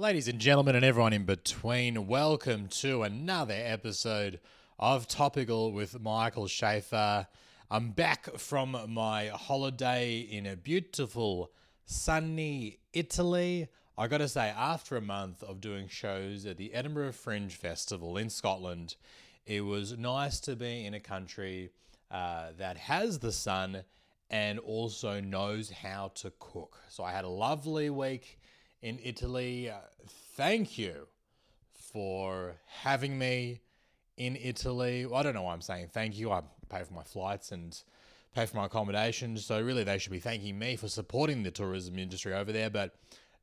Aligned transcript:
Ladies 0.00 0.28
and 0.28 0.38
gentlemen, 0.38 0.76
and 0.76 0.84
everyone 0.84 1.12
in 1.12 1.26
between, 1.26 2.06
welcome 2.06 2.68
to 2.68 3.02
another 3.02 3.52
episode 3.54 4.40
of 4.78 5.06
Topical 5.06 5.72
with 5.72 6.00
Michael 6.00 6.46
Shafar. 6.46 7.26
I'm 7.70 7.90
back 7.90 8.38
from 8.38 8.78
my 8.88 9.26
holiday 9.26 10.20
in 10.20 10.46
a 10.46 10.56
beautiful, 10.56 11.52
sunny 11.84 12.78
Italy. 12.94 13.68
I 13.98 14.06
gotta 14.08 14.26
say, 14.26 14.48
after 14.48 14.96
a 14.96 15.02
month 15.02 15.42
of 15.42 15.60
doing 15.60 15.86
shows 15.86 16.46
at 16.46 16.56
the 16.56 16.72
Edinburgh 16.72 17.12
Fringe 17.12 17.54
Festival 17.54 18.16
in 18.16 18.30
Scotland, 18.30 18.96
it 19.44 19.66
was 19.66 19.98
nice 19.98 20.40
to 20.40 20.56
be 20.56 20.86
in 20.86 20.94
a 20.94 21.00
country 21.00 21.72
uh, 22.10 22.52
that 22.56 22.78
has 22.78 23.18
the 23.18 23.32
sun 23.32 23.84
and 24.30 24.58
also 24.60 25.20
knows 25.20 25.70
how 25.70 26.10
to 26.14 26.32
cook. 26.38 26.78
So 26.88 27.04
I 27.04 27.12
had 27.12 27.26
a 27.26 27.28
lovely 27.28 27.90
week 27.90 28.39
in 28.82 28.98
Italy. 29.02 29.70
Uh, 29.70 29.76
thank 30.36 30.78
you 30.78 31.06
for 31.74 32.56
having 32.66 33.18
me 33.18 33.60
in 34.16 34.36
Italy. 34.36 35.06
Well, 35.06 35.20
I 35.20 35.22
don't 35.22 35.34
know 35.34 35.42
why 35.42 35.52
I'm 35.52 35.60
saying 35.60 35.88
thank 35.92 36.18
you. 36.18 36.30
I 36.30 36.42
pay 36.68 36.82
for 36.84 36.94
my 36.94 37.02
flights 37.02 37.52
and 37.52 37.80
pay 38.34 38.46
for 38.46 38.56
my 38.56 38.66
accommodation. 38.66 39.36
So 39.36 39.60
really, 39.60 39.84
they 39.84 39.98
should 39.98 40.12
be 40.12 40.20
thanking 40.20 40.58
me 40.58 40.76
for 40.76 40.88
supporting 40.88 41.42
the 41.42 41.50
tourism 41.50 41.98
industry 41.98 42.34
over 42.34 42.52
there. 42.52 42.70
But 42.70 42.94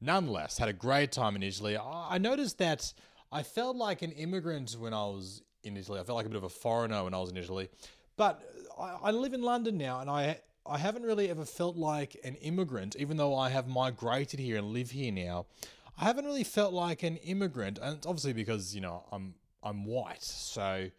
nonetheless, 0.02 0.58
had 0.58 0.70
a 0.70 0.74
great 0.74 1.12
time 1.12 1.36
in 1.36 1.44
Italy. 1.44 1.78
I 1.78 2.18
noticed 2.18 2.58
that 2.60 2.94
I 3.32 3.44
felt 3.44 3.76
like 3.76 4.02
an 4.02 4.12
immigrant 4.14 4.76
when 4.80 4.94
I 4.94 5.06
was 5.06 5.42
in 5.64 5.76
Italy. 5.76 6.00
I 6.00 6.04
felt 6.04 6.16
like 6.16 6.26
a 6.26 6.30
bit 6.30 6.38
of 6.38 6.44
a 6.44 6.50
foreigner 6.50 7.04
when 7.04 7.14
I 7.14 7.20
was 7.20 7.30
in 7.30 7.38
Italy. 7.38 7.70
But 8.16 8.42
I, 8.80 8.98
I 9.04 9.12
live 9.12 9.34
in 9.34 9.42
London 9.42 9.78
now, 9.78 10.00
and 10.00 10.10
I 10.10 10.40
I 10.70 10.78
haven't 10.78 11.04
really 11.04 11.30
ever 11.30 11.46
felt 11.46 11.78
like 11.78 12.18
an 12.24 12.36
immigrant, 12.36 12.96
even 12.98 13.18
though 13.18 13.36
I 13.36 13.50
have 13.50 13.68
migrated 13.68 14.40
here 14.40 14.58
and 14.58 14.68
live 14.68 14.92
here 14.92 15.12
now. 15.12 15.46
I 16.00 16.06
haven't 16.06 16.26
really 16.26 16.44
felt 16.44 16.74
like 16.74 17.04
an 17.04 17.18
immigrant, 17.18 17.80
and 17.82 17.98
it's 17.98 18.06
obviously 18.06 18.34
because 18.34 18.76
you 18.76 18.82
know 18.82 19.04
I'm 19.12 19.34
I'm 19.64 19.86
white, 19.86 20.24
so 20.24 20.90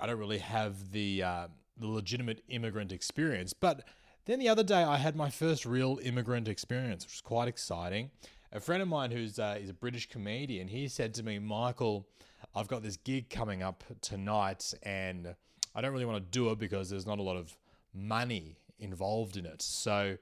I 0.00 0.06
don't 0.06 0.18
really 0.18 0.38
have 0.38 0.92
the 0.92 1.22
uh, 1.22 1.48
the 1.76 1.88
legitimate 1.88 2.42
immigrant 2.48 2.92
experience. 2.92 3.52
But 3.52 3.84
then 4.24 4.38
the 4.38 4.48
other 4.48 4.62
day, 4.62 4.82
I 4.82 4.96
had 4.96 5.16
my 5.16 5.30
first 5.30 5.66
real 5.66 5.98
immigrant 6.02 6.48
experience, 6.48 7.04
which 7.04 7.14
was 7.14 7.20
quite 7.20 7.48
exciting. 7.48 8.10
A 8.52 8.60
friend 8.60 8.82
of 8.82 8.88
mine 8.88 9.10
who's 9.10 9.38
uh, 9.38 9.58
is 9.60 9.70
a 9.70 9.74
British 9.74 10.08
comedian, 10.08 10.68
he 10.68 10.88
said 10.88 11.14
to 11.14 11.22
me, 11.22 11.38
Michael, 11.38 12.06
I've 12.54 12.68
got 12.68 12.82
this 12.82 12.96
gig 12.96 13.30
coming 13.30 13.62
up 13.62 13.82
tonight, 14.00 14.74
and 14.82 15.34
I 15.74 15.80
don't 15.80 15.92
really 15.92 16.04
want 16.04 16.24
to 16.24 16.30
do 16.30 16.50
it 16.50 16.58
because 16.58 16.88
there's 16.88 17.06
not 17.06 17.18
a 17.18 17.22
lot 17.22 17.36
of 17.36 17.56
money 17.94 18.56
involved 18.82 19.36
in 19.36 19.46
it. 19.46 19.62
So, 19.62 20.18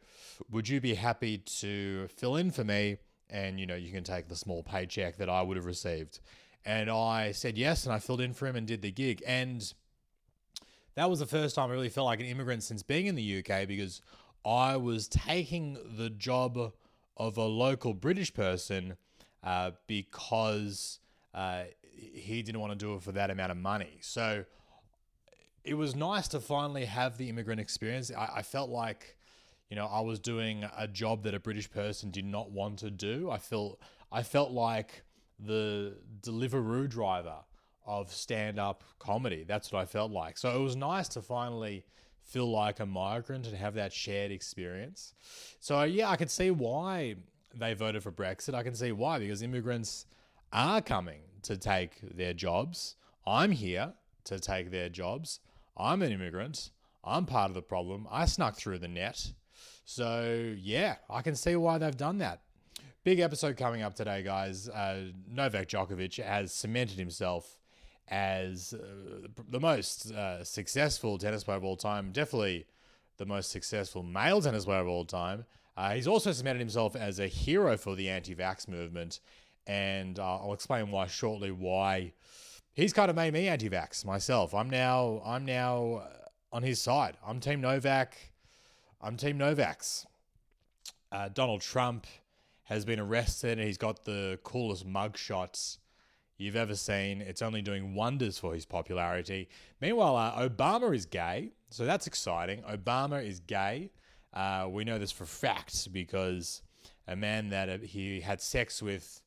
would 0.50 0.68
you 0.68 0.80
be 0.80 0.94
happy 0.94 1.38
to 1.38 2.08
fill 2.08 2.36
in 2.36 2.50
for 2.50 2.64
me? 2.64 2.98
And 3.28 3.58
you 3.58 3.66
know, 3.66 3.76
you 3.76 3.92
can 3.92 4.04
take 4.04 4.28
the 4.28 4.36
small 4.36 4.62
paycheck 4.62 5.16
that 5.16 5.28
I 5.28 5.42
would 5.42 5.56
have 5.56 5.66
received. 5.66 6.20
And 6.64 6.90
I 6.90 7.32
said 7.32 7.56
yes, 7.56 7.84
and 7.84 7.92
I 7.92 7.98
filled 7.98 8.20
in 8.20 8.34
for 8.34 8.46
him 8.46 8.56
and 8.56 8.66
did 8.66 8.82
the 8.82 8.90
gig. 8.90 9.22
And 9.26 9.72
that 10.94 11.08
was 11.08 11.20
the 11.20 11.26
first 11.26 11.54
time 11.54 11.70
I 11.70 11.72
really 11.72 11.88
felt 11.88 12.06
like 12.06 12.20
an 12.20 12.26
immigrant 12.26 12.62
since 12.62 12.82
being 12.82 13.06
in 13.06 13.14
the 13.14 13.38
UK 13.38 13.66
because 13.66 14.02
I 14.44 14.76
was 14.76 15.08
taking 15.08 15.78
the 15.96 16.10
job 16.10 16.72
of 17.16 17.36
a 17.36 17.44
local 17.44 17.94
British 17.94 18.32
person 18.34 18.96
uh, 19.42 19.72
because 19.86 20.98
uh, 21.34 21.64
he 21.96 22.42
didn't 22.42 22.60
want 22.60 22.72
to 22.72 22.78
do 22.78 22.94
it 22.94 23.02
for 23.02 23.12
that 23.12 23.30
amount 23.30 23.52
of 23.52 23.58
money. 23.58 23.98
So 24.00 24.44
it 25.64 25.74
was 25.74 25.94
nice 25.94 26.28
to 26.28 26.40
finally 26.40 26.84
have 26.84 27.18
the 27.18 27.28
immigrant 27.28 27.60
experience. 27.60 28.10
I, 28.16 28.30
I, 28.36 28.42
felt 28.42 28.70
like, 28.70 29.16
you 29.68 29.76
know, 29.76 29.86
I 29.86 30.00
was 30.00 30.18
doing 30.18 30.64
a 30.76 30.88
job 30.88 31.24
that 31.24 31.34
a 31.34 31.40
British 31.40 31.70
person 31.70 32.10
did 32.10 32.24
not 32.24 32.50
want 32.50 32.78
to 32.80 32.90
do. 32.90 33.30
I 33.30 33.38
felt 33.38 33.80
I 34.12 34.22
felt 34.22 34.50
like 34.50 35.02
the 35.38 35.96
Deliveroo 36.22 36.88
driver 36.88 37.36
of 37.86 38.12
stand-up 38.12 38.84
comedy. 38.98 39.44
That's 39.46 39.72
what 39.72 39.80
I 39.80 39.86
felt 39.86 40.10
like. 40.10 40.36
So 40.38 40.54
it 40.54 40.62
was 40.62 40.76
nice 40.76 41.08
to 41.08 41.22
finally 41.22 41.84
feel 42.22 42.50
like 42.50 42.80
a 42.80 42.86
migrant 42.86 43.46
and 43.46 43.56
have 43.56 43.74
that 43.74 43.92
shared 43.92 44.30
experience. 44.30 45.14
So 45.60 45.82
yeah, 45.84 46.10
I 46.10 46.16
can 46.16 46.28
see 46.28 46.50
why 46.50 47.16
they 47.54 47.74
voted 47.74 48.02
for 48.02 48.12
Brexit. 48.12 48.54
I 48.54 48.62
can 48.62 48.74
see 48.74 48.92
why 48.92 49.18
because 49.18 49.42
immigrants 49.42 50.06
are 50.52 50.80
coming 50.80 51.22
to 51.42 51.56
take 51.56 52.00
their 52.16 52.32
jobs. 52.32 52.96
I'm 53.26 53.52
here 53.52 53.94
to 54.24 54.38
take 54.38 54.70
their 54.70 54.88
jobs. 54.88 55.40
I'm 55.76 56.02
an 56.02 56.12
immigrant. 56.12 56.70
I'm 57.02 57.26
part 57.26 57.50
of 57.50 57.54
the 57.54 57.62
problem. 57.62 58.06
I 58.10 58.26
snuck 58.26 58.56
through 58.56 58.78
the 58.78 58.88
net. 58.88 59.32
So, 59.84 60.54
yeah, 60.58 60.96
I 61.08 61.22
can 61.22 61.34
see 61.34 61.56
why 61.56 61.78
they've 61.78 61.96
done 61.96 62.18
that. 62.18 62.42
Big 63.02 63.20
episode 63.20 63.56
coming 63.56 63.82
up 63.82 63.94
today, 63.94 64.22
guys. 64.22 64.68
Uh, 64.68 65.12
Novak 65.28 65.68
Djokovic 65.68 66.22
has 66.22 66.52
cemented 66.52 66.98
himself 66.98 67.58
as 68.08 68.74
uh, 68.74 69.28
the 69.48 69.60
most 69.60 70.12
uh, 70.12 70.44
successful 70.44 71.16
tennis 71.16 71.44
player 71.44 71.56
of 71.56 71.64
all 71.64 71.76
time. 71.76 72.12
Definitely 72.12 72.66
the 73.16 73.26
most 73.26 73.50
successful 73.50 74.02
male 74.02 74.42
tennis 74.42 74.64
player 74.64 74.80
of 74.80 74.88
all 74.88 75.04
time. 75.04 75.44
Uh, 75.76 75.94
he's 75.94 76.06
also 76.06 76.32
cemented 76.32 76.58
himself 76.58 76.94
as 76.94 77.18
a 77.18 77.26
hero 77.26 77.76
for 77.76 77.96
the 77.96 78.08
anti 78.10 78.34
vax 78.34 78.68
movement. 78.68 79.20
And 79.66 80.18
uh, 80.18 80.36
I'll 80.36 80.52
explain 80.52 80.90
why 80.90 81.06
shortly 81.06 81.50
why 81.50 82.12
he's 82.80 82.92
kind 82.94 83.10
of 83.10 83.16
made 83.16 83.34
me 83.34 83.46
anti-vax 83.46 84.04
myself. 84.06 84.54
I'm 84.54 84.70
now 84.70 85.20
I'm 85.24 85.44
now 85.44 86.02
on 86.52 86.62
his 86.62 86.80
side. 86.80 87.16
I'm 87.24 87.38
Team 87.38 87.60
Novak. 87.60 88.16
I'm 89.02 89.16
Team 89.16 89.36
Novak's. 89.36 90.06
Uh, 91.12 91.28
Donald 91.28 91.60
Trump 91.60 92.06
has 92.64 92.84
been 92.84 92.98
arrested 92.98 93.58
and 93.58 93.66
he's 93.66 93.76
got 93.76 94.04
the 94.04 94.38
coolest 94.44 94.88
mugshots 94.88 95.78
you've 96.38 96.56
ever 96.56 96.74
seen. 96.74 97.20
It's 97.20 97.42
only 97.42 97.60
doing 97.60 97.94
wonders 97.94 98.38
for 98.38 98.54
his 98.54 98.64
popularity. 98.64 99.48
Meanwhile, 99.80 100.16
uh, 100.16 100.48
Obama 100.48 100.94
is 100.94 101.04
gay, 101.04 101.52
so 101.68 101.84
that's 101.84 102.06
exciting. 102.06 102.62
Obama 102.62 103.22
is 103.24 103.40
gay. 103.40 103.90
Uh, 104.32 104.68
we 104.70 104.84
know 104.84 104.98
this 104.98 105.12
for 105.12 105.26
fact 105.26 105.92
because 105.92 106.62
a 107.06 107.16
man 107.16 107.50
that 107.50 107.68
uh, 107.68 107.78
he 107.82 108.20
had 108.20 108.40
sex 108.40 108.80
with 108.80 109.20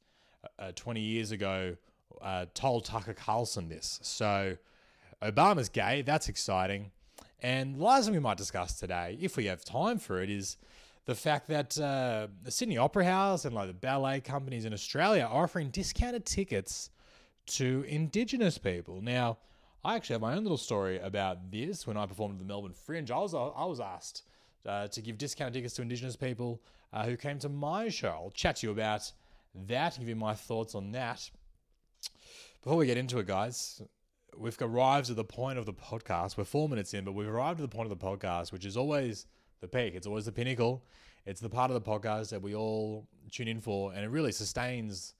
uh, 0.57 0.71
20 0.75 1.01
years 1.01 1.31
ago 1.31 1.75
uh, 2.21 2.45
told 2.53 2.85
Tucker 2.85 3.13
Carlson 3.13 3.69
this. 3.69 3.99
So 4.03 4.57
Obama's 5.21 5.69
gay. 5.69 6.01
That's 6.01 6.29
exciting. 6.29 6.91
And 7.41 7.75
the 7.75 7.83
last 7.83 8.05
thing 8.05 8.13
we 8.13 8.19
might 8.19 8.37
discuss 8.37 8.79
today, 8.79 9.17
if 9.19 9.35
we 9.35 9.45
have 9.45 9.65
time 9.65 9.99
for 9.99 10.21
it, 10.21 10.29
is 10.29 10.57
the 11.05 11.15
fact 11.15 11.47
that 11.49 11.77
uh, 11.77 12.27
the 12.43 12.51
Sydney 12.51 12.77
Opera 12.77 13.05
House 13.05 13.45
and 13.45 13.53
like 13.53 13.67
the 13.67 13.73
ballet 13.73 14.21
companies 14.21 14.65
in 14.65 14.73
Australia 14.73 15.23
are 15.23 15.43
offering 15.43 15.69
discounted 15.69 16.25
tickets 16.25 16.89
to 17.45 17.83
Indigenous 17.87 18.57
people. 18.57 19.01
Now, 19.01 19.39
I 19.83 19.95
actually 19.95 20.13
have 20.13 20.21
my 20.21 20.33
own 20.33 20.43
little 20.43 20.57
story 20.57 20.99
about 20.99 21.51
this. 21.51 21.85
When 21.85 21.97
I 21.97 22.05
performed 22.05 22.35
at 22.35 22.39
the 22.39 22.45
Melbourne 22.45 22.73
Fringe, 22.73 23.11
I 23.11 23.17
was 23.17 23.33
I 23.33 23.65
was 23.65 23.81
asked 23.81 24.23
uh, 24.65 24.87
to 24.87 25.01
give 25.01 25.17
discounted 25.17 25.55
tickets 25.55 25.73
to 25.75 25.81
Indigenous 25.81 26.15
people 26.15 26.61
uh, 26.93 27.03
who 27.03 27.17
came 27.17 27.39
to 27.39 27.49
my 27.49 27.89
show. 27.89 28.07
I'll 28.07 28.31
chat 28.31 28.57
to 28.57 28.67
you 28.67 28.71
about 28.71 29.11
that, 29.67 29.97
give 29.99 30.07
you 30.07 30.15
my 30.15 30.33
thoughts 30.33 30.73
on 30.73 30.93
that. 30.93 31.29
Before 32.61 32.77
we 32.77 32.85
get 32.85 32.97
into 32.97 33.19
it, 33.19 33.27
guys, 33.27 33.81
we've 34.37 34.57
arrived 34.61 35.09
at 35.09 35.15
the 35.15 35.23
point 35.23 35.57
of 35.59 35.65
the 35.65 35.73
podcast. 35.73 36.37
We're 36.37 36.45
four 36.45 36.69
minutes 36.69 36.93
in, 36.93 37.03
but 37.03 37.13
we've 37.13 37.27
arrived 37.27 37.59
at 37.59 37.69
the 37.69 37.75
point 37.75 37.91
of 37.91 37.99
the 37.99 38.05
podcast, 38.05 38.51
which 38.51 38.65
is 38.65 38.77
always 38.77 39.25
the 39.61 39.67
peak. 39.67 39.95
It's 39.95 40.07
always 40.07 40.25
the 40.25 40.31
pinnacle. 40.31 40.83
It's 41.25 41.41
the 41.41 41.49
part 41.49 41.71
of 41.71 41.75
the 41.75 41.89
podcast 41.89 42.29
that 42.29 42.41
we 42.41 42.55
all 42.55 43.07
tune 43.31 43.47
in 43.47 43.61
for, 43.61 43.93
and 43.93 44.03
it 44.03 44.09
really 44.09 44.31
sustains. 44.31 45.13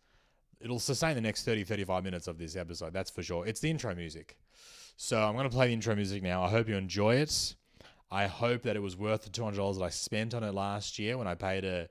It'll 0.59 0.79
sustain 0.79 1.15
the 1.15 1.21
next 1.21 1.43
30, 1.43 1.63
35 1.63 2.03
minutes 2.03 2.27
of 2.27 2.37
this 2.37 2.55
episode. 2.55 2.93
That's 2.93 3.09
for 3.09 3.23
sure. 3.23 3.45
It's 3.45 3.59
the 3.59 3.69
intro 3.69 3.93
music. 3.95 4.37
So 4.95 5.21
I'm 5.21 5.33
going 5.33 5.49
to 5.49 5.53
play 5.53 5.67
the 5.67 5.73
intro 5.73 5.95
music 5.95 6.23
now. 6.23 6.43
I 6.43 6.49
hope 6.49 6.69
you 6.69 6.75
enjoy 6.75 7.15
it. 7.15 7.55
I 8.11 8.27
hope 8.27 8.61
that 8.63 8.75
it 8.75 8.81
was 8.81 8.95
worth 8.95 9.23
the 9.23 9.29
$200 9.29 9.79
that 9.79 9.83
I 9.83 9.89
spent 9.89 10.33
on 10.33 10.43
it 10.43 10.53
last 10.53 10.99
year 10.99 11.17
when 11.17 11.27
I 11.27 11.35
paid 11.35 11.65
a 11.65 11.89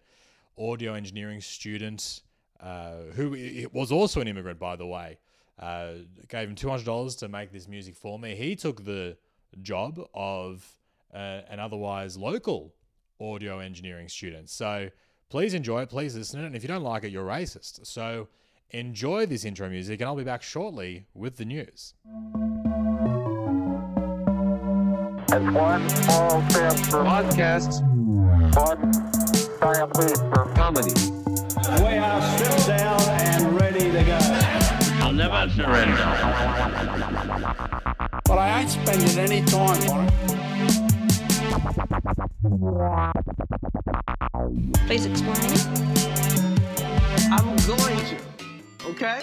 audio 0.57 0.95
engineering 0.95 1.41
student 1.41 2.21
uh, 2.62 3.12
who 3.15 3.69
was 3.73 3.91
also 3.91 4.20
an 4.20 4.29
immigrant, 4.29 4.59
by 4.59 4.76
the 4.76 4.87
way, 4.87 5.19
uh, 5.59 5.94
gave 6.29 6.49
him 6.49 6.55
two 6.55 6.69
hundred 6.69 6.87
dollars 6.87 7.17
to 7.17 7.29
make 7.29 7.53
this 7.53 7.67
music 7.69 7.97
for 7.97 8.19
me. 8.19 8.35
He 8.35 8.56
took 8.56 8.85
the 8.85 9.17
job 9.61 10.00
of 10.14 10.67
uh, 11.12 11.43
an 11.50 11.61
otherwise 11.61 12.17
local 12.17 12.73
audio 13.20 13.59
engineering 13.59 14.09
student. 14.09 14.49
So 14.49 14.91
please 15.29 15.55
enjoy 15.55 15.82
it. 15.82 15.88
Please 15.91 16.17
listen 16.17 16.38
to 16.38 16.44
it. 16.44 16.47
And 16.47 16.56
if 16.56 16.62
you 16.62 16.69
don't 16.69 16.82
like 16.82 17.05
it, 17.05 17.11
you're 17.11 17.26
racist. 17.26 17.87
So 17.87 18.29
enjoy 18.70 19.26
this 19.26 19.44
intro 19.44 19.69
music, 19.69 20.00
and 20.00 20.09
I'll 20.09 20.17
be 20.17 20.25
back 20.25 20.43
shortly 20.43 21.06
with 21.14 21.37
the 21.37 21.44
news. 21.44 21.94
One 25.53 25.88
small 25.88 26.43
step 26.50 26.76
for 26.91 27.05
podcasts, 27.05 27.82
one 28.55 28.93
giant 29.61 29.97
leap 29.99 30.17
for 30.35 30.53
comedy. 30.55 31.22
We 31.64 31.97
are 31.97 32.20
stripped 32.37 32.67
down 32.67 33.00
and 33.20 33.61
ready 33.61 33.93
to 33.93 34.03
go. 34.03 34.19
I'll 35.00 35.12
never 35.12 35.49
surrender. 35.50 35.94
But 38.25 38.38
I 38.38 38.61
ain't 38.61 38.70
spending 38.70 39.17
any 39.17 39.44
time 39.44 39.81
on 39.88 40.09
it. 40.09 40.12
Please 44.88 45.06
explain. 45.06 45.53
I'm 47.31 47.56
going 47.64 47.99
to. 48.06 48.17
Okay? 48.88 49.23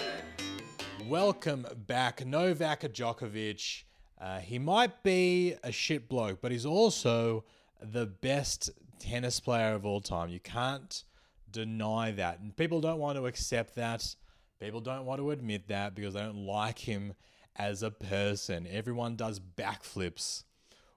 Welcome 1.06 1.66
back, 1.86 2.24
Novak 2.24 2.80
Djokovic. 2.80 3.84
Uh, 4.18 4.38
he 4.38 4.58
might 4.58 5.02
be 5.02 5.56
a 5.62 5.70
shit 5.70 6.08
bloke, 6.08 6.40
but 6.40 6.52
he's 6.52 6.64
also 6.64 7.44
the 7.82 8.06
best 8.06 8.70
tennis 8.98 9.40
player 9.40 9.74
of 9.74 9.84
all 9.84 10.00
time. 10.00 10.30
You 10.30 10.40
can't 10.40 11.04
deny 11.52 12.12
that. 12.12 12.40
And 12.40 12.56
people 12.56 12.80
don't 12.80 12.98
want 12.98 13.18
to 13.18 13.26
accept 13.26 13.76
that. 13.76 14.14
People 14.60 14.80
don't 14.80 15.06
want 15.06 15.20
to 15.20 15.30
admit 15.30 15.68
that 15.68 15.94
because 15.94 16.14
they 16.14 16.20
don't 16.20 16.46
like 16.46 16.78
him 16.78 17.14
as 17.56 17.82
a 17.82 17.90
person. 17.90 18.66
Everyone 18.70 19.16
does 19.16 19.40
backflips 19.40 20.44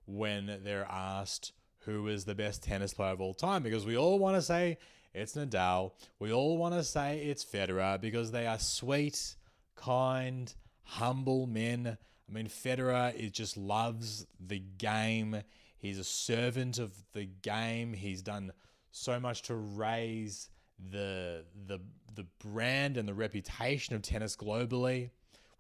when 0.06 0.60
they're 0.64 0.88
asked 0.90 1.54
who 1.86 2.08
is 2.08 2.26
the 2.26 2.36
best 2.36 2.64
tennis 2.64 2.94
player 2.94 3.12
of 3.12 3.22
all 3.22 3.34
time 3.34 3.64
because 3.64 3.86
we 3.86 3.98
all 3.98 4.20
want 4.20 4.36
to 4.36 4.42
say 4.42 4.78
it's 5.14 5.36
Nadal. 5.36 5.92
We 6.20 6.32
all 6.32 6.58
want 6.58 6.74
to 6.76 6.84
say 6.84 7.20
it's 7.20 7.46
Federer 7.46 8.00
because 8.00 8.32
they 8.32 8.48
are 8.48 8.60
sweet, 8.60 9.36
kind, 9.76 10.54
humble 10.84 11.46
men. 11.46 11.98
I 12.28 12.32
mean, 12.32 12.48
Federer 12.48 13.14
is 13.16 13.32
just 13.32 13.58
loves 13.58 14.26
the 14.40 14.60
game. 14.60 15.44
He's 15.78 16.00
a 16.00 16.04
servant 16.04 16.80
of 16.80 16.94
the 17.12 17.26
game. 17.26 17.94
He's 17.94 18.22
done 18.22 18.54
so 18.94 19.20
much 19.20 19.42
to 19.44 19.56
raise 19.56 20.50
the 20.92 21.44
the 21.68 21.80
the 22.16 22.26
brand 22.40 22.96
and 22.96 23.08
the 23.08 23.14
reputation 23.14 23.96
of 23.96 24.02
tennis 24.02 24.38
globally. 24.38 25.10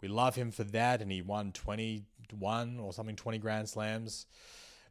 We 0.01 0.07
love 0.07 0.35
him 0.35 0.51
for 0.51 0.63
that, 0.65 1.01
and 1.01 1.11
he 1.11 1.21
won 1.21 1.51
21 1.51 2.79
or 2.79 2.93
something, 2.93 3.15
20 3.15 3.37
Grand 3.39 3.69
Slams. 3.69 4.27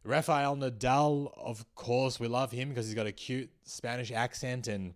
Rafael 0.05 0.56
Nadal, 0.56 1.33
of 1.37 1.65
course, 1.75 2.19
we 2.19 2.29
love 2.29 2.50
him 2.50 2.71
because 2.71 2.87
he's 2.87 2.94
got 2.94 3.06
a 3.06 3.12
cute 3.12 3.50
Spanish 3.62 4.11
accent 4.11 4.67
and 4.67 4.94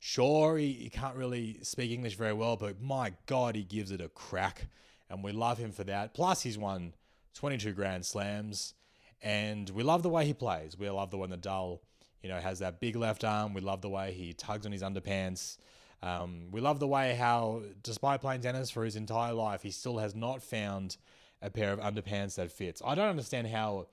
sure, 0.00 0.56
he, 0.56 0.72
he 0.72 0.90
can't 0.90 1.14
really 1.14 1.58
speak 1.62 1.92
English 1.92 2.16
very 2.16 2.32
well, 2.32 2.56
but 2.56 2.80
my 2.80 3.12
God, 3.26 3.54
he 3.54 3.62
gives 3.62 3.90
it 3.90 4.00
a 4.00 4.08
crack. 4.08 4.66
And 5.10 5.22
we 5.22 5.32
love 5.32 5.58
him 5.58 5.70
for 5.70 5.84
that. 5.84 6.12
Plus, 6.12 6.42
he's 6.42 6.58
won 6.58 6.94
22 7.34 7.72
Grand 7.72 8.04
Slams. 8.04 8.74
And 9.22 9.68
we 9.70 9.82
love 9.82 10.02
the 10.02 10.08
way 10.08 10.26
he 10.26 10.34
plays. 10.34 10.76
We 10.78 10.88
love 10.90 11.10
the 11.10 11.18
way 11.18 11.28
Nadal, 11.28 11.80
you 12.22 12.28
know, 12.28 12.38
has 12.38 12.58
that 12.60 12.80
big 12.80 12.96
left 12.96 13.24
arm. 13.24 13.54
We 13.54 13.60
love 13.60 13.80
the 13.80 13.88
way 13.88 14.12
he 14.12 14.32
tugs 14.32 14.66
on 14.66 14.72
his 14.72 14.82
underpants. 14.82 15.58
Um, 16.02 16.50
we 16.50 16.60
love 16.60 16.78
the 16.78 16.86
way 16.86 17.14
how, 17.14 17.62
despite 17.82 18.20
playing 18.20 18.42
tennis 18.42 18.70
for 18.70 18.84
his 18.84 18.96
entire 18.96 19.32
life, 19.32 19.62
he 19.62 19.70
still 19.70 19.98
has 19.98 20.14
not 20.14 20.42
found 20.42 20.96
a 21.42 21.50
pair 21.50 21.72
of 21.72 21.80
underpants 21.80 22.36
that 22.36 22.52
fits. 22.52 22.82
I 22.84 22.94
don't 22.94 23.08
understand 23.08 23.48
how 23.48 23.88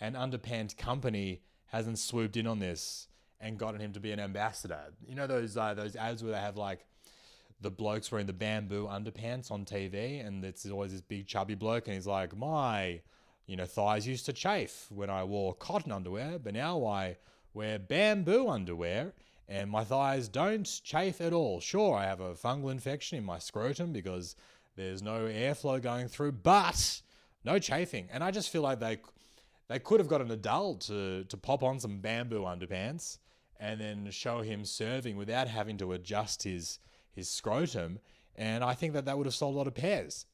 an 0.00 0.14
underpants 0.14 0.76
company 0.76 1.42
hasn't 1.66 1.98
swooped 1.98 2.36
in 2.36 2.46
on 2.46 2.58
this 2.58 3.08
and 3.40 3.58
gotten 3.58 3.80
him 3.80 3.92
to 3.92 4.00
be 4.00 4.12
an 4.12 4.20
ambassador. 4.20 4.80
You 5.06 5.14
know 5.14 5.26
those 5.26 5.56
uh, 5.56 5.74
those 5.74 5.96
ads 5.96 6.22
where 6.22 6.32
they 6.32 6.38
have 6.38 6.56
like 6.56 6.86
the 7.60 7.70
blokes 7.70 8.10
wearing 8.10 8.26
the 8.26 8.32
bamboo 8.32 8.86
underpants 8.86 9.50
on 9.50 9.64
TV, 9.64 10.24
and 10.24 10.44
it's 10.44 10.68
always 10.68 10.92
this 10.92 11.00
big 11.00 11.26
chubby 11.26 11.54
bloke, 11.54 11.86
and 11.86 11.94
he's 11.94 12.06
like, 12.06 12.36
my, 12.36 13.00
you 13.46 13.56
know, 13.56 13.66
thighs 13.66 14.06
used 14.06 14.26
to 14.26 14.32
chafe 14.32 14.86
when 14.90 15.10
I 15.10 15.24
wore 15.24 15.54
cotton 15.54 15.90
underwear, 15.90 16.38
but 16.38 16.54
now 16.54 16.84
I 16.84 17.16
wear 17.54 17.78
bamboo 17.78 18.48
underwear. 18.48 19.12
And 19.48 19.70
my 19.70 19.82
thighs 19.82 20.28
don't 20.28 20.80
chafe 20.84 21.22
at 21.22 21.32
all. 21.32 21.58
Sure, 21.60 21.96
I 21.96 22.04
have 22.04 22.20
a 22.20 22.34
fungal 22.34 22.70
infection 22.70 23.16
in 23.16 23.24
my 23.24 23.38
scrotum 23.38 23.92
because 23.92 24.36
there's 24.76 25.02
no 25.02 25.20
airflow 25.20 25.80
going 25.80 26.08
through, 26.08 26.32
but 26.32 27.00
no 27.44 27.58
chafing. 27.58 28.08
And 28.12 28.22
I 28.22 28.30
just 28.30 28.50
feel 28.50 28.62
like 28.62 28.78
they 28.78 28.98
they 29.68 29.78
could 29.78 30.00
have 30.00 30.08
got 30.08 30.20
Nadal 30.20 30.78
to 30.86 31.24
to 31.24 31.36
pop 31.36 31.62
on 31.62 31.80
some 31.80 32.00
bamboo 32.00 32.42
underpants 32.42 33.18
and 33.58 33.80
then 33.80 34.10
show 34.10 34.40
him 34.40 34.64
serving 34.64 35.16
without 35.16 35.48
having 35.48 35.78
to 35.78 35.92
adjust 35.92 36.42
his 36.42 36.78
his 37.10 37.28
scrotum. 37.28 37.98
And 38.36 38.62
I 38.62 38.74
think 38.74 38.92
that 38.92 39.06
that 39.06 39.16
would 39.16 39.26
have 39.26 39.34
sold 39.34 39.54
a 39.54 39.58
lot 39.58 39.66
of 39.66 39.74
pairs. 39.74 40.26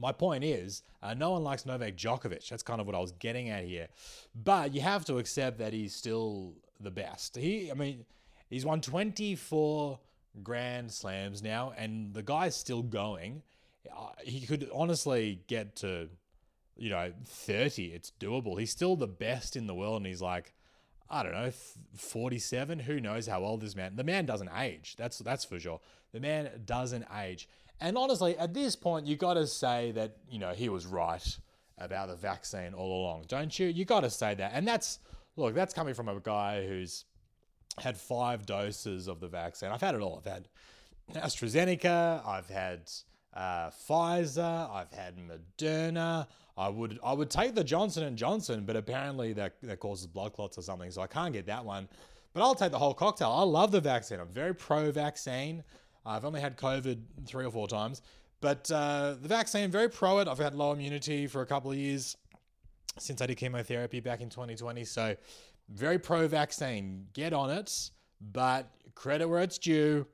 My 0.00 0.12
point 0.12 0.44
is, 0.44 0.82
uh, 1.02 1.14
no 1.14 1.32
one 1.32 1.44
likes 1.44 1.66
Novak 1.66 1.96
Djokovic. 1.96 2.48
That's 2.48 2.62
kind 2.62 2.80
of 2.80 2.86
what 2.86 2.96
I 2.96 3.00
was 3.00 3.12
getting 3.12 3.50
at 3.50 3.64
here. 3.64 3.88
But 4.34 4.74
you 4.74 4.80
have 4.80 5.04
to 5.06 5.18
accept 5.18 5.58
that 5.58 5.72
he's 5.72 5.94
still 5.94 6.54
the 6.80 6.90
best. 6.90 7.36
He, 7.36 7.70
I 7.70 7.74
mean, 7.74 8.06
he's 8.48 8.64
won 8.64 8.80
24 8.80 9.98
Grand 10.42 10.90
Slams 10.90 11.42
now, 11.42 11.72
and 11.76 12.14
the 12.14 12.22
guy's 12.22 12.56
still 12.56 12.82
going. 12.82 13.42
Uh, 13.94 14.10
he 14.22 14.46
could 14.46 14.70
honestly 14.72 15.42
get 15.46 15.76
to, 15.76 16.08
you 16.76 16.90
know, 16.90 17.12
30. 17.26 17.86
It's 17.86 18.12
doable. 18.18 18.58
He's 18.58 18.70
still 18.70 18.96
the 18.96 19.06
best 19.06 19.56
in 19.56 19.66
the 19.66 19.74
world, 19.74 19.98
and 19.98 20.06
he's 20.06 20.22
like, 20.22 20.54
I 21.10 21.24
don't 21.24 21.32
know, 21.32 21.50
47. 21.96 22.78
Who 22.80 23.00
knows 23.00 23.26
how 23.26 23.42
old 23.42 23.60
this 23.60 23.74
man? 23.74 23.96
The 23.96 24.04
man 24.04 24.26
doesn't 24.26 24.50
age. 24.56 24.94
That's 24.96 25.18
that's 25.18 25.44
for 25.44 25.58
sure. 25.58 25.80
The 26.12 26.20
man 26.20 26.50
doesn't 26.64 27.04
age. 27.20 27.48
And 27.80 27.96
honestly, 27.96 28.36
at 28.36 28.52
this 28.52 28.76
point, 28.76 29.06
you 29.06 29.16
got 29.16 29.34
to 29.34 29.46
say 29.46 29.92
that 29.92 30.16
you 30.30 30.38
know 30.38 30.52
he 30.52 30.68
was 30.68 30.86
right 30.86 31.38
about 31.78 32.08
the 32.08 32.16
vaccine 32.16 32.74
all 32.74 33.02
along, 33.02 33.24
don't 33.28 33.58
you? 33.58 33.68
You 33.68 33.84
got 33.84 34.00
to 34.00 34.10
say 34.10 34.34
that. 34.34 34.52
And 34.54 34.68
that's 34.68 34.98
look, 35.36 35.54
that's 35.54 35.74
coming 35.74 35.94
from 35.94 36.08
a 36.08 36.20
guy 36.20 36.66
who's 36.66 37.04
had 37.78 37.96
five 37.96 38.46
doses 38.46 39.08
of 39.08 39.20
the 39.20 39.28
vaccine. 39.28 39.70
I've 39.70 39.80
had 39.80 39.94
it 39.94 40.00
all. 40.00 40.18
I've 40.18 40.30
had 40.30 40.48
AstraZeneca. 41.14 42.26
I've 42.26 42.48
had 42.48 42.90
uh, 43.34 43.70
Pfizer. 43.70 44.70
I've 44.70 44.92
had 44.92 45.16
Moderna. 45.16 46.26
I 46.56 46.68
would 46.68 46.98
I 47.02 47.12
would 47.12 47.30
take 47.30 47.54
the 47.54 47.64
Johnson 47.64 48.04
and 48.04 48.16
Johnson, 48.18 48.64
but 48.66 48.76
apparently 48.76 49.32
that 49.34 49.54
that 49.62 49.80
causes 49.80 50.06
blood 50.06 50.34
clots 50.34 50.58
or 50.58 50.62
something, 50.62 50.90
so 50.90 51.00
I 51.00 51.06
can't 51.06 51.32
get 51.32 51.46
that 51.46 51.64
one. 51.64 51.88
But 52.32 52.42
I'll 52.42 52.54
take 52.54 52.70
the 52.70 52.78
whole 52.78 52.94
cocktail. 52.94 53.30
I 53.30 53.42
love 53.42 53.72
the 53.72 53.80
vaccine. 53.80 54.20
I'm 54.20 54.28
very 54.28 54.54
pro-vaccine. 54.54 55.64
I've 56.04 56.24
only 56.24 56.40
had 56.40 56.56
COVID 56.56 57.00
three 57.26 57.44
or 57.44 57.50
four 57.50 57.68
times, 57.68 58.02
but 58.40 58.70
uh, 58.70 59.16
the 59.20 59.28
vaccine 59.28 59.70
very 59.70 59.88
pro 59.88 60.18
it. 60.20 60.28
I've 60.28 60.38
had 60.38 60.54
low 60.54 60.72
immunity 60.72 61.26
for 61.26 61.42
a 61.42 61.46
couple 61.46 61.70
of 61.70 61.76
years 61.76 62.16
since 62.98 63.20
I 63.20 63.26
did 63.26 63.36
chemotherapy 63.36 64.00
back 64.00 64.20
in 64.20 64.28
2020, 64.28 64.84
so 64.84 65.16
very 65.68 65.98
pro-vaccine. 65.98 67.06
Get 67.12 67.32
on 67.32 67.50
it, 67.50 67.90
but 68.32 68.70
credit 68.94 69.28
where 69.28 69.42
it's 69.42 69.58
due. 69.58 70.06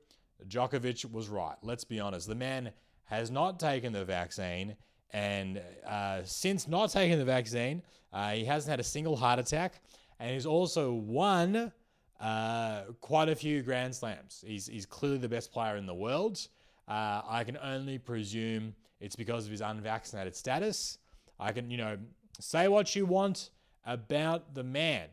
Djokovic 0.47 1.11
was 1.11 1.29
right. 1.29 1.55
Let's 1.63 1.83
be 1.83 1.99
honest. 1.99 2.27
The 2.27 2.35
man 2.35 2.71
has 3.05 3.31
not 3.31 3.59
taken 3.59 3.93
the 3.93 4.05
vaccine. 4.05 4.75
And 5.11 5.61
uh, 5.87 6.21
since 6.23 6.67
not 6.67 6.91
taking 6.91 7.17
the 7.17 7.25
vaccine, 7.25 7.81
uh, 8.13 8.31
he 8.31 8.45
hasn't 8.45 8.69
had 8.69 8.79
a 8.79 8.83
single 8.83 9.15
heart 9.15 9.39
attack. 9.39 9.81
And 10.19 10.31
he's 10.31 10.45
also 10.45 10.91
won 10.93 11.71
uh, 12.19 12.83
quite 13.01 13.29
a 13.29 13.35
few 13.35 13.61
Grand 13.61 13.93
Slams. 13.93 14.43
He's, 14.45 14.67
he's 14.67 14.85
clearly 14.85 15.17
the 15.17 15.29
best 15.29 15.51
player 15.51 15.77
in 15.77 15.85
the 15.85 15.93
world. 15.93 16.47
Uh, 16.87 17.21
I 17.27 17.43
can 17.43 17.57
only 17.57 17.97
presume 17.97 18.73
it's 18.99 19.15
because 19.15 19.45
of 19.45 19.51
his 19.51 19.61
unvaccinated 19.61 20.35
status. 20.35 20.97
I 21.39 21.51
can, 21.51 21.69
you 21.69 21.77
know, 21.77 21.97
say 22.39 22.67
what 22.67 22.95
you 22.95 23.05
want 23.05 23.51
about 23.85 24.55
the 24.55 24.63
man, 24.63 25.09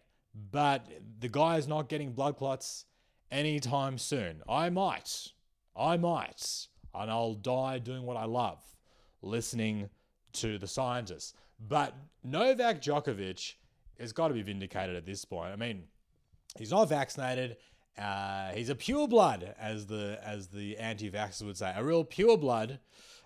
but 0.51 0.87
the 1.21 1.29
guy 1.29 1.57
is 1.57 1.69
not 1.69 1.89
getting 1.89 2.13
blood 2.13 2.37
clots 2.37 2.87
anytime 3.31 3.99
soon. 3.99 4.43
I 4.49 4.71
might. 4.71 5.29
I 5.77 5.97
might. 5.97 6.69
And 6.95 7.11
I'll 7.11 7.35
die 7.35 7.79
doing 7.79 8.05
what 8.05 8.17
I 8.17 8.25
love 8.25 8.61
listening 9.21 9.89
to 10.35 10.59
the 10.59 10.67
scientists. 10.67 11.35
But 11.69 11.95
Novak 12.23 12.81
Djokovic 12.83 13.55
has 13.99 14.13
got 14.13 14.29
to 14.29 14.35
be 14.35 14.43
vindicated 14.43 14.97
at 14.97 15.07
this 15.07 15.25
point. 15.25 15.53
I 15.53 15.57
mean, 15.57 15.85
he's 16.59 16.71
not 16.71 16.89
vaccinated. 16.89 17.57
Uh, 17.97 18.51
he's 18.53 18.71
a 18.71 18.75
pure 18.75 19.07
blood, 19.07 19.55
as 19.59 19.87
the 19.87 20.19
as 20.25 20.49
the 20.49 20.77
anti-vaxxers 20.79 21.47
would 21.47 21.57
say, 21.57 21.73
a 21.77 21.85
real 21.85 22.05
pure 22.05 22.37
blood, 22.37 22.81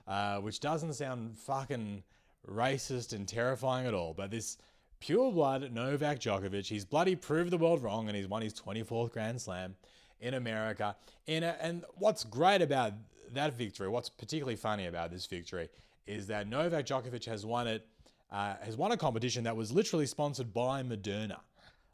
uh, 0.06 0.38
which 0.38 0.60
doesn't 0.60 0.92
sound 0.94 1.38
fucking 1.38 2.02
racist 2.46 3.12
and 3.12 3.26
terrifying 3.26 3.86
at 3.86 3.94
all. 3.94 4.14
But 4.14 4.30
this 4.30 4.58
pure 5.00 5.32
blood 5.32 5.72
Novak 5.72 6.20
Djokovic, 6.20 6.66
he's 6.66 6.84
bloody 6.84 7.16
proved 7.16 7.50
the 7.50 7.58
world 7.58 7.82
wrong, 7.82 8.08
and 8.08 8.16
he's 8.16 8.28
won 8.28 8.42
his 8.42 8.54
24th 8.54 9.12
Grand 9.12 9.40
Slam 9.40 9.76
in 10.20 10.34
America. 10.34 10.96
In 11.26 11.44
a, 11.44 11.56
and 11.60 11.84
what's 11.96 12.24
great 12.24 12.62
about 12.62 12.92
that 13.32 13.54
victory, 13.54 13.88
what's 13.88 14.08
particularly 14.08 14.56
funny 14.56 14.86
about 14.86 15.10
this 15.10 15.26
victory, 15.26 15.68
is 16.06 16.26
that 16.28 16.48
Novak 16.48 16.86
Djokovic 16.86 17.24
has 17.26 17.44
won 17.44 17.66
it, 17.66 17.86
uh, 18.30 18.54
has 18.62 18.76
won 18.76 18.92
a 18.92 18.96
competition 18.96 19.44
that 19.44 19.56
was 19.56 19.70
literally 19.72 20.06
sponsored 20.06 20.52
by 20.52 20.82
Moderna, 20.82 21.38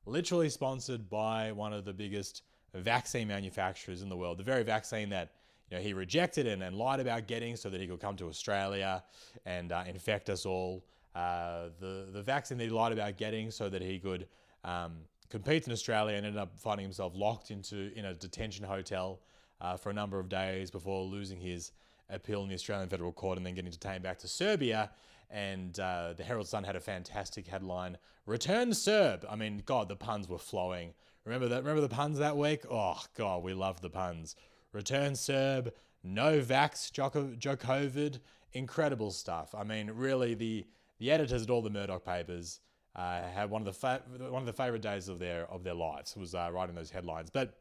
literally 0.07 0.49
sponsored 0.49 1.09
by 1.09 1.53
one 1.53 1.73
of 1.73 1.85
the 1.85 1.93
biggest 1.93 2.43
vaccine 2.75 3.29
manufacturers 3.29 4.03
in 4.03 4.09
the 4.09 4.17
world, 4.17 4.39
the 4.39 4.45
very 4.45 4.63
vaccine 4.63 5.09
that 5.11 5.33
you 5.71 5.77
know, 5.77 5.83
he 5.83 5.93
rejected 5.93 6.47
and, 6.47 6.63
and 6.63 6.77
lied 6.77 7.01
about 7.01 7.27
getting 7.27 7.57
so 7.57 7.71
that 7.71 7.81
he 7.81 7.87
could 7.87 8.01
come 8.01 8.17
to 8.17 8.29
Australia 8.29 9.03
and 9.47 9.73
uh, 9.73 9.85
infect 9.87 10.29
us 10.29 10.45
all. 10.45 10.85
Uh, 11.15 11.69
the 11.81 12.09
the 12.13 12.23
vaccine 12.23 12.59
that 12.59 12.65
he 12.65 12.71
lied 12.71 12.93
about 12.93 13.17
getting 13.17 13.51
so 13.51 13.69
that 13.69 13.81
he 13.81 14.01
could 14.01 14.27
um, 14.65 14.97
compete 15.31 15.67
in 15.67 15.73
Australia 15.73 16.17
and 16.17 16.27
ended 16.27 16.41
up 16.41 16.59
finding 16.59 16.85
himself 16.85 17.13
locked 17.15 17.51
into 17.51 17.93
in 17.97 18.07
a 18.07 18.15
detention 18.15 18.65
hotel 18.65 19.21
uh, 19.61 19.77
for 19.77 19.91
a 19.91 19.93
number 19.93 20.19
of 20.19 20.29
days 20.29 20.71
before 20.71 21.05
losing 21.05 21.39
his 21.39 21.73
appeal 22.11 22.43
in 22.43 22.49
the 22.49 22.55
Australian 22.55 22.89
Federal 22.89 23.13
Court 23.13 23.39
and 23.39 23.47
then 23.47 23.55
getting 23.55 23.71
detained 23.71 24.03
back 24.03 24.19
to 24.19 24.29
Serbia. 24.29 24.91
And 25.31 25.79
uh, 25.79 26.15
the 26.17 26.25
Herald 26.25 26.49
Sun 26.49 26.65
had 26.65 26.77
a 26.77 26.81
fantastic 26.81 27.47
headline: 27.47 27.99
"Return 28.27 28.75
Serb." 28.75 29.25
I 29.29 29.37
mean, 29.37 29.63
God, 29.65 29.89
the 29.89 29.97
puns 29.97 30.29
were 30.29 30.39
flowing. 30.39 30.95
Remember 31.25 31.49
that? 31.49 31.63
Remember 31.63 31.81
the 31.81 31.89
puns 31.89 32.19
that 32.19 32.37
week? 32.37 32.65
Oh 32.71 33.01
God, 33.17 33.43
we 33.43 33.55
loved 33.55 33.83
the 33.83 33.91
puns. 33.91 34.37
return 34.73 35.15
Serb, 35.15 35.73
no 36.03 36.41
vax 36.41 36.91
Djoko- 36.91 37.39
Djokovic, 37.39 38.19
incredible 38.53 39.11
stuff. 39.11 39.55
I 39.55 39.65
mean, 39.65 39.91
really, 39.91 40.35
the 40.35 40.67
the 40.99 41.11
editors 41.11 41.43
at 41.43 41.51
all 41.51 41.63
the 41.63 41.71
Murdoch 41.71 42.05
papers 42.05 42.61
uh, 42.95 43.23
had 43.23 43.51
one 43.51 43.63
of 43.63 43.67
the 43.67 43.73
fa- 43.73 44.03
one 44.19 44.43
of 44.43 44.47
the 44.47 44.53
favorite 44.53 44.83
days 44.83 45.09
of 45.09 45.19
their 45.19 45.51
of 45.51 45.65
their 45.65 45.75
lives 45.75 46.17
was 46.17 46.35
uh, 46.35 46.51
writing 46.53 46.75
those 46.75 46.91
headlines. 46.91 47.31
But 47.31 47.59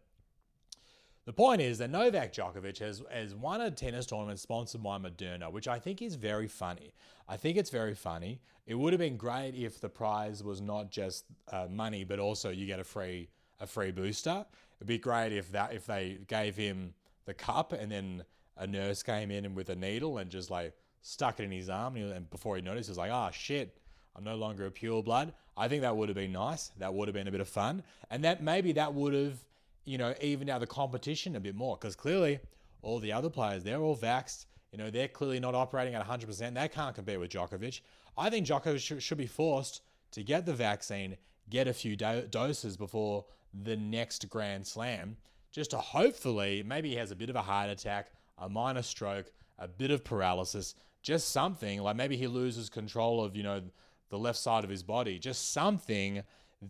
the 1.26 1.34
point 1.34 1.62
is 1.62 1.78
that 1.78 1.90
Novak 1.90 2.34
Djokovic 2.34 2.80
has, 2.80 3.02
has 3.10 3.34
won 3.34 3.62
a 3.62 3.72
tennis 3.72 4.06
tournament 4.06 4.40
sponsored 4.40 4.84
by 4.84 4.98
Moderna, 4.98 5.52
which 5.52 5.68
I 5.68 5.80
think 5.80 6.02
is 6.02 6.16
very 6.16 6.48
funny. 6.48 6.94
I 7.30 7.38
think 7.38 7.58
it's 7.58 7.70
very 7.70 7.96
funny. 7.96 8.42
It 8.68 8.76
would 8.76 8.92
have 8.94 9.00
been 9.00 9.18
great 9.18 9.56
if 9.56 9.80
the 9.80 9.90
prize 9.90 10.44
was 10.44 10.60
not 10.60 10.92
just 10.92 11.26
uh, 11.52 11.68
money, 11.70 12.04
but 12.04 12.20
also 12.20 12.50
you 12.50 12.66
get 12.66 12.80
a 12.80 12.84
free 12.84 13.30
a 13.60 13.68
free 13.68 13.92
booster. 13.92 14.46
It'd 14.80 14.88
be 14.88 14.98
great 14.98 15.32
if 15.32 15.52
that 15.54 15.74
if 15.74 15.86
they 15.86 16.20
gave 16.28 16.58
him 16.58 16.94
the 17.26 17.34
cup 17.34 17.72
and 17.72 17.92
then 17.92 18.26
a 18.58 18.68
nurse 18.68 19.02
came 19.02 19.32
in 19.32 19.56
with 19.56 19.70
a 19.70 19.76
needle 19.76 20.18
and 20.18 20.30
just 20.30 20.52
like 20.52 20.74
stuck 21.02 21.40
it 21.40 21.44
in 21.44 21.52
his 21.52 21.70
arm, 21.70 21.96
and, 21.96 22.30
before 22.30 22.56
he 22.56 22.62
noticed, 22.62 22.88
he 22.88 22.92
was 22.92 22.98
like, 22.98 23.12
"Ah, 23.12 23.28
oh, 23.30 23.32
shit." 23.32 23.78
I'm 24.16 24.24
no 24.24 24.36
longer 24.36 24.66
a 24.66 24.72
pure 24.72 25.02
blood. 25.02 25.34
I 25.58 25.68
think 25.68 25.82
that 25.82 25.96
would 25.96 26.10
have 26.10 26.16
been 26.16 26.32
nice. 26.32 26.72
That 26.78 26.94
would 26.94 27.08
have 27.08 27.16
been 27.16 27.28
a 27.28 27.32
bit 27.32 27.42
of 27.42 27.48
fun. 27.48 27.84
And 28.12 28.24
that 28.24 28.44
maybe 28.44 28.74
that 28.74 28.94
would 28.94 29.14
have 29.14 29.44
you 29.86 29.98
know, 29.98 30.14
even 30.22 30.50
out 30.50 30.60
the 30.60 30.68
competition 30.68 31.36
a 31.36 31.40
bit 31.40 31.56
more 31.56 31.78
because 31.78 31.96
clearly 31.96 32.40
all 32.82 33.00
the 33.00 33.12
other 33.12 33.30
players, 33.30 33.64
they're 33.64 33.82
all 33.82 33.98
vaxxed. 33.98 34.46
You 34.72 34.78
know, 34.78 34.90
they're 34.90 35.08
clearly 35.08 35.40
not 35.40 35.56
operating 35.56 35.94
at 35.96 36.06
100%. 36.06 36.54
They 36.54 36.68
can't 36.68 36.96
compete 36.96 37.20
with 37.20 37.32
Djokovic. 37.32 37.82
I 38.18 38.30
think 38.30 38.48
Djokovic 38.48 38.80
sh- 38.80 39.04
should 39.04 39.18
be 39.18 39.28
forced 39.28 39.82
to 40.12 40.24
get 40.24 40.46
the 40.46 40.54
vaccine, 40.54 41.18
get 41.50 41.68
a 41.68 41.74
few 41.74 41.96
do- 41.96 42.28
doses 42.30 42.78
before 42.78 43.26
the 43.54 43.76
next 43.78 44.28
Grand 44.30 44.66
Slam, 44.66 45.18
just 45.52 45.72
to 45.72 45.78
hopefully, 45.78 46.64
maybe 46.66 46.90
he 46.90 46.96
has 46.96 47.12
a 47.12 47.16
bit 47.16 47.30
of 47.30 47.36
a 47.36 47.42
heart 47.42 47.70
attack, 47.70 48.12
a 48.40 48.50
minor 48.50 48.82
stroke, 48.82 49.32
a 49.60 49.68
bit 49.68 49.92
of 49.92 50.04
paralysis, 50.04 50.74
just 51.04 51.30
something 51.30 51.82
like 51.82 51.96
maybe 51.96 52.18
he 52.18 52.28
loses 52.28 52.70
control 52.70 53.24
of, 53.24 53.36
you 53.36 53.44
know, 53.44 53.62
the 54.10 54.18
left 54.18 54.40
side 54.40 54.64
of 54.64 54.70
his 54.70 54.84
body, 54.84 55.20
just 55.20 55.52
something 55.52 56.24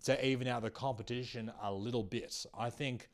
to 0.05 0.25
even 0.25 0.47
out 0.47 0.61
the 0.61 0.69
competition 0.69 1.51
a 1.61 1.71
little 1.71 2.03
bit. 2.03 2.45
I 2.57 2.69
think 2.69 3.09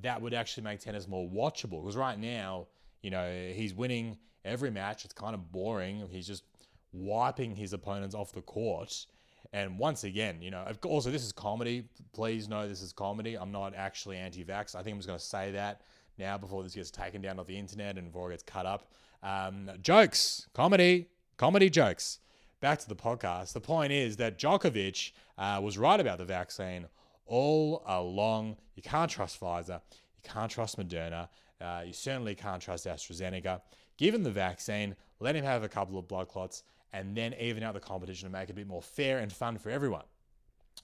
that 0.00 0.20
would 0.20 0.34
actually 0.34 0.64
make 0.64 0.80
tennis 0.80 1.06
more 1.06 1.28
watchable 1.28 1.82
because 1.82 1.96
right 1.96 2.18
now, 2.18 2.66
you 3.02 3.10
know, 3.10 3.50
he's 3.52 3.74
winning 3.74 4.16
every 4.44 4.70
match. 4.70 5.04
It's 5.04 5.14
kind 5.14 5.34
of 5.34 5.52
boring. 5.52 6.06
He's 6.10 6.26
just 6.26 6.44
wiping 6.92 7.54
his 7.54 7.72
opponents 7.72 8.14
off 8.14 8.32
the 8.32 8.42
court. 8.42 9.06
And 9.52 9.78
once 9.78 10.04
again, 10.04 10.40
you 10.40 10.50
know, 10.50 10.66
also 10.84 11.10
this 11.10 11.24
is 11.24 11.32
comedy. 11.32 11.84
Please 12.12 12.48
know 12.48 12.66
this 12.66 12.80
is 12.80 12.92
comedy. 12.92 13.34
I'm 13.36 13.52
not 13.52 13.74
actually 13.74 14.16
anti-vax. 14.16 14.74
I 14.74 14.82
think 14.82 14.94
I'm 14.94 14.98
just 14.98 15.08
going 15.08 15.18
to 15.18 15.24
say 15.24 15.52
that 15.52 15.82
now 16.18 16.38
before 16.38 16.62
this 16.62 16.74
gets 16.74 16.90
taken 16.90 17.20
down 17.20 17.38
off 17.38 17.46
the 17.46 17.58
internet 17.58 17.98
and 17.98 18.06
before 18.06 18.30
it 18.30 18.34
gets 18.34 18.42
cut 18.44 18.64
up. 18.64 18.90
Um, 19.22 19.70
jokes, 19.82 20.48
comedy, 20.54 21.08
comedy 21.36 21.68
jokes 21.68 22.20
back 22.62 22.78
to 22.78 22.88
the 22.88 22.94
podcast. 22.94 23.54
The 23.54 23.60
point 23.60 23.92
is 23.92 24.16
that 24.18 24.38
Djokovic 24.38 25.10
uh, 25.36 25.60
was 25.60 25.76
right 25.76 25.98
about 25.98 26.18
the 26.18 26.24
vaccine 26.24 26.86
all 27.26 27.82
along. 27.86 28.56
You 28.76 28.82
can't 28.82 29.10
trust 29.10 29.40
Pfizer. 29.40 29.80
You 29.90 30.30
can't 30.30 30.48
trust 30.48 30.78
Moderna. 30.78 31.28
Uh, 31.60 31.82
you 31.84 31.92
certainly 31.92 32.36
can't 32.36 32.62
trust 32.62 32.86
AstraZeneca. 32.86 33.60
Give 33.96 34.14
him 34.14 34.22
the 34.22 34.30
vaccine, 34.30 34.94
let 35.18 35.34
him 35.34 35.44
have 35.44 35.64
a 35.64 35.68
couple 35.68 35.98
of 35.98 36.06
blood 36.06 36.28
clots, 36.28 36.62
and 36.92 37.16
then 37.16 37.34
even 37.40 37.64
out 37.64 37.74
the 37.74 37.80
competition 37.80 38.26
and 38.26 38.32
make 38.32 38.48
it 38.48 38.52
a 38.52 38.54
bit 38.54 38.68
more 38.68 38.80
fair 38.80 39.18
and 39.18 39.32
fun 39.32 39.58
for 39.58 39.70
everyone. 39.70 40.04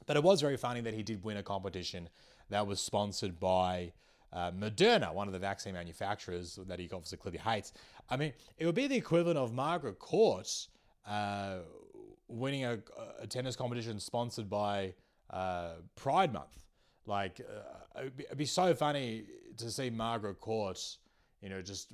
But 0.04 0.16
it 0.16 0.24
was 0.24 0.40
very 0.40 0.56
funny 0.56 0.80
that 0.80 0.94
he 0.94 1.04
did 1.04 1.22
win 1.22 1.36
a 1.36 1.44
competition 1.44 2.08
that 2.50 2.66
was 2.66 2.80
sponsored 2.80 3.38
by 3.38 3.92
uh, 4.32 4.50
Moderna, 4.50 5.14
one 5.14 5.28
of 5.28 5.32
the 5.32 5.38
vaccine 5.38 5.74
manufacturers 5.74 6.58
that 6.66 6.80
he 6.80 6.86
obviously 6.86 7.18
clearly 7.18 7.38
hates. 7.38 7.72
I 8.10 8.16
mean, 8.16 8.32
it 8.58 8.66
would 8.66 8.74
be 8.74 8.88
the 8.88 8.96
equivalent 8.96 9.38
of 9.38 9.54
Margaret 9.54 10.00
Court 10.00 10.66
uh, 11.06 11.58
winning 12.28 12.64
a, 12.64 12.78
a, 13.20 13.26
tennis 13.26 13.56
competition 13.56 13.98
sponsored 13.98 14.48
by 14.48 14.94
uh, 15.30 15.72
Pride 15.96 16.32
Month. 16.32 16.58
Like, 17.06 17.40
uh, 17.40 18.00
it'd, 18.00 18.16
be, 18.16 18.24
it'd, 18.24 18.38
be, 18.38 18.44
so 18.44 18.74
funny 18.74 19.24
to 19.56 19.70
see 19.70 19.90
Margaret 19.90 20.40
Court, 20.40 20.78
you 21.42 21.48
know, 21.48 21.62
just. 21.62 21.92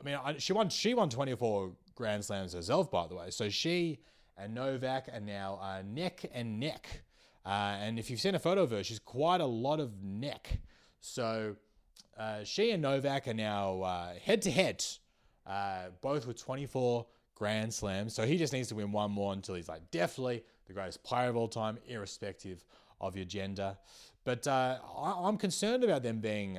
I 0.00 0.04
mean, 0.04 0.38
she 0.38 0.52
won. 0.52 0.68
She 0.68 0.92
won 0.92 1.08
24 1.08 1.72
Grand 1.94 2.24
Slams 2.24 2.52
herself, 2.52 2.90
by 2.90 3.06
the 3.06 3.14
way. 3.14 3.30
So 3.30 3.48
she 3.48 4.00
and 4.36 4.54
Novak 4.54 5.08
are 5.12 5.20
now 5.20 5.58
uh, 5.62 5.82
neck 5.86 6.26
and 6.32 6.60
neck. 6.60 7.02
Uh, 7.46 7.76
and 7.78 7.98
if 7.98 8.10
you've 8.10 8.20
seen 8.20 8.34
a 8.34 8.38
photo 8.38 8.62
of 8.62 8.70
her, 8.70 8.84
she's 8.84 8.98
quite 8.98 9.40
a 9.40 9.46
lot 9.46 9.80
of 9.80 10.02
neck. 10.02 10.58
So 11.00 11.56
uh, 12.18 12.44
she 12.44 12.70
and 12.70 12.82
Novak 12.82 13.28
are 13.28 13.34
now 13.34 14.12
head 14.22 14.42
to 14.42 14.50
head, 14.50 14.84
both 16.02 16.26
with 16.26 16.38
24 16.38 17.06
Grand 17.34 17.72
Slam. 17.72 18.08
So 18.08 18.26
he 18.26 18.36
just 18.36 18.52
needs 18.52 18.68
to 18.68 18.74
win 18.74 18.92
one 18.92 19.10
more 19.10 19.32
until 19.32 19.54
he's 19.54 19.68
like 19.68 19.90
definitely 19.90 20.44
the 20.66 20.72
greatest 20.72 21.02
player 21.02 21.28
of 21.28 21.36
all 21.36 21.48
time, 21.48 21.78
irrespective 21.86 22.64
of 23.00 23.16
your 23.16 23.24
gender. 23.24 23.76
But 24.24 24.46
uh, 24.46 24.78
I, 24.96 25.28
am 25.28 25.36
concerned 25.36 25.84
about 25.84 26.02
them 26.02 26.20
being 26.20 26.58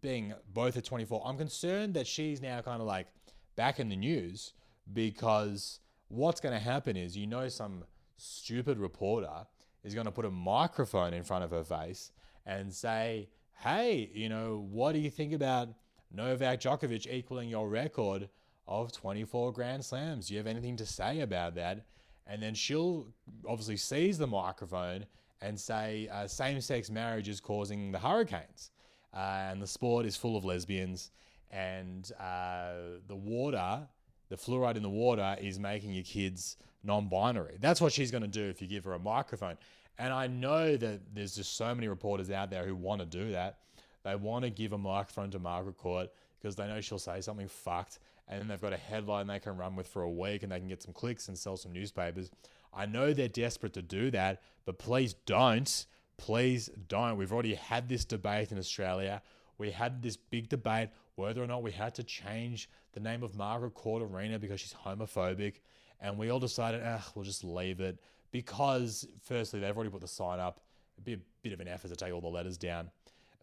being 0.00 0.32
both 0.52 0.76
at 0.76 0.84
24. 0.84 1.22
I'm 1.26 1.36
concerned 1.36 1.94
that 1.94 2.06
she's 2.06 2.40
now 2.40 2.60
kind 2.62 2.80
of 2.80 2.86
like 2.86 3.08
back 3.56 3.78
in 3.78 3.88
the 3.90 3.96
news 3.96 4.54
because 4.92 5.80
what's 6.08 6.40
going 6.40 6.54
to 6.54 6.60
happen 6.60 6.96
is 6.96 7.16
you 7.16 7.26
know 7.26 7.48
some 7.48 7.84
stupid 8.16 8.78
reporter 8.78 9.46
is 9.84 9.94
going 9.94 10.06
to 10.06 10.12
put 10.12 10.24
a 10.24 10.30
microphone 10.30 11.12
in 11.12 11.22
front 11.22 11.44
of 11.44 11.50
her 11.50 11.64
face 11.64 12.12
and 12.46 12.72
say, 12.72 13.28
"Hey, 13.58 14.10
you 14.14 14.28
know, 14.28 14.66
what 14.70 14.92
do 14.92 14.98
you 14.98 15.10
think 15.10 15.32
about 15.32 15.68
Novak 16.10 16.60
Djokovic 16.60 17.12
equaling 17.12 17.48
your 17.48 17.68
record?" 17.68 18.30
Of 18.66 18.92
24 18.92 19.52
Grand 19.52 19.84
Slams. 19.84 20.28
Do 20.28 20.34
you 20.34 20.38
have 20.38 20.46
anything 20.46 20.76
to 20.76 20.86
say 20.86 21.20
about 21.20 21.54
that? 21.56 21.84
And 22.26 22.42
then 22.42 22.54
she'll 22.54 23.08
obviously 23.46 23.76
seize 23.76 24.18
the 24.18 24.26
microphone 24.26 25.06
and 25.40 25.58
say 25.58 26.08
uh, 26.12 26.26
same 26.26 26.60
sex 26.60 26.90
marriage 26.90 27.28
is 27.28 27.40
causing 27.40 27.92
the 27.92 27.98
hurricanes. 27.98 28.70
Uh, 29.14 29.48
and 29.50 29.60
the 29.60 29.66
sport 29.66 30.06
is 30.06 30.16
full 30.16 30.36
of 30.36 30.44
lesbians. 30.44 31.10
And 31.50 32.10
uh, 32.18 33.00
the 33.08 33.16
water, 33.16 33.80
the 34.28 34.36
fluoride 34.36 34.76
in 34.76 34.82
the 34.82 34.88
water, 34.88 35.36
is 35.40 35.58
making 35.58 35.92
your 35.92 36.04
kids 36.04 36.56
non 36.82 37.08
binary. 37.08 37.58
That's 37.60 37.80
what 37.80 37.92
she's 37.92 38.10
going 38.10 38.22
to 38.22 38.28
do 38.28 38.44
if 38.44 38.62
you 38.62 38.68
give 38.68 38.84
her 38.84 38.94
a 38.94 38.98
microphone. 38.98 39.58
And 39.98 40.12
I 40.12 40.26
know 40.26 40.76
that 40.76 41.00
there's 41.14 41.34
just 41.34 41.56
so 41.56 41.74
many 41.74 41.88
reporters 41.88 42.30
out 42.30 42.50
there 42.50 42.64
who 42.64 42.74
want 42.74 43.00
to 43.00 43.06
do 43.06 43.32
that. 43.32 43.58
They 44.04 44.16
want 44.16 44.44
to 44.44 44.50
give 44.50 44.72
a 44.72 44.78
microphone 44.78 45.30
to 45.32 45.38
Margaret 45.38 45.76
Court 45.76 46.10
because 46.40 46.56
they 46.56 46.66
know 46.66 46.80
she'll 46.80 46.98
say 46.98 47.20
something 47.20 47.48
fucked 47.48 47.98
and 48.32 48.40
then 48.40 48.48
they've 48.48 48.60
got 48.60 48.72
a 48.72 48.78
headline 48.78 49.26
they 49.26 49.38
can 49.38 49.58
run 49.58 49.76
with 49.76 49.86
for 49.86 50.02
a 50.02 50.10
week 50.10 50.42
and 50.42 50.50
they 50.50 50.58
can 50.58 50.68
get 50.68 50.82
some 50.82 50.94
clicks 50.94 51.28
and 51.28 51.36
sell 51.36 51.56
some 51.58 51.70
newspapers. 51.70 52.30
I 52.72 52.86
know 52.86 53.12
they're 53.12 53.28
desperate 53.28 53.74
to 53.74 53.82
do 53.82 54.10
that, 54.12 54.40
but 54.64 54.78
please 54.78 55.14
don't. 55.26 55.86
Please 56.16 56.70
don't. 56.88 57.18
We've 57.18 57.32
already 57.32 57.54
had 57.54 57.90
this 57.90 58.06
debate 58.06 58.50
in 58.50 58.58
Australia. 58.58 59.20
We 59.58 59.70
had 59.70 60.02
this 60.02 60.16
big 60.16 60.48
debate 60.48 60.88
whether 61.16 61.42
or 61.42 61.46
not 61.46 61.62
we 61.62 61.72
had 61.72 61.94
to 61.96 62.02
change 62.02 62.70
the 62.94 63.00
name 63.00 63.22
of 63.22 63.36
Margaret 63.36 63.74
Court 63.74 64.02
Arena 64.02 64.38
because 64.38 64.60
she's 64.60 64.74
homophobic. 64.74 65.56
And 66.00 66.16
we 66.16 66.30
all 66.30 66.40
decided, 66.40 66.80
ah, 66.82 67.06
we'll 67.14 67.26
just 67.26 67.44
leave 67.44 67.80
it 67.80 68.00
because, 68.30 69.06
firstly, 69.22 69.60
they've 69.60 69.76
already 69.76 69.90
put 69.90 70.00
the 70.00 70.08
sign 70.08 70.40
up. 70.40 70.60
It'd 70.96 71.04
be 71.04 71.12
a 71.12 71.18
bit 71.42 71.52
of 71.52 71.60
an 71.60 71.68
effort 71.68 71.88
to 71.88 71.96
take 71.96 72.14
all 72.14 72.22
the 72.22 72.28
letters 72.28 72.56
down. 72.56 72.90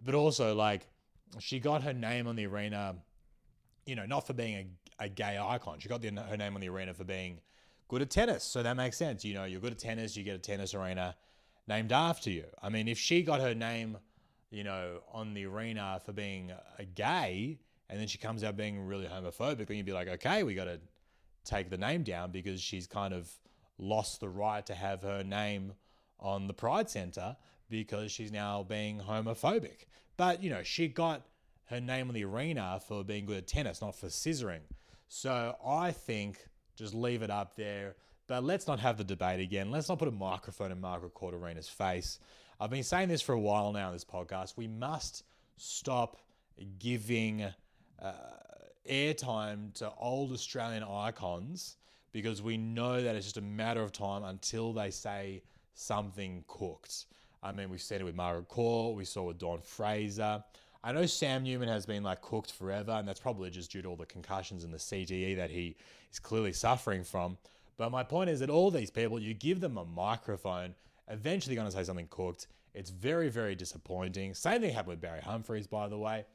But 0.03 0.15
also, 0.15 0.55
like, 0.55 0.88
she 1.38 1.60
got 1.60 1.84
her 1.84 1.93
name 1.93 2.25
on 2.25 2.36
the 2.36 2.48
arena 2.48 2.96
you 3.86 3.96
know, 3.96 4.06
not 4.06 4.28
for 4.28 4.34
being 4.34 4.72
a, 5.00 5.06
a 5.06 5.10
gay 5.10 5.38
icon. 5.38 5.80
She 5.80 5.90
got 5.90 6.02
the, 6.02 6.12
her 6.12 6.38
name 6.38 6.56
on 6.56 6.62
the 6.62 6.70
arena 6.70 6.94
for 6.94 7.04
being 7.04 7.40
good 7.88 8.02
at 8.02 8.10
tennis. 8.10 8.44
So 8.44 8.64
that 8.64 8.78
makes 8.78 8.98
sense. 8.98 9.26
You 9.26 9.34
know, 9.34 9.46
you're 9.46 9.62
good 9.62 9.72
at 9.72 9.80
tennis, 9.80 10.16
you 10.16 10.24
get 10.24 10.36
a 10.36 10.40
tennis 10.40 10.74
arena 10.74 11.16
named 11.68 11.92
after 11.92 12.30
you. 12.30 12.46
I 12.62 12.70
mean, 12.70 12.88
if 12.88 12.98
she 12.98 13.22
got 13.22 13.42
her 13.42 13.54
name, 13.54 13.98
you 14.52 14.64
know, 14.64 15.02
on 15.14 15.34
the 15.34 15.46
arena 15.46 16.02
for 16.06 16.14
being 16.14 16.52
a 16.78 16.86
gay, 16.86 17.60
and 17.90 18.00
then 18.00 18.08
she 18.08 18.18
comes 18.18 18.44
out 18.44 18.56
being 18.56 18.86
really 18.86 19.06
homophobic, 19.06 19.68
then 19.68 19.78
you'd 19.78 19.86
be 19.86 19.94
like, 19.94 20.08
okay, 20.08 20.44
we 20.44 20.54
got 20.54 20.66
to 20.66 20.80
take 21.44 21.70
the 21.70 21.78
name 21.78 22.04
down 22.04 22.32
because 22.32 22.62
she's 22.62 22.86
kind 22.86 23.14
of 23.14 23.32
lost 23.78 24.20
the 24.20 24.30
right 24.30 24.66
to 24.66 24.76
have 24.76 25.02
her 25.02 25.24
name 25.24 25.74
on 26.20 26.48
the 26.48 26.54
Pride 26.54 26.90
Center 26.90 27.36
because 27.70 28.12
she's 28.12 28.32
now 28.32 28.64
being 28.64 29.00
homophobic. 29.00 29.86
But, 30.18 30.44
you 30.44 30.50
know, 30.50 30.64
she 30.64 30.88
got 30.88 31.26
her 31.70 31.80
name 31.80 32.08
on 32.08 32.14
the 32.14 32.26
arena 32.26 32.82
for 32.88 33.04
being 33.04 33.26
good 33.26 33.38
at 33.38 33.48
tennis, 33.48 33.82
not 33.82 33.96
for 33.96 34.08
scissoring. 34.08 34.62
So 35.08 35.56
I 35.66 35.92
think 35.92 36.40
just 36.76 36.94
leave 36.94 37.22
it 37.22 37.30
up 37.30 37.56
there. 37.56 37.96
But 38.28 38.44
let's 38.44 38.68
not 38.68 38.80
have 38.80 38.98
the 38.98 39.04
debate 39.04 39.40
again. 39.40 39.72
Let's 39.72 39.90
not 39.90 40.00
put 40.00 40.08
a 40.08 40.12
microphone 40.12 40.72
in 40.72 40.80
Margaret 40.80 41.14
Court 41.14 41.34
Arena's 41.34 41.70
face. 41.70 42.20
I've 42.60 42.70
been 42.70 42.84
saying 42.84 43.10
this 43.10 43.22
for 43.22 43.34
a 43.34 43.40
while 43.40 43.72
now 43.72 43.88
in 43.88 43.94
this 43.94 44.06
podcast. 44.06 44.58
We 44.58 44.68
must 44.68 45.24
stop 45.58 46.18
giving 46.78 47.44
uh, 48.02 48.14
airtime 48.90 49.74
to 49.76 49.92
old 50.00 50.32
Australian 50.32 50.84
icons 50.84 51.78
because 52.12 52.42
we 52.42 52.58
know 52.58 53.02
that 53.02 53.16
it's 53.16 53.26
just 53.26 53.38
a 53.38 53.42
matter 53.42 53.82
of 53.82 53.92
time 53.92 54.24
until 54.24 54.74
they 54.74 54.90
say 54.90 55.44
something 55.74 56.44
cooked. 56.48 57.06
I 57.42 57.52
mean, 57.52 57.70
we've 57.70 57.82
seen 57.82 58.02
it 58.02 58.04
with 58.04 58.16
Margaret 58.16 58.48
Court, 58.48 58.96
we 58.96 59.06
saw 59.06 59.24
it 59.24 59.28
with 59.28 59.40
Dawn 59.40 59.62
Fraser. 59.62 60.44
I 60.82 60.94
know 60.94 61.06
Sam 61.06 61.44
Newman 61.44 61.68
has 61.68 61.86
been 61.86 62.04
like 62.04 62.22
cooked 62.22 62.54
forever, 62.54 62.92
and 62.92 63.08
that's 63.08 63.20
probably 63.20 63.50
just 63.50 63.72
due 63.72 63.82
to 63.82 63.90
all 63.90 63.96
the 63.98 64.06
concussions 64.06 64.64
and 64.64 64.74
the 64.74 64.78
CTE 64.78 65.36
that 65.36 65.50
he 65.50 65.76
is 66.12 66.20
clearly 66.20 66.54
suffering 66.54 67.04
from. 67.04 67.38
But 67.78 67.92
my 67.92 68.04
point 68.04 68.30
is 68.30 68.40
that 68.40 68.50
all 68.50 68.72
these 68.72 68.90
people, 68.90 69.20
you 69.20 69.34
give 69.34 69.60
them 69.60 69.78
a 69.78 69.84
microphone, 69.84 70.76
eventually 71.10 71.56
going 71.56 71.68
to 71.68 71.76
say 71.76 71.84
something 71.84 72.08
cooked. 72.10 72.48
It's 72.74 72.92
very, 72.92 73.30
very 73.30 73.56
disappointing. 73.56 74.34
Same 74.34 74.62
thing 74.62 74.74
happened 74.74 74.92
with 74.92 75.02
Barry 75.02 75.22
Humphries, 75.22 75.68
by 75.68 75.90
the 75.90 75.98
way. 75.98 76.26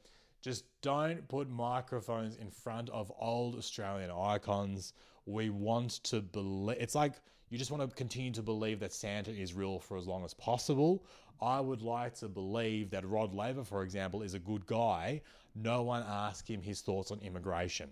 Just 0.43 0.65
don't 0.81 1.27
put 1.27 1.49
microphones 1.49 2.35
in 2.35 2.51
front 2.51 2.89
of 2.91 3.11
old 3.19 3.55
Australian 3.55 4.11
icons. 4.11 4.93
We 5.25 5.49
want 5.49 6.03
to 6.03 6.21
believe. 6.21 6.77
It's 6.79 6.93
like 6.93 7.13
you 7.49 7.57
just 7.57 7.71
want 7.71 7.87
to 7.89 7.95
continue 7.95 8.31
to 8.31 8.43
believe 8.43 8.79
that 8.79 8.93
Santa 8.93 9.31
is 9.31 9.53
real 9.53 9.79
for 9.79 9.97
as 9.97 10.07
long 10.07 10.23
as 10.23 10.33
possible. 10.33 11.03
I 11.41 11.59
would 11.59 11.81
like 11.81 12.15
to 12.15 12.27
believe 12.27 12.89
that 12.91 13.07
Rod 13.07 13.33
Laver, 13.33 13.63
for 13.63 13.83
example, 13.83 14.21
is 14.21 14.33
a 14.33 14.39
good 14.39 14.65
guy. 14.65 15.21
No 15.55 15.83
one 15.83 16.03
asked 16.07 16.47
him 16.47 16.61
his 16.61 16.81
thoughts 16.81 17.11
on 17.11 17.19
immigration. 17.19 17.91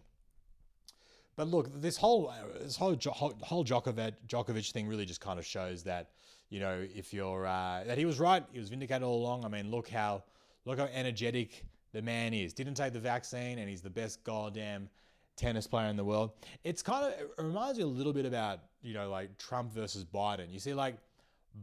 But 1.36 1.48
look, 1.48 1.82
this 1.82 1.98
whole 1.98 2.32
this 2.62 2.76
whole 2.76 2.96
whole, 2.96 3.34
whole 3.42 3.66
Djokovic, 3.66 4.14
Djokovic 4.28 4.72
thing 4.72 4.88
really 4.88 5.06
just 5.06 5.22
kind 5.22 5.40
of 5.40 5.46
shows 5.46 5.84
that 5.84 6.12
you 6.50 6.60
know 6.60 6.86
if 6.94 7.14
you're 7.14 7.46
uh, 7.46 7.84
that 7.86 7.98
he 7.98 8.06
was 8.06 8.20
right, 8.20 8.44
he 8.52 8.60
was 8.60 8.70
vindicated 8.70 9.04
all 9.04 9.22
along. 9.22 9.44
I 9.44 9.48
mean, 9.48 9.72
look 9.72 9.90
how 9.90 10.24
look 10.66 10.78
how 10.78 10.90
energetic 10.94 11.66
the 11.92 12.02
man 12.02 12.34
is. 12.34 12.54
Didn't 12.54 12.76
take 12.76 12.94
the 12.94 13.00
vaccine, 13.00 13.60
and 13.60 13.68
he's 13.68 13.82
the 13.82 13.90
best 13.90 14.24
goddamn 14.24 14.90
tennis 15.36 15.66
player 15.66 15.88
in 15.88 15.96
the 15.96 16.04
world. 16.04 16.32
It's 16.64 16.84
kind 16.84 17.06
of 17.06 17.20
it 17.20 17.30
reminds 17.38 17.80
me 17.80 17.84
a 17.84 17.88
little 17.88 18.14
bit 18.14 18.26
about 18.26 18.60
you 18.84 18.94
know 18.94 19.10
like 19.10 19.38
Trump 19.40 19.74
versus 19.74 20.06
Biden. 20.06 20.52
You 20.52 20.60
see, 20.60 20.76
like 20.76 20.98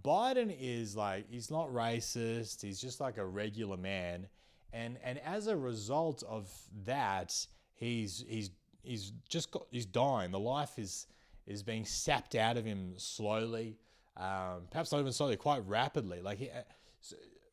Biden 0.02 0.54
is 0.58 0.96
like 0.96 1.26
he's 1.30 1.50
not 1.50 1.72
racist. 1.72 2.62
He's 2.62 2.80
just 2.80 3.00
like 3.00 3.18
a 3.18 3.26
regular 3.26 3.76
man, 3.76 4.26
and 4.72 4.98
and 5.02 5.18
as 5.20 5.46
a 5.46 5.56
result 5.56 6.22
of 6.28 6.48
that, 6.84 7.34
he's 7.74 8.24
he's 8.28 8.50
he's 8.82 9.12
just 9.28 9.50
got 9.50 9.66
he's 9.70 9.86
dying. 9.86 10.30
The 10.30 10.38
life 10.38 10.78
is 10.78 11.06
is 11.46 11.62
being 11.62 11.84
sapped 11.84 12.34
out 12.36 12.56
of 12.56 12.64
him 12.64 12.94
slowly, 12.96 13.76
um, 14.16 14.62
perhaps 14.70 14.92
not 14.92 15.00
even 15.00 15.12
slowly, 15.12 15.36
quite 15.36 15.66
rapidly. 15.66 16.20
Like, 16.20 16.38
he, 16.38 16.48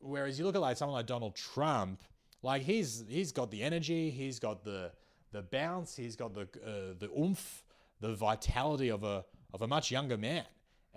whereas 0.00 0.38
you 0.38 0.44
look 0.44 0.54
at 0.54 0.60
like 0.60 0.76
someone 0.76 0.94
like 0.94 1.06
Donald 1.06 1.34
Trump, 1.34 2.02
like 2.42 2.62
he's 2.62 3.04
he's 3.08 3.32
got 3.32 3.50
the 3.50 3.62
energy, 3.62 4.10
he's 4.10 4.38
got 4.38 4.64
the 4.64 4.92
the 5.32 5.42
bounce, 5.42 5.96
he's 5.96 6.14
got 6.14 6.34
the 6.34 6.42
uh, 6.42 6.94
the 6.98 7.10
oomph, 7.18 7.64
the 8.00 8.14
vitality 8.14 8.90
of 8.90 9.02
a 9.02 9.24
of 9.52 9.62
a 9.62 9.66
much 9.66 9.90
younger 9.90 10.16
man. 10.16 10.44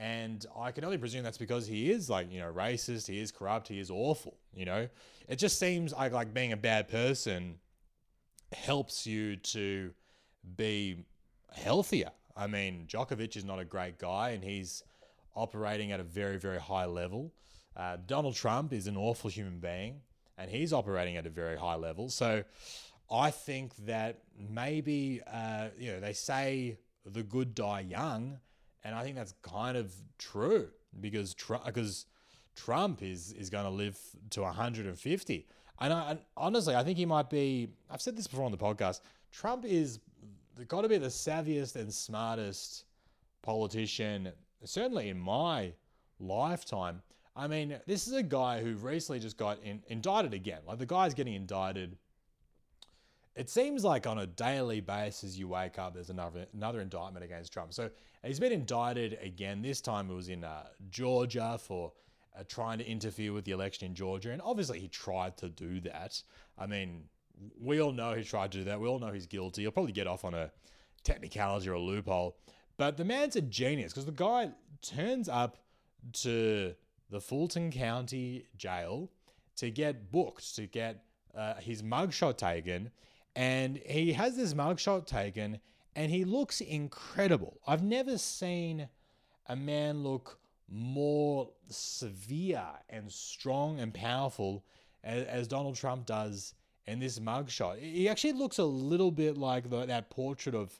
And 0.01 0.43
I 0.57 0.71
can 0.71 0.83
only 0.83 0.97
presume 0.97 1.21
that's 1.21 1.37
because 1.37 1.67
he 1.67 1.91
is 1.91 2.09
like, 2.09 2.31
you 2.31 2.39
know, 2.39 2.51
racist, 2.51 3.07
he 3.07 3.19
is 3.19 3.31
corrupt, 3.31 3.67
he 3.67 3.79
is 3.79 3.91
awful, 3.91 4.35
you 4.51 4.65
know? 4.65 4.89
It 5.27 5.35
just 5.35 5.59
seems 5.59 5.93
like 5.93 6.11
like 6.11 6.33
being 6.33 6.53
a 6.53 6.57
bad 6.57 6.87
person 6.87 7.59
helps 8.51 9.05
you 9.05 9.35
to 9.35 9.91
be 10.57 11.05
healthier. 11.53 12.09
I 12.35 12.47
mean, 12.47 12.87
Djokovic 12.87 13.37
is 13.37 13.45
not 13.45 13.59
a 13.59 13.63
great 13.63 13.99
guy 13.99 14.31
and 14.31 14.43
he's 14.43 14.83
operating 15.35 15.91
at 15.91 15.99
a 15.99 16.03
very, 16.03 16.37
very 16.37 16.59
high 16.59 16.85
level. 16.85 17.31
Uh, 17.77 17.97
Donald 18.07 18.33
Trump 18.33 18.73
is 18.73 18.87
an 18.87 18.97
awful 18.97 19.29
human 19.29 19.59
being 19.59 20.01
and 20.35 20.49
he's 20.49 20.73
operating 20.73 21.15
at 21.15 21.27
a 21.27 21.29
very 21.29 21.57
high 21.57 21.75
level. 21.75 22.09
So 22.09 22.43
I 23.11 23.29
think 23.29 23.75
that 23.85 24.23
maybe, 24.49 25.21
uh, 25.31 25.67
you 25.77 25.91
know, 25.91 25.99
they 25.99 26.13
say 26.13 26.79
the 27.05 27.21
good 27.21 27.53
die 27.53 27.81
young. 27.81 28.39
And 28.83 28.95
I 28.95 29.03
think 29.03 29.15
that's 29.15 29.33
kind 29.41 29.77
of 29.77 29.93
true 30.17 30.69
because 30.99 31.35
because 31.65 32.05
Trump 32.55 33.01
is 33.01 33.31
is 33.33 33.49
going 33.49 33.65
to 33.65 33.69
live 33.69 33.97
to 34.31 34.41
150. 34.41 35.47
And, 35.79 35.93
I, 35.93 36.11
and 36.11 36.19
honestly, 36.37 36.75
I 36.75 36.83
think 36.83 36.97
he 36.97 37.05
might 37.05 37.29
be. 37.29 37.69
I've 37.89 38.01
said 38.01 38.15
this 38.15 38.27
before 38.27 38.45
on 38.45 38.51
the 38.51 38.57
podcast. 38.57 39.01
Trump 39.31 39.65
is 39.65 39.99
got 40.67 40.81
to 40.81 40.89
be 40.89 40.97
the 40.97 41.07
savviest 41.07 41.75
and 41.75 41.91
smartest 41.91 42.85
politician, 43.41 44.31
certainly 44.63 45.09
in 45.09 45.19
my 45.19 45.73
lifetime. 46.19 47.01
I 47.35 47.47
mean, 47.47 47.79
this 47.87 48.07
is 48.07 48.13
a 48.13 48.23
guy 48.23 48.61
who 48.61 48.73
recently 48.75 49.19
just 49.19 49.37
got 49.37 49.59
in, 49.63 49.81
indicted 49.87 50.33
again. 50.33 50.59
Like 50.67 50.79
the 50.79 50.85
guy's 50.85 51.13
getting 51.13 51.33
indicted. 51.33 51.97
It 53.35 53.49
seems 53.49 53.83
like 53.83 54.07
on 54.07 54.19
a 54.19 54.27
daily 54.27 54.81
basis, 54.81 55.37
you 55.37 55.47
wake 55.47 55.79
up, 55.79 55.93
there's 55.93 56.09
another 56.09 56.47
another 56.53 56.81
indictment 56.81 57.23
against 57.23 57.53
Trump. 57.53 57.73
So 57.73 57.89
he's 58.23 58.39
been 58.39 58.51
indicted 58.51 59.17
again. 59.21 59.61
This 59.61 59.79
time 59.79 60.09
it 60.09 60.13
was 60.13 60.27
in 60.27 60.43
uh, 60.43 60.65
Georgia 60.89 61.57
for 61.57 61.93
uh, 62.37 62.43
trying 62.47 62.77
to 62.79 62.87
interfere 62.87 63.31
with 63.31 63.45
the 63.45 63.51
election 63.51 63.87
in 63.87 63.95
Georgia, 63.95 64.31
and 64.31 64.41
obviously 64.41 64.79
he 64.79 64.87
tried 64.87 65.37
to 65.37 65.49
do 65.49 65.79
that. 65.81 66.21
I 66.57 66.67
mean, 66.67 67.05
we 67.59 67.81
all 67.81 67.93
know 67.93 68.13
he 68.13 68.23
tried 68.23 68.51
to 68.51 68.59
do 68.59 68.63
that. 68.65 68.79
We 68.79 68.87
all 68.87 68.99
know 68.99 69.11
he's 69.11 69.27
guilty. 69.27 69.61
He'll 69.61 69.71
probably 69.71 69.93
get 69.93 70.07
off 70.07 70.25
on 70.25 70.33
a 70.33 70.51
technicality 71.03 71.69
or 71.69 71.73
a 71.73 71.79
loophole. 71.79 72.37
But 72.77 72.97
the 72.97 73.05
man's 73.05 73.35
a 73.35 73.41
genius 73.41 73.93
because 73.93 74.05
the 74.05 74.11
guy 74.11 74.51
turns 74.81 75.29
up 75.29 75.57
to 76.13 76.73
the 77.09 77.21
Fulton 77.21 77.71
County 77.71 78.45
jail 78.57 79.09
to 79.57 79.69
get 79.69 80.11
booked, 80.11 80.55
to 80.55 80.65
get 80.65 81.03
uh, 81.35 81.55
his 81.55 81.83
mugshot 81.83 82.37
taken. 82.37 82.91
And 83.35 83.77
he 83.85 84.13
has 84.13 84.35
this 84.35 84.53
mugshot 84.53 85.05
taken 85.05 85.59
and 85.95 86.11
he 86.11 86.23
looks 86.23 86.61
incredible. 86.61 87.59
I've 87.67 87.83
never 87.83 88.17
seen 88.17 88.87
a 89.47 89.55
man 89.55 90.03
look 90.03 90.39
more 90.69 91.49
severe 91.67 92.65
and 92.89 93.11
strong 93.11 93.79
and 93.79 93.93
powerful 93.93 94.63
as, 95.03 95.25
as 95.25 95.47
Donald 95.47 95.75
Trump 95.75 96.05
does 96.05 96.53
in 96.85 96.99
this 96.99 97.19
mugshot. 97.19 97.79
He 97.79 98.07
actually 98.07 98.33
looks 98.33 98.57
a 98.57 98.63
little 98.63 99.11
bit 99.11 99.37
like 99.37 99.69
the, 99.69 99.85
that 99.85 100.09
portrait 100.09 100.55
of 100.55 100.79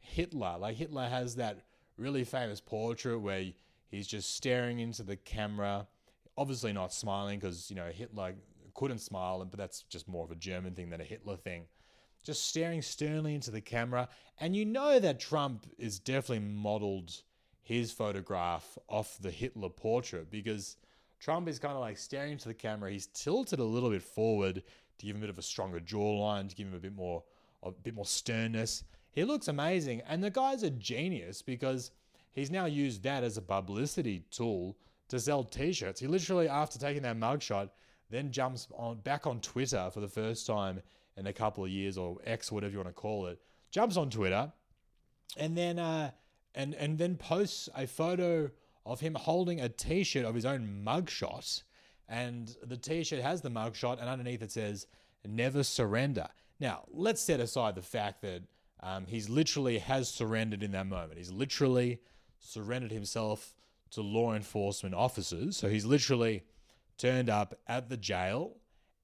Hitler. 0.00 0.56
Like 0.58 0.76
Hitler 0.76 1.08
has 1.08 1.36
that 1.36 1.64
really 1.96 2.24
famous 2.24 2.60
portrait 2.60 3.18
where 3.18 3.44
he's 3.90 4.06
just 4.06 4.34
staring 4.34 4.78
into 4.78 5.02
the 5.02 5.16
camera, 5.16 5.86
obviously 6.36 6.72
not 6.72 6.92
smiling 6.92 7.38
because 7.38 7.70
you 7.70 7.76
know 7.76 7.90
Hitler 7.90 8.34
couldn't 8.74 8.98
smile, 8.98 9.44
but 9.44 9.58
that's 9.58 9.82
just 9.82 10.08
more 10.08 10.24
of 10.24 10.30
a 10.30 10.36
German 10.36 10.74
thing 10.74 10.90
than 10.90 11.00
a 11.00 11.04
Hitler 11.04 11.36
thing. 11.36 11.64
Just 12.24 12.48
staring 12.48 12.82
sternly 12.82 13.34
into 13.34 13.50
the 13.50 13.60
camera, 13.60 14.08
and 14.40 14.56
you 14.56 14.64
know 14.64 14.98
that 14.98 15.20
Trump 15.20 15.66
is 15.78 15.98
definitely 15.98 16.46
modeled 16.46 17.22
his 17.60 17.92
photograph 17.92 18.78
off 18.88 19.18
the 19.20 19.30
Hitler 19.30 19.68
portrait 19.68 20.30
because 20.30 20.76
Trump 21.20 21.48
is 21.48 21.58
kind 21.58 21.74
of 21.74 21.80
like 21.80 21.98
staring 21.98 22.32
into 22.32 22.48
the 22.48 22.54
camera. 22.54 22.90
He's 22.90 23.06
tilted 23.08 23.58
a 23.58 23.64
little 23.64 23.90
bit 23.90 24.02
forward 24.02 24.62
to 24.98 25.06
give 25.06 25.16
him 25.16 25.22
a 25.22 25.26
bit 25.26 25.30
of 25.30 25.38
a 25.38 25.42
stronger 25.42 25.80
jawline, 25.80 26.48
to 26.48 26.54
give 26.54 26.66
him 26.66 26.74
a 26.74 26.78
bit 26.78 26.94
more 26.94 27.22
a 27.62 27.70
bit 27.70 27.94
more 27.94 28.06
sternness. 28.06 28.84
He 29.12 29.24
looks 29.24 29.48
amazing, 29.48 30.02
and 30.08 30.22
the 30.22 30.30
guy's 30.30 30.62
a 30.62 30.70
genius 30.70 31.42
because 31.42 31.90
he's 32.32 32.50
now 32.50 32.64
used 32.64 33.02
that 33.04 33.24
as 33.24 33.36
a 33.36 33.42
publicity 33.42 34.24
tool 34.30 34.76
to 35.08 35.20
sell 35.20 35.44
T-shirts. 35.44 36.00
He 36.00 36.06
literally, 36.06 36.48
after 36.48 36.78
taking 36.78 37.02
that 37.02 37.18
mugshot, 37.18 37.70
then 38.10 38.30
jumps 38.30 38.68
on 38.76 38.98
back 38.98 39.26
on 39.26 39.40
Twitter 39.40 39.90
for 39.92 40.00
the 40.00 40.08
first 40.08 40.46
time 40.46 40.82
in 41.16 41.26
a 41.26 41.32
couple 41.32 41.64
of 41.64 41.70
years, 41.70 41.96
or 41.96 42.18
X, 42.24 42.50
whatever 42.50 42.72
you 42.72 42.78
want 42.78 42.88
to 42.88 42.94
call 42.94 43.26
it. 43.26 43.40
Jumps 43.70 43.96
on 43.96 44.10
Twitter, 44.10 44.52
and 45.36 45.56
then 45.56 45.78
uh, 45.78 46.10
and 46.54 46.74
and 46.74 46.98
then 46.98 47.16
posts 47.16 47.68
a 47.76 47.86
photo 47.86 48.50
of 48.86 49.00
him 49.00 49.14
holding 49.14 49.60
a 49.60 49.68
T-shirt 49.68 50.24
of 50.24 50.34
his 50.34 50.44
own 50.44 50.82
mugshot. 50.84 51.62
And 52.08 52.54
the 52.62 52.76
t-shirt 52.76 53.20
has 53.20 53.40
the 53.40 53.50
mugshot 53.50 53.98
and 53.98 54.08
underneath 54.08 54.42
it 54.42 54.52
says 54.52 54.86
never 55.26 55.62
surrender. 55.62 56.28
Now 56.60 56.84
let's 56.92 57.22
set 57.22 57.40
aside 57.40 57.74
the 57.74 57.82
fact 57.82 58.22
that 58.22 58.42
um, 58.80 59.06
he's 59.06 59.28
literally 59.28 59.78
has 59.78 60.08
surrendered 60.08 60.62
in 60.62 60.72
that 60.72 60.86
moment. 60.86 61.16
He's 61.16 61.32
literally 61.32 62.00
surrendered 62.38 62.92
himself 62.92 63.54
to 63.92 64.02
law 64.02 64.34
enforcement 64.34 64.94
officers. 64.94 65.56
So 65.56 65.68
he's 65.68 65.86
literally 65.86 66.44
turned 66.98 67.30
up 67.30 67.58
at 67.66 67.88
the 67.88 67.96
jail 67.96 68.56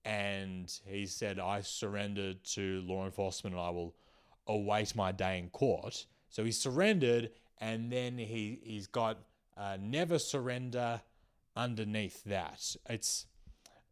and 0.05 0.81
he 0.87 1.07
said 1.07 1.39
i 1.39 1.61
surrender 1.61 2.35
to 2.35 2.83
law 2.87 3.05
enforcement 3.05 3.55
and 3.55 3.63
i 3.63 3.71
will 3.71 3.95
await 4.47 4.95
my 4.97 5.13
day 5.13 5.39
in 5.39 5.49
court 5.51 6.07
so 6.31 6.45
he 6.45 6.53
surrendered 6.53 7.31
and 7.61 7.93
then 7.93 8.17
he, 8.17 8.59
he's 8.63 8.87
got 8.87 9.19
uh, 9.57 9.77
never 9.79 10.19
surrender 10.19 11.01
underneath 11.57 12.25
that. 12.25 12.77
It's 12.89 13.27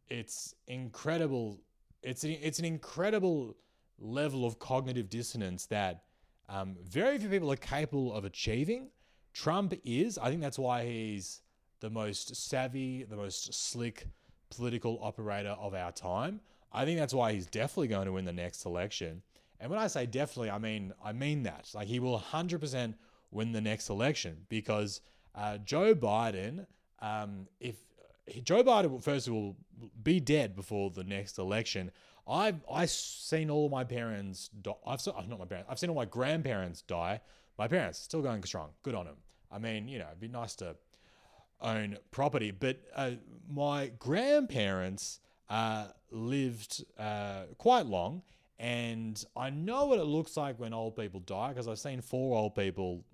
it's 0.09 0.55
incredible. 0.67 1.61
It's 2.01 2.23
a, 2.23 2.31
it's 2.31 2.57
an 2.57 2.65
incredible 2.65 3.55
level 3.99 4.45
of 4.45 4.57
cognitive 4.57 5.09
dissonance 5.09 5.67
that 5.67 6.03
um, 6.47 6.77
very 6.83 7.19
few 7.19 7.29
people 7.29 7.51
are 7.51 7.57
capable 7.57 8.13
of 8.13 8.25
achieving. 8.25 8.89
Trump 9.33 9.73
is. 9.85 10.17
I 10.17 10.29
think 10.29 10.41
that's 10.41 10.57
why 10.57 10.85
he's 10.85 11.41
the 11.79 11.91
most 11.91 12.35
savvy, 12.35 13.03
the 13.03 13.15
most 13.15 13.53
slick 13.53 14.07
political 14.49 14.99
operator 15.01 15.55
of 15.59 15.73
our 15.73 15.91
time. 15.91 16.41
I 16.71 16.85
think 16.85 16.99
that's 16.99 17.13
why 17.13 17.33
he's 17.33 17.47
definitely 17.47 17.87
going 17.87 18.05
to 18.05 18.13
win 18.13 18.25
the 18.25 18.33
next 18.33 18.65
election. 18.65 19.21
And 19.59 19.69
when 19.69 19.79
I 19.79 19.87
say 19.87 20.05
definitely, 20.05 20.51
I 20.51 20.59
mean 20.59 20.93
I 21.03 21.13
mean 21.13 21.43
that. 21.43 21.69
Like 21.73 21.87
he 21.87 21.99
will 21.99 22.19
100% 22.19 22.93
win 23.31 23.51
the 23.51 23.61
next 23.61 23.89
election 23.89 24.45
because 24.49 25.01
uh, 25.35 25.57
Joe 25.57 25.95
Biden 25.95 26.65
um, 27.01 27.47
if 27.59 27.75
Joe 28.43 28.63
Biden 28.63 29.01
first 29.03 29.27
of 29.27 29.33
all 29.33 29.55
be 30.01 30.19
dead 30.19 30.55
before 30.55 30.89
the 30.91 31.03
next 31.03 31.37
election. 31.37 31.91
I've 32.27 32.61
I've 32.71 32.91
seen 32.91 33.49
all 33.49 33.69
my 33.69 33.83
parents. 33.83 34.49
Die. 34.61 34.71
I've 34.85 35.01
seen, 35.01 35.13
not 35.27 35.39
my 35.39 35.45
parents. 35.45 35.69
I've 35.69 35.79
seen 35.79 35.89
all 35.89 35.95
my 35.95 36.05
grandparents 36.05 36.83
die. 36.83 37.21
My 37.57 37.67
parents 37.67 37.99
still 37.99 38.21
going 38.21 38.43
strong. 38.43 38.69
Good 38.83 38.95
on 38.95 39.05
them. 39.05 39.15
I 39.51 39.57
mean, 39.57 39.87
you 39.87 39.97
know, 39.97 40.05
it'd 40.07 40.19
be 40.19 40.27
nice 40.27 40.55
to 40.57 40.75
own 41.61 41.97
property, 42.11 42.51
but 42.51 42.77
uh, 42.95 43.11
my 43.49 43.91
grandparents 43.99 45.19
uh, 45.49 45.87
lived 46.11 46.83
uh, 46.97 47.43
quite 47.57 47.85
long, 47.85 48.21
and 48.57 49.23
I 49.35 49.49
know 49.49 49.85
what 49.85 49.99
it 49.99 50.05
looks 50.05 50.35
like 50.37 50.59
when 50.59 50.73
old 50.73 50.95
people 50.95 51.19
die 51.21 51.49
because 51.49 51.67
I've 51.67 51.79
seen 51.79 52.01
four 52.01 52.37
old 52.37 52.55
people 52.55 53.05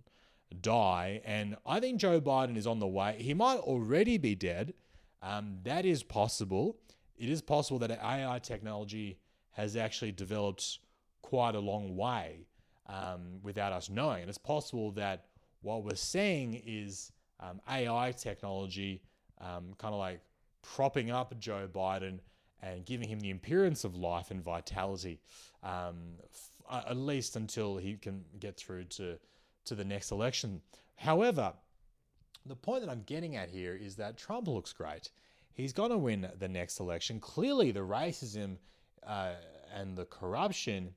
die, 0.62 1.22
and 1.26 1.56
I 1.66 1.80
think 1.80 2.00
Joe 2.00 2.22
Biden 2.22 2.58
is 2.58 2.68
on 2.68 2.80
the 2.80 2.88
way. 2.88 3.18
He 3.20 3.34
might 3.34 3.60
already 3.60 4.18
be 4.18 4.36
dead. 4.36 4.74
Um, 5.22 5.58
that 5.64 5.86
is 5.86 6.04
possible. 6.04 6.78
It 7.18 7.30
is 7.30 7.42
possible 7.42 7.80
that 7.80 7.92
AI 7.92 8.40
technology 8.40 9.18
has 9.52 9.76
actually 9.76 10.12
developed 10.12 10.80
quite 11.22 11.56
a 11.56 11.60
long 11.60 11.96
way 11.96 12.46
um, 12.88 13.40
without 13.42 13.72
us 13.72 13.90
knowing. 13.90 14.22
And 14.22 14.30
it's 14.30 14.38
possible 14.38 14.92
that 14.92 15.26
what 15.62 15.84
we're 15.84 15.96
seeing 15.96 16.62
is 16.66 17.12
um, 17.40 17.62
AI 17.70 18.12
technology 18.12 19.02
um, 19.42 19.74
kind 19.78 19.94
of 19.94 20.00
like 20.00 20.22
propping 20.62 21.12
up 21.12 21.38
Joe 21.40 21.68
Biden 21.72 22.20
and 22.62 22.86
giving 22.86 23.08
him 23.08 23.20
the 23.20 23.32
appearance 23.32 23.84
of 23.84 23.96
life 23.96 24.32
and 24.32 24.44
vitality, 24.44 25.20
um, 25.62 26.16
f- 26.24 26.86
at 26.88 26.98
least 26.98 27.36
until 27.36 27.78
he 27.78 27.96
can 27.96 28.24
get 28.40 28.58
through 28.58 28.86
to, 28.86 29.18
to 29.66 29.76
the 29.76 29.86
next 29.86 30.12
election. 30.12 30.62
However, 30.96 31.54
the 32.46 32.56
point 32.56 32.82
that 32.82 32.90
I'm 32.90 33.04
getting 33.04 33.36
at 33.36 33.50
here 33.50 33.76
is 33.76 33.96
that 33.98 34.18
Trump 34.18 34.48
looks 34.48 34.74
great. 34.74 35.10
He's 35.54 35.74
going 35.74 35.92
to 35.92 35.98
win 35.98 36.28
the 36.40 36.48
next 36.48 36.80
election. 36.80 37.20
Clearly, 37.20 37.72
the 37.72 37.80
racism 37.80 38.58
uh, 39.06 39.34
and 39.74 39.96
the 39.96 40.06
corruption 40.06 40.94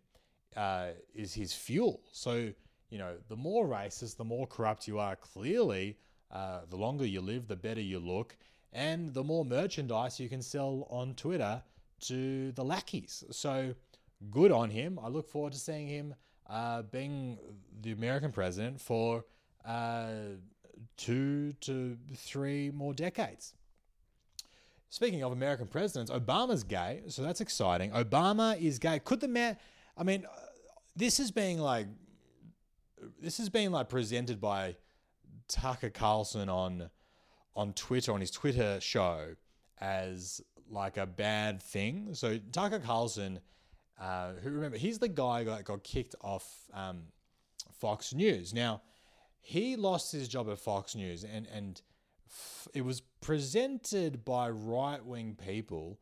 uh, 0.57 0.89
is 1.15 1.35
his 1.35 1.53
fuel. 1.53 2.01
So, 2.13 2.53
you 2.91 2.99
know, 2.99 3.17
the 3.29 3.37
more 3.37 3.67
racist, 3.69 4.17
the 4.17 4.25
more 4.25 4.47
corrupt 4.47 4.89
you 4.89 4.99
are, 4.99 5.17
clearly, 5.17 5.99
uh, 6.31 6.61
the 6.69 6.77
longer 6.77 7.07
you 7.07 7.21
live, 7.21 7.49
the 7.49 7.57
better 7.57 7.81
you 7.81 7.99
look, 7.99 8.37
and 8.73 9.15
the 9.15 9.25
more 9.25 9.45
merchandise 9.45 10.21
you 10.21 10.29
can 10.29 10.43
sell 10.43 10.87
on 10.91 11.15
Twitter 11.15 11.63
to 12.01 12.53
the 12.53 12.65
lackeys. 12.65 13.25
So, 13.31 13.75
good 14.31 14.53
on 14.53 14.71
him. 14.71 14.99
I 15.03 15.09
look 15.09 15.29
forward 15.29 15.53
to 15.53 15.59
seeing 15.59 15.89
him 15.89 16.15
uh, 16.49 16.83
being 16.83 17.39
the 17.81 17.93
American 17.93 18.33
president 18.33 18.81
for 18.81 19.25
uh, 19.65 20.11
two 20.97 21.53
to 21.61 21.97
three 22.17 22.71
more 22.71 22.95
decades. 22.95 23.55
Speaking 24.91 25.23
of 25.23 25.33
American 25.33 25.67
presidents, 25.67 26.11
Obama's 26.11 26.65
gay, 26.65 27.03
so 27.09 27.23
that's 27.23 27.43
exciting. 27.43 27.91
Obama 27.91 28.59
is 28.61 28.79
gay. 28.79 28.99
Could 28.99 29.21
the 29.21 29.29
man? 29.29 29.59
I 29.97 30.03
mean, 30.03 30.25
uh, 30.25 30.39
this 30.97 31.21
is 31.21 31.31
being 31.31 31.59
like, 31.59 31.87
this 33.21 33.39
is 33.39 33.51
being 33.51 33.71
like 33.71 33.91
presented 33.91 34.41
by 34.41 34.77
Tucker 35.49 35.91
Carlson 35.91 36.49
on, 36.49 36.91
on 37.55 37.73
Twitter 37.73 38.13
on 38.13 38.21
his 38.21 38.31
Twitter 38.31 38.81
show 38.81 39.35
as 39.81 40.41
like 40.71 40.97
a 40.97 41.07
bad 41.07 41.63
thing. 41.63 42.11
So 42.15 42.39
Tucker 42.53 42.79
Carlson, 42.79 43.41
uh, 44.01 44.33
who 44.43 44.51
remember 44.51 44.77
he's 44.77 44.99
the 44.99 45.09
guy 45.09 45.45
that 45.45 45.65
got 45.65 45.83
kicked 45.83 46.15
off 46.21 46.47
um, 46.73 47.05
Fox 47.73 48.15
News. 48.15 48.53
Now, 48.53 48.83
he 49.41 49.77
lost 49.77 50.13
his 50.13 50.29
job 50.29 50.51
at 50.51 50.59
Fox 50.59 50.95
News, 50.95 51.25
and 51.25 51.47
and 51.47 51.81
f- 52.29 52.69
it 52.75 52.85
was 52.85 53.01
presented 53.21 54.25
by 54.25 54.51
right 54.51 55.05
wing 55.05 55.37
people 55.43 55.99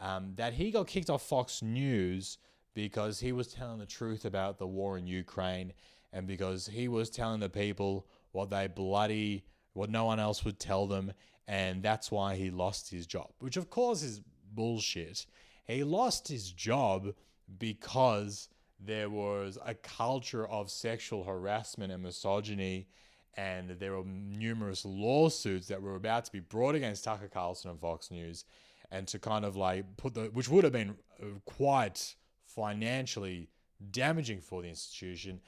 um, 0.00 0.32
that 0.36 0.54
he 0.54 0.70
got 0.70 0.86
kicked 0.86 1.10
off 1.10 1.22
Fox 1.22 1.62
News 1.62 2.38
because 2.74 3.20
he 3.20 3.32
was 3.32 3.48
telling 3.48 3.78
the 3.78 3.86
truth 3.86 4.24
about 4.24 4.58
the 4.58 4.66
war 4.66 4.98
in 4.98 5.06
Ukraine, 5.06 5.72
and 6.12 6.26
because 6.26 6.66
he 6.66 6.88
was 6.88 7.10
telling 7.10 7.40
the 7.40 7.48
people 7.48 8.06
what 8.38 8.50
they 8.50 8.68
bloody 8.68 9.44
what 9.78 9.90
no 9.90 10.04
one 10.04 10.18
else 10.18 10.44
would 10.44 10.58
tell 10.58 10.86
them, 10.86 11.12
and 11.46 11.82
that's 11.82 12.10
why 12.10 12.34
he 12.34 12.50
lost 12.50 12.90
his 12.90 13.06
job. 13.06 13.30
Which 13.38 13.56
of 13.56 13.70
course 13.70 14.02
is 14.02 14.20
bullshit. 14.52 15.24
He 15.66 15.84
lost 15.84 16.26
his 16.26 16.50
job 16.50 17.14
because 17.58 18.48
there 18.80 19.08
was 19.08 19.58
a 19.64 19.74
culture 19.74 20.46
of 20.48 20.70
sexual 20.70 21.24
harassment 21.24 21.92
and 21.92 22.02
misogyny, 22.02 22.88
and 23.36 23.70
there 23.70 23.92
were 23.92 24.04
numerous 24.04 24.84
lawsuits 24.84 25.68
that 25.68 25.80
were 25.80 25.94
about 25.94 26.24
to 26.24 26.32
be 26.32 26.40
brought 26.40 26.74
against 26.74 27.04
Tucker 27.04 27.28
Carlson 27.28 27.70
and 27.70 27.80
Fox 27.80 28.10
News, 28.10 28.44
and 28.90 29.06
to 29.08 29.18
kind 29.18 29.44
of 29.44 29.54
like 29.56 29.84
put 29.96 30.14
the, 30.14 30.22
which 30.32 30.48
would 30.48 30.64
have 30.64 30.72
been 30.72 30.96
uh, 31.22 31.26
quite 31.44 32.16
financially 32.44 33.48
damaging 33.90 34.40
for 34.40 34.62
the 34.62 34.68
institution. 34.68 35.40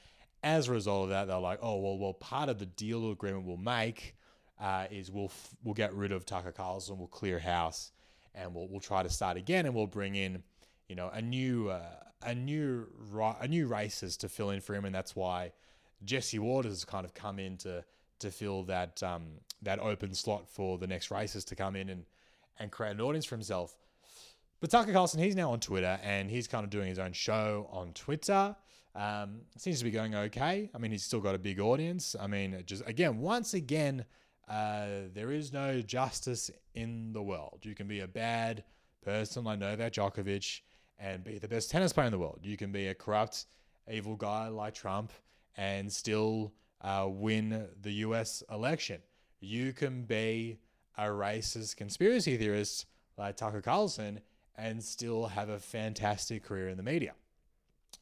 As 0.43 0.67
a 0.67 0.71
result 0.71 1.03
of 1.03 1.09
that, 1.09 1.27
they're 1.27 1.37
like, 1.37 1.59
oh 1.61 1.77
well, 1.77 1.97
well, 1.97 2.13
part 2.13 2.49
of 2.49 2.57
the 2.57 2.65
deal 2.65 3.11
agreement 3.11 3.45
we'll 3.45 3.57
make 3.57 4.15
uh, 4.59 4.87
is 4.89 5.11
we'll 5.11 5.25
f- 5.25 5.55
we'll 5.63 5.75
get 5.75 5.93
rid 5.93 6.11
of 6.11 6.25
Tucker 6.25 6.51
Carlson, 6.51 6.97
we'll 6.97 7.07
clear 7.07 7.39
house, 7.39 7.91
and 8.33 8.53
we'll 8.53 8.67
we'll 8.67 8.79
try 8.79 9.03
to 9.03 9.09
start 9.09 9.37
again, 9.37 9.65
and 9.65 9.75
we'll 9.75 9.87
bring 9.87 10.15
in, 10.15 10.43
you 10.87 10.95
know, 10.95 11.09
a 11.13 11.21
new. 11.21 11.69
Uh, 11.69 11.81
a 12.23 12.35
new 12.35 12.87
a 13.39 13.47
new 13.47 13.67
racist 13.67 14.19
to 14.19 14.29
fill 14.29 14.51
in 14.51 14.61
for 14.61 14.75
him, 14.75 14.85
and 14.85 14.93
that's 14.93 15.15
why 15.15 15.51
Jesse 16.03 16.39
Watters 16.39 16.71
has 16.71 16.85
kind 16.85 17.05
of 17.05 17.13
come 17.13 17.39
in 17.39 17.57
to 17.57 17.83
to 18.19 18.31
fill 18.31 18.63
that 18.63 19.01
um, 19.03 19.23
that 19.61 19.79
open 19.79 20.13
slot 20.13 20.47
for 20.47 20.77
the 20.77 20.87
next 20.87 21.09
racist 21.09 21.47
to 21.47 21.55
come 21.55 21.75
in 21.75 21.89
and 21.89 22.05
and 22.59 22.71
create 22.71 22.91
an 22.91 23.01
audience 23.01 23.25
for 23.25 23.35
himself. 23.35 23.75
But 24.59 24.69
Tucker 24.69 24.93
Carlson, 24.93 25.19
he's 25.19 25.35
now 25.35 25.51
on 25.51 25.59
Twitter 25.59 25.99
and 26.03 26.29
he's 26.29 26.47
kind 26.47 26.63
of 26.63 26.69
doing 26.69 26.87
his 26.87 26.99
own 26.99 27.13
show 27.13 27.67
on 27.71 27.93
Twitter. 27.93 28.55
Um, 28.93 29.41
seems 29.57 29.79
to 29.79 29.85
be 29.85 29.91
going 29.91 30.15
okay. 30.15 30.69
I 30.73 30.77
mean, 30.77 30.91
he's 30.91 31.03
still 31.03 31.21
got 31.21 31.35
a 31.35 31.39
big 31.39 31.59
audience. 31.59 32.15
I 32.19 32.27
mean, 32.27 32.61
just 32.65 32.83
again, 32.87 33.19
once 33.19 33.53
again, 33.53 34.05
uh, 34.49 35.07
there 35.13 35.31
is 35.31 35.53
no 35.53 35.81
justice 35.81 36.51
in 36.73 37.13
the 37.13 37.21
world. 37.21 37.59
You 37.63 37.73
can 37.73 37.87
be 37.87 38.01
a 38.01 38.07
bad 38.07 38.63
person 39.01 39.43
like 39.43 39.59
Novak 39.59 39.93
Djokovic 39.93 40.61
and 40.99 41.23
be 41.23 41.39
the 41.39 41.47
best 41.47 41.71
tennis 41.71 41.93
player 41.93 42.07
in 42.07 42.11
the 42.11 42.19
world. 42.19 42.39
You 42.43 42.57
can 42.57 42.71
be 42.71 42.87
a 42.87 42.93
corrupt, 42.93 43.45
evil 43.89 44.15
guy 44.15 44.49
like 44.49 44.73
Trump 44.73 45.11
and 45.57 45.91
still 45.91 46.53
uh, 46.81 47.07
win 47.09 47.67
the 47.81 47.91
US 47.91 48.43
election. 48.51 49.01
You 49.39 49.73
can 49.73 50.03
be 50.03 50.59
a 50.97 51.05
racist 51.05 51.77
conspiracy 51.77 52.37
theorist 52.37 52.85
like 53.17 53.37
Tucker 53.37 53.61
Carlson 53.61 54.19
and 54.57 54.83
still 54.83 55.27
have 55.27 55.49
a 55.49 55.59
fantastic 55.59 56.43
career 56.43 56.69
in 56.69 56.77
the 56.77 56.83
media. 56.83 57.13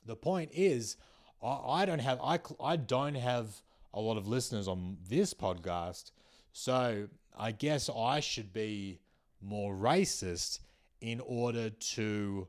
The 0.06 0.16
point 0.16 0.52
is, 0.54 0.98
I, 1.44 1.82
I 1.82 1.86
don't 1.86 2.00
have 2.00 2.20
I, 2.22 2.40
I 2.62 2.76
don't 2.76 3.16
have 3.16 3.62
a 3.94 4.00
lot 4.00 4.18
of 4.18 4.28
listeners 4.28 4.68
on 4.68 4.98
this 5.08 5.34
podcast, 5.34 6.12
so 6.52 7.08
I 7.38 7.52
guess 7.52 7.90
I 7.90 8.20
should 8.20 8.54
be 8.54 9.00
more 9.42 9.74
racist 9.76 10.60
in 11.02 11.22
order 11.22 11.70
to 11.70 12.48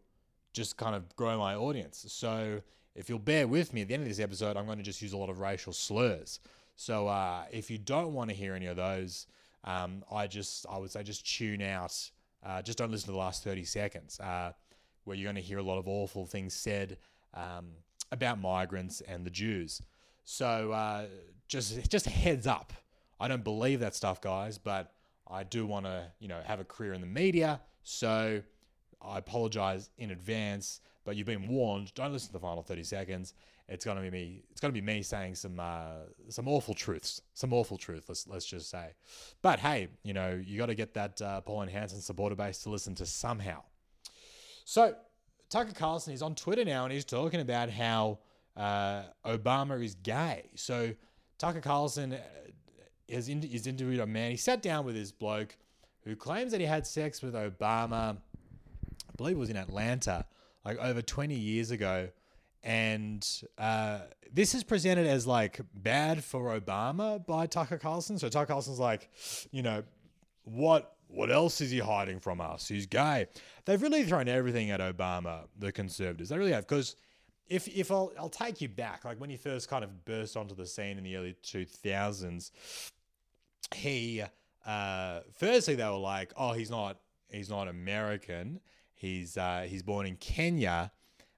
just 0.53 0.77
kind 0.77 0.97
of 0.97 1.15
grow 1.17 1.39
my 1.39 1.55
audience. 1.55 2.05
So 2.09 2.61
if 2.95 3.09
you'll 3.09 3.19
bear 3.19 3.47
with 3.47 3.73
me 3.73 3.83
at 3.83 3.89
the 3.89 3.95
end 3.95 4.03
of 4.03 4.09
this 4.09 4.19
episode, 4.19 4.57
I'm 4.57 4.67
going 4.67 4.79
to 4.79 4.85
just 4.85 5.01
use 5.01 5.13
a 5.13 5.17
lot 5.17 5.31
of 5.31 5.39
racial 5.39 5.73
slurs. 5.73 6.41
So 6.77 7.07
uh, 7.07 7.45
if 7.53 7.71
you 7.71 7.79
don't 7.79 8.13
want 8.15 8.31
to 8.31 8.37
hear 8.37 8.55
any 8.55 8.67
of 8.67 8.77
those, 8.77 9.27
um, 9.65 10.03
I 10.11 10.27
just 10.27 10.67
I 10.69 10.79
would 10.79 10.91
say 10.91 11.03
just 11.03 11.27
tune 11.27 11.63
out. 11.63 11.95
Uh, 12.45 12.63
just 12.63 12.79
don't 12.79 12.91
listen 12.91 13.07
to 13.07 13.13
the 13.13 13.19
last 13.19 13.45
30 13.45 13.65
seconds, 13.65 14.19
uh, 14.19 14.53
where 15.05 15.15
you're 15.15 15.27
going 15.27 15.37
to 15.37 15.43
hear 15.43 15.59
a 15.59 15.63
lot 15.63 15.79
of 15.79 15.87
awful 15.87 16.25
things 16.25 16.55
said 16.55 16.97
um, 17.35 17.71
about 18.13 18.41
migrants 18.41 19.01
and 19.03 19.25
the 19.25 19.31
Jews. 19.31 19.83
So 20.25 20.73
uh, 20.73 21.07
just 21.49 21.91
just 21.91 22.07
a 22.07 22.11
heads 22.11 22.47
up. 22.47 22.73
I 23.19 23.29
don't 23.29 23.45
believe 23.45 23.81
that 23.81 23.95
stuff, 23.95 24.21
guys, 24.21 24.59
but 24.59 24.93
I 25.29 25.45
do 25.45 25.67
want 25.67 25.87
to 25.87 26.07
you 26.19 26.29
know 26.29 26.41
have 26.45 26.61
a 26.61 26.65
career 26.65 26.93
in 26.93 27.01
the 27.01 27.07
media. 27.07 27.61
So 27.83 28.43
I 29.03 29.19
apologize 29.19 29.91
in 29.99 30.11
advance, 30.11 30.81
but 31.05 31.17
you've 31.17 31.27
been 31.27 31.49
warned. 31.49 31.93
Don't 31.95 32.13
listen 32.13 32.29
to 32.29 32.33
the 32.35 32.41
final 32.41 32.63
30 32.63 32.85
seconds. 32.85 33.35
It's 33.69 33.85
gonna 33.85 34.01
be 34.01 34.11
me. 34.11 34.43
It's 34.51 34.61
gonna 34.61 34.73
be 34.73 34.81
me 34.81 35.03
saying 35.03 35.37
some 35.37 35.61
uh, 35.61 36.07
some 36.29 36.49
awful 36.49 36.75
truths, 36.75 37.23
some 37.35 37.53
awful 37.53 37.79
truth. 37.79 38.05
Let's 38.09 38.27
let's 38.27 38.45
just 38.45 38.69
say. 38.69 38.95
But 39.43 39.61
hey, 39.61 39.89
you 40.03 40.13
know 40.13 40.41
you 40.45 40.59
got 40.59 40.67
to 40.67 40.75
get 40.75 40.95
that 40.95 41.23
uh, 41.23 41.41
Pauline 41.43 41.69
Hanson 41.69 42.01
supporter 42.01 42.35
base 42.35 42.59
to 42.65 42.71
listen 42.71 42.97
to 42.97 43.07
somehow. 43.07 43.63
So 44.65 44.97
Tucker 45.51 45.73
Carlson 45.75 46.15
is 46.15 46.23
on 46.23 46.35
Twitter 46.35 46.65
now, 46.65 46.85
and 46.85 46.93
he's 46.93 47.05
talking 47.05 47.41
about 47.41 47.71
how 47.71 48.19
uh, 48.57 49.03
Obama 49.27 49.83
is 49.85 49.95
gay. 49.97 50.51
So 50.55 50.93
Tucker 51.39 51.61
Carlson 51.61 52.15
uh, 52.15 52.19
has, 53.11 53.29
in, 53.29 53.43
has 53.43 53.67
interviewed 53.67 54.01
a 54.01 54.07
man. 54.07 54.31
He 54.31 54.37
sat 54.37 54.63
down 54.63 54.85
with 54.85 54.95
this 54.95 55.13
bloke 55.13 55.57
who 56.05 56.17
claims 56.17 56.53
that 56.53 56.61
he 56.61 56.67
had 56.67 56.87
sex 56.87 57.21
with 57.21 57.35
Obama 57.35 58.17
I 59.11 59.13
believe 59.17 59.37
it 59.37 59.41
was 59.41 59.51
in 59.51 59.57
Atlanta, 59.57 60.25
like 60.65 60.79
over 60.79 61.03
20 61.03 61.35
years 61.35 61.71
ago. 61.71 62.09
And 62.63 63.27
uh, 63.59 64.01
this 64.33 64.55
is 64.55 64.65
presented 64.65 65.07
as 65.07 65.27
like 65.27 65.61
bad 65.75 66.23
for 66.23 66.59
Obama 66.59 67.25
by 67.25 67.47
Tucker 67.47 67.79
Carlson. 67.79 68.19
So 68.19 68.29
Tucker 68.29 68.53
Carlson's 68.53 68.79
like, 68.79 69.11
you 69.51 69.63
know, 69.63 69.83
what 70.45 70.95
what 71.13 71.31
else 71.31 71.61
is 71.61 71.71
he 71.71 71.79
hiding 71.79 72.21
from 72.21 72.41
us? 72.41 72.69
He's 72.69 72.87
gay. 72.87 73.27
They've 73.65 73.81
really 73.81 74.05
thrown 74.05 74.29
everything 74.29 74.71
at 74.71 74.81
Obama, 74.81 75.47
the 75.59 75.73
conservatives. 75.73 76.31
They 76.31 76.39
really 76.39 76.53
have. 76.53 76.67
Because 76.67 76.97
if, 77.49 77.67
if 77.69 77.91
I'll, 77.91 78.13
I'll 78.19 78.29
take 78.29 78.61
you 78.61 78.69
back, 78.69 79.05
like 79.05 79.21
when 79.21 79.31
he 79.31 79.37
first 79.37 79.69
kind 79.69 79.83
of 79.83 80.05
burst 80.05 80.37
onto 80.37 80.55
the 80.55 80.67
scene 80.67 80.99
in 80.99 81.05
the 81.05 81.17
early 81.17 81.37
2000s, 81.43 82.51
he, 83.75 84.23
uh, 84.65 85.21
firstly, 85.33 85.75
they 85.75 85.85
were 85.85 85.97
like, 85.97 86.33
oh, 86.37 86.53
he's 86.53 86.71
not, 86.71 86.99
he's 87.29 87.51
not 87.51 87.69
American. 87.69 88.61
He's, 88.95 89.37
uh, 89.37 89.67
he's 89.69 89.83
born 89.83 90.07
in 90.07 90.17
Kenya. 90.17 90.93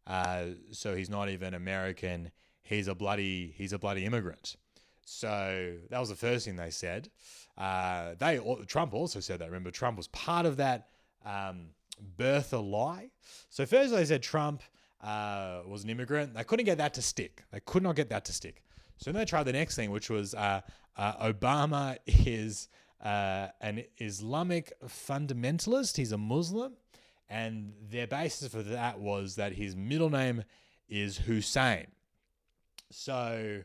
Uh, 0.07 0.47
so 0.71 0.95
he's 0.95 1.11
not 1.11 1.29
even 1.29 1.55
American. 1.55 2.31
He's 2.63 2.89
a 2.89 2.95
bloody, 2.95 3.55
he's 3.57 3.73
a 3.73 3.79
bloody 3.79 4.05
immigrant. 4.05 4.57
So 5.05 5.75
that 5.91 5.99
was 5.99 6.09
the 6.09 6.17
first 6.17 6.47
thing 6.47 6.57
they 6.57 6.71
said. 6.71 7.09
Uh, 7.57 8.15
they 8.19 8.41
Trump 8.67 8.95
also 8.95 9.21
said 9.21 9.41
that. 9.41 9.47
Remember, 9.47 9.71
Trump 9.71 9.97
was 9.97 10.09
part 10.09 10.47
of 10.47 10.57
that 10.59 10.89
um, 11.25 11.71
birther 12.19 12.63
lie. 12.69 13.11
So 13.51 13.67
first 13.67 13.93
they 13.93 14.05
said 14.05 14.23
Trump 14.23 14.63
uh, 15.03 15.63
was 15.67 15.85
an 15.85 15.91
immigrant. 15.91 16.35
They 16.35 16.45
couldn't 16.45 16.67
get 16.67 16.79
that 16.79 16.95
to 16.95 17.03
stick. 17.03 17.43
They 17.53 17.61
could 17.61 17.83
not 17.83 17.97
get 17.97 18.09
that 18.11 18.25
to 18.27 18.33
stick. 18.33 18.63
So 18.99 19.11
then 19.11 19.21
they 19.21 19.25
tried 19.25 19.45
the 19.45 19.53
next 19.53 19.77
thing, 19.77 19.91
which 19.91 20.09
was 20.11 20.35
uh, 20.35 20.61
uh 20.97 21.33
Obama 21.33 21.99
is 22.07 22.69
uh, 23.03 23.49
an 23.61 23.85
Islamic 23.99 24.73
fundamentalist. 24.87 25.97
He's 25.97 26.13
a 26.13 26.19
Muslim, 26.19 26.75
and 27.29 27.73
their 27.91 28.07
basis 28.07 28.49
for 28.49 28.63
that 28.63 29.01
was 29.01 29.37
that 29.37 29.55
his 29.55 29.75
middle 29.75 30.11
name 30.11 30.45
is 30.89 31.19
Hussein. 31.19 31.89
So 32.91 33.63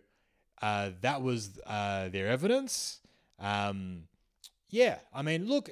uh, 0.61 0.91
that 1.01 1.21
was 1.21 1.59
uh, 1.65 2.09
their 2.09 2.27
evidence. 2.27 2.99
Um, 3.39 4.03
yeah, 4.69 4.97
I 5.13 5.21
mean, 5.21 5.47
look, 5.47 5.69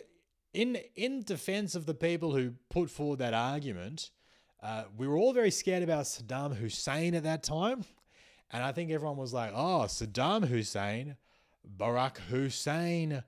in 0.54 0.78
in 0.95 1.24
defense 1.24 1.76
of 1.76 1.86
the 1.86 1.93
people 1.93 2.34
who 2.34 2.54
put 2.69 2.89
forward 2.89 3.19
that 3.19 3.34
argument, 3.34 4.12
uh, 4.62 4.84
we 4.98 5.08
were 5.08 5.17
all 5.17 5.34
very 5.34 5.52
scared 5.52 5.84
about 5.84 6.06
Saddam 6.06 6.56
Hussein 6.56 7.15
at 7.15 7.24
that 7.24 7.43
time, 7.43 7.84
and 8.52 8.63
I 8.63 8.71
think 8.71 8.91
everyone 8.91 9.17
was 9.17 9.34
like, 9.34 9.52
"Oh, 9.54 9.86
Saddam 9.88 10.48
Hussein, 10.48 11.17
Barack 11.78 12.17
Hussein, 12.30 13.24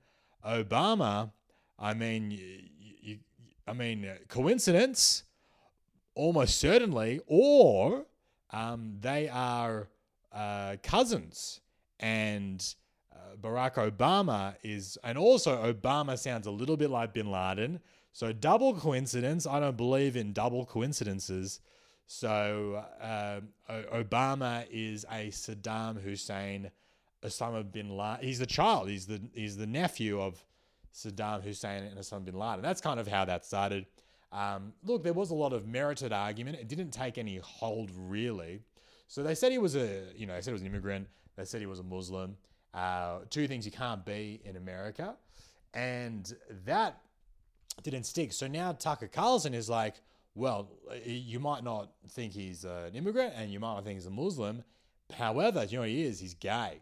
Obama." 0.46 1.32
I 1.78 1.94
mean, 1.94 2.30
you, 2.30 2.60
you, 3.00 3.18
I 3.66 3.72
mean, 3.72 4.08
coincidence, 4.28 5.24
almost 6.14 6.58
certainly, 6.58 7.20
or 7.26 8.06
um, 8.50 8.96
they 9.00 9.28
are 9.28 9.88
uh, 10.38 10.76
cousins, 10.82 11.60
and 11.98 12.74
uh, 13.12 13.36
Barack 13.40 13.74
Obama 13.74 14.54
is, 14.62 14.96
and 15.02 15.18
also 15.18 15.72
Obama 15.72 16.16
sounds 16.16 16.46
a 16.46 16.50
little 16.52 16.76
bit 16.76 16.90
like 16.90 17.12
Bin 17.12 17.30
Laden. 17.30 17.80
So 18.12 18.32
double 18.32 18.74
coincidence. 18.74 19.46
I 19.46 19.58
don't 19.58 19.76
believe 19.76 20.16
in 20.16 20.32
double 20.32 20.64
coincidences. 20.64 21.60
So 22.06 22.84
uh, 23.00 23.40
Obama 23.68 24.64
is 24.70 25.04
a 25.10 25.28
Saddam 25.28 26.00
Hussein, 26.00 26.70
Osama 27.22 27.70
bin 27.70 27.96
Laden. 27.96 28.24
He's 28.24 28.38
the 28.38 28.46
child. 28.46 28.88
He's 28.88 29.06
the 29.06 29.20
he's 29.34 29.56
the 29.56 29.66
nephew 29.66 30.20
of 30.20 30.42
Saddam 30.94 31.42
Hussein 31.42 31.82
and 31.82 31.98
Osama 31.98 32.24
bin 32.24 32.38
Laden. 32.38 32.62
That's 32.62 32.80
kind 32.80 32.98
of 32.98 33.08
how 33.08 33.24
that 33.24 33.44
started. 33.44 33.86
Um, 34.32 34.72
look, 34.84 35.02
there 35.02 35.12
was 35.12 35.30
a 35.30 35.34
lot 35.34 35.52
of 35.52 35.66
merited 35.66 36.12
argument. 36.12 36.58
It 36.58 36.68
didn't 36.68 36.90
take 36.90 37.18
any 37.18 37.38
hold 37.38 37.90
really. 37.96 38.60
So 39.08 39.22
they 39.22 39.34
said 39.34 39.52
he 39.52 39.58
was 39.58 39.74
a, 39.74 40.04
you 40.14 40.26
know, 40.26 40.34
they 40.34 40.40
said 40.42 40.50
he 40.50 40.52
was 40.52 40.62
an 40.62 40.68
immigrant. 40.68 41.08
They 41.36 41.44
said 41.44 41.60
he 41.60 41.66
was 41.66 41.80
a 41.80 41.84
Muslim. 41.84 42.36
Uh, 42.74 43.20
two 43.30 43.48
things 43.48 43.64
you 43.64 43.72
can't 43.72 44.04
be 44.04 44.40
in 44.44 44.56
America. 44.56 45.16
And 45.74 46.32
that 46.66 47.00
didn't 47.82 48.04
stick. 48.04 48.32
So 48.32 48.46
now 48.46 48.72
Tucker 48.72 49.08
Carlson 49.08 49.54
is 49.54 49.68
like, 49.68 49.94
well, 50.34 50.68
you 51.04 51.40
might 51.40 51.64
not 51.64 51.90
think 52.10 52.32
he's 52.32 52.64
an 52.64 52.94
immigrant 52.94 53.32
and 53.36 53.50
you 53.50 53.58
might 53.58 53.74
not 53.74 53.84
think 53.84 53.96
he's 53.96 54.06
a 54.06 54.10
Muslim. 54.10 54.62
However, 55.16 55.64
you 55.64 55.78
know 55.78 55.84
he 55.84 56.04
is? 56.04 56.20
He's 56.20 56.34
gay. 56.34 56.80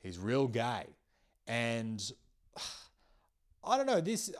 He's 0.00 0.18
real 0.18 0.46
gay. 0.46 0.84
And 1.46 2.02
I 3.64 3.76
don't 3.78 3.86
know, 3.86 4.00
this 4.00 4.30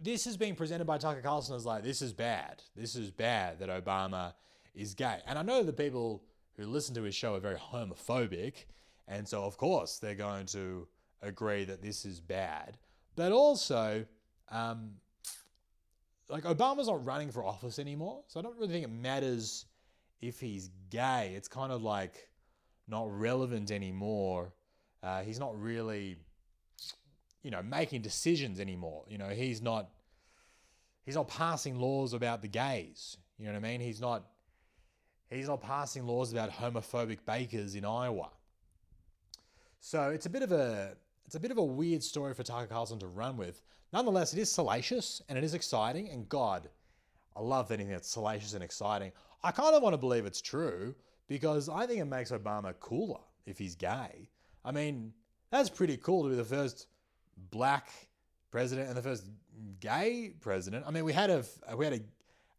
this 0.00 0.26
is 0.26 0.36
being 0.36 0.54
presented 0.54 0.84
by 0.84 0.98
Tucker 0.98 1.22
Carlson 1.22 1.56
as 1.56 1.64
like, 1.66 1.82
this 1.82 2.02
is 2.02 2.12
bad. 2.12 2.62
This 2.76 2.94
is 2.94 3.10
bad 3.10 3.58
that 3.58 3.68
Obama 3.68 4.34
is 4.74 4.94
gay. 4.94 5.18
And 5.26 5.38
I 5.38 5.42
know 5.42 5.62
the 5.62 5.72
people 5.72 6.22
who 6.56 6.64
listen 6.64 6.94
to 6.94 7.02
his 7.02 7.14
show 7.14 7.34
are 7.34 7.40
very 7.40 7.56
homophobic. 7.56 8.64
And 9.08 9.28
so, 9.28 9.44
of 9.44 9.56
course, 9.56 9.98
they're 9.98 10.14
going 10.14 10.46
to 10.46 10.88
agree 11.22 11.64
that 11.64 11.82
this 11.82 12.04
is 12.04 12.20
bad. 12.20 12.76
But 13.14 13.32
also, 13.32 14.04
um, 14.50 14.92
like, 16.28 16.44
Obama's 16.44 16.88
not 16.88 17.04
running 17.04 17.30
for 17.30 17.44
office 17.44 17.78
anymore. 17.78 18.22
So 18.26 18.40
I 18.40 18.42
don't 18.42 18.56
really 18.56 18.72
think 18.72 18.84
it 18.84 18.90
matters 18.90 19.66
if 20.20 20.40
he's 20.40 20.70
gay. 20.90 21.34
It's 21.36 21.48
kind 21.48 21.72
of 21.72 21.82
like 21.82 22.28
not 22.88 23.06
relevant 23.10 23.70
anymore. 23.70 24.52
Uh, 25.02 25.22
he's 25.22 25.38
not 25.38 25.60
really, 25.60 26.16
you 27.42 27.50
know, 27.50 27.62
making 27.62 28.02
decisions 28.02 28.60
anymore. 28.60 29.04
You 29.08 29.18
know, 29.18 29.28
he's 29.28 29.62
not. 29.62 29.90
He's 31.04 31.14
not 31.14 31.28
passing 31.28 31.78
laws 31.78 32.14
about 32.14 32.42
the 32.42 32.48
gays. 32.48 33.16
You 33.38 33.46
know 33.46 33.52
what 33.52 33.64
I 33.64 33.68
mean? 33.68 33.80
He's 33.80 34.00
not 34.00 34.24
He's 35.30 35.48
not 35.48 35.60
passing 35.60 36.06
laws 36.06 36.32
about 36.32 36.50
homophobic 36.50 37.18
bakers 37.26 37.74
in 37.74 37.84
Iowa. 37.84 38.30
So 39.80 40.10
it's 40.10 40.26
a 40.26 40.30
bit 40.30 40.42
of 40.42 40.52
a 40.52 40.96
it's 41.26 41.34
a 41.34 41.40
bit 41.40 41.50
of 41.50 41.58
a 41.58 41.64
weird 41.64 42.02
story 42.02 42.34
for 42.34 42.44
Tucker 42.44 42.66
Carlson 42.66 42.98
to 43.00 43.06
run 43.06 43.36
with. 43.36 43.62
Nonetheless, 43.92 44.32
it 44.32 44.38
is 44.38 44.50
salacious 44.50 45.20
and 45.28 45.36
it 45.36 45.42
is 45.42 45.54
exciting. 45.54 46.08
And 46.08 46.28
God, 46.28 46.68
I 47.34 47.40
love 47.40 47.72
anything 47.72 47.92
that's 47.92 48.08
salacious 48.08 48.54
and 48.54 48.62
exciting. 48.62 49.10
I 49.42 49.50
kind 49.50 49.74
of 49.74 49.82
want 49.82 49.94
to 49.94 49.98
believe 49.98 50.26
it's 50.26 50.40
true 50.40 50.94
because 51.28 51.68
I 51.68 51.86
think 51.86 52.00
it 52.00 52.04
makes 52.04 52.30
Obama 52.30 52.74
cooler 52.78 53.20
if 53.46 53.58
he's 53.58 53.74
gay. 53.74 54.28
I 54.64 54.70
mean, 54.70 55.12
that's 55.50 55.68
pretty 55.68 55.96
cool 55.96 56.24
to 56.24 56.30
be 56.30 56.36
the 56.36 56.44
first 56.44 56.86
black 57.50 57.88
president 58.50 58.88
and 58.88 58.96
the 58.96 59.02
first 59.02 59.28
gay 59.80 60.32
president. 60.40 60.84
I 60.86 60.90
mean, 60.90 61.04
we 61.04 61.12
had 61.12 61.30
a 61.30 61.44
we 61.76 61.84
had 61.84 61.94
a, 61.94 62.00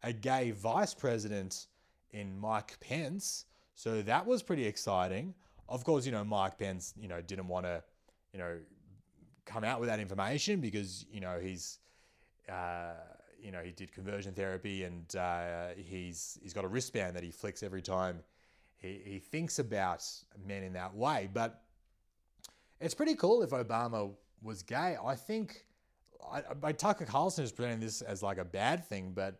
a 0.07 0.13
gay 0.13 0.51
vice 0.51 0.93
president 0.93 1.67
in 2.11 2.39
Mike 2.39 2.79
Pence. 2.79 3.45
So 3.75 4.01
that 4.01 4.25
was 4.25 4.41
pretty 4.43 4.65
exciting. 4.65 5.33
Of 5.69 5.83
course, 5.83 6.05
you 6.05 6.11
know, 6.11 6.23
Mike 6.23 6.57
Pence, 6.57 6.93
you 6.99 7.07
know, 7.07 7.21
didn't 7.21 7.47
want 7.47 7.65
to, 7.65 7.83
you 8.33 8.39
know, 8.39 8.57
come 9.45 9.63
out 9.63 9.79
with 9.79 9.89
that 9.89 9.99
information 9.99 10.59
because, 10.59 11.05
you 11.11 11.19
know, 11.19 11.39
he's, 11.41 11.79
uh, 12.49 12.93
you 13.41 13.51
know, 13.51 13.59
he 13.59 13.71
did 13.71 13.91
conversion 13.91 14.33
therapy 14.33 14.83
and 14.83 15.15
uh, 15.15 15.69
he's 15.75 16.39
he's 16.41 16.53
got 16.53 16.63
a 16.63 16.67
wristband 16.67 17.15
that 17.15 17.23
he 17.23 17.31
flicks 17.31 17.63
every 17.63 17.81
time 17.81 18.23
he, 18.77 19.01
he 19.03 19.19
thinks 19.19 19.59
about 19.59 20.03
men 20.45 20.63
in 20.63 20.73
that 20.73 20.95
way. 20.95 21.29
But 21.31 21.61
it's 22.79 22.93
pretty 22.93 23.15
cool 23.15 23.43
if 23.43 23.49
Obama 23.51 24.11
was 24.41 24.63
gay. 24.63 24.95
I 25.03 25.15
think 25.15 25.65
I, 26.31 26.41
I, 26.63 26.71
Tucker 26.71 27.05
Carlson 27.05 27.43
is 27.43 27.51
presenting 27.51 27.79
this 27.79 28.01
as 28.01 28.21
like 28.21 28.37
a 28.37 28.45
bad 28.45 28.85
thing, 28.87 29.11
but 29.13 29.39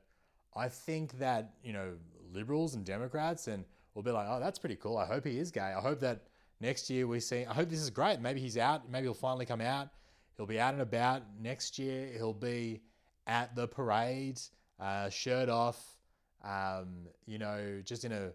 I 0.56 0.69
think 0.69 1.19
that 1.19 1.53
you 1.63 1.73
know 1.73 1.93
liberals 2.33 2.75
and 2.75 2.85
Democrats, 2.85 3.47
and 3.47 3.65
we'll 3.93 4.03
be 4.03 4.11
like, 4.11 4.27
oh, 4.29 4.39
that's 4.39 4.59
pretty 4.59 4.75
cool. 4.75 4.97
I 4.97 5.05
hope 5.05 5.25
he 5.25 5.39
is 5.39 5.51
gay. 5.51 5.73
I 5.77 5.81
hope 5.81 5.99
that 6.01 6.23
next 6.59 6.89
year 6.89 7.07
we 7.07 7.19
see. 7.19 7.45
I 7.45 7.53
hope 7.53 7.69
this 7.69 7.79
is 7.79 7.89
great. 7.89 8.19
Maybe 8.19 8.39
he's 8.39 8.57
out. 8.57 8.89
Maybe 8.89 9.05
he'll 9.05 9.13
finally 9.13 9.45
come 9.45 9.61
out. 9.61 9.89
He'll 10.35 10.45
be 10.45 10.59
out 10.59 10.73
and 10.73 10.81
about 10.81 11.23
next 11.41 11.79
year. 11.79 12.09
He'll 12.15 12.33
be 12.33 12.81
at 13.25 13.55
the 13.55 13.67
parade, 13.67 14.39
uh, 14.79 15.09
shirt 15.09 15.49
off, 15.49 15.97
um, 16.43 17.07
you 17.25 17.39
know, 17.39 17.81
just 17.83 18.05
in 18.05 18.11
a 18.11 18.31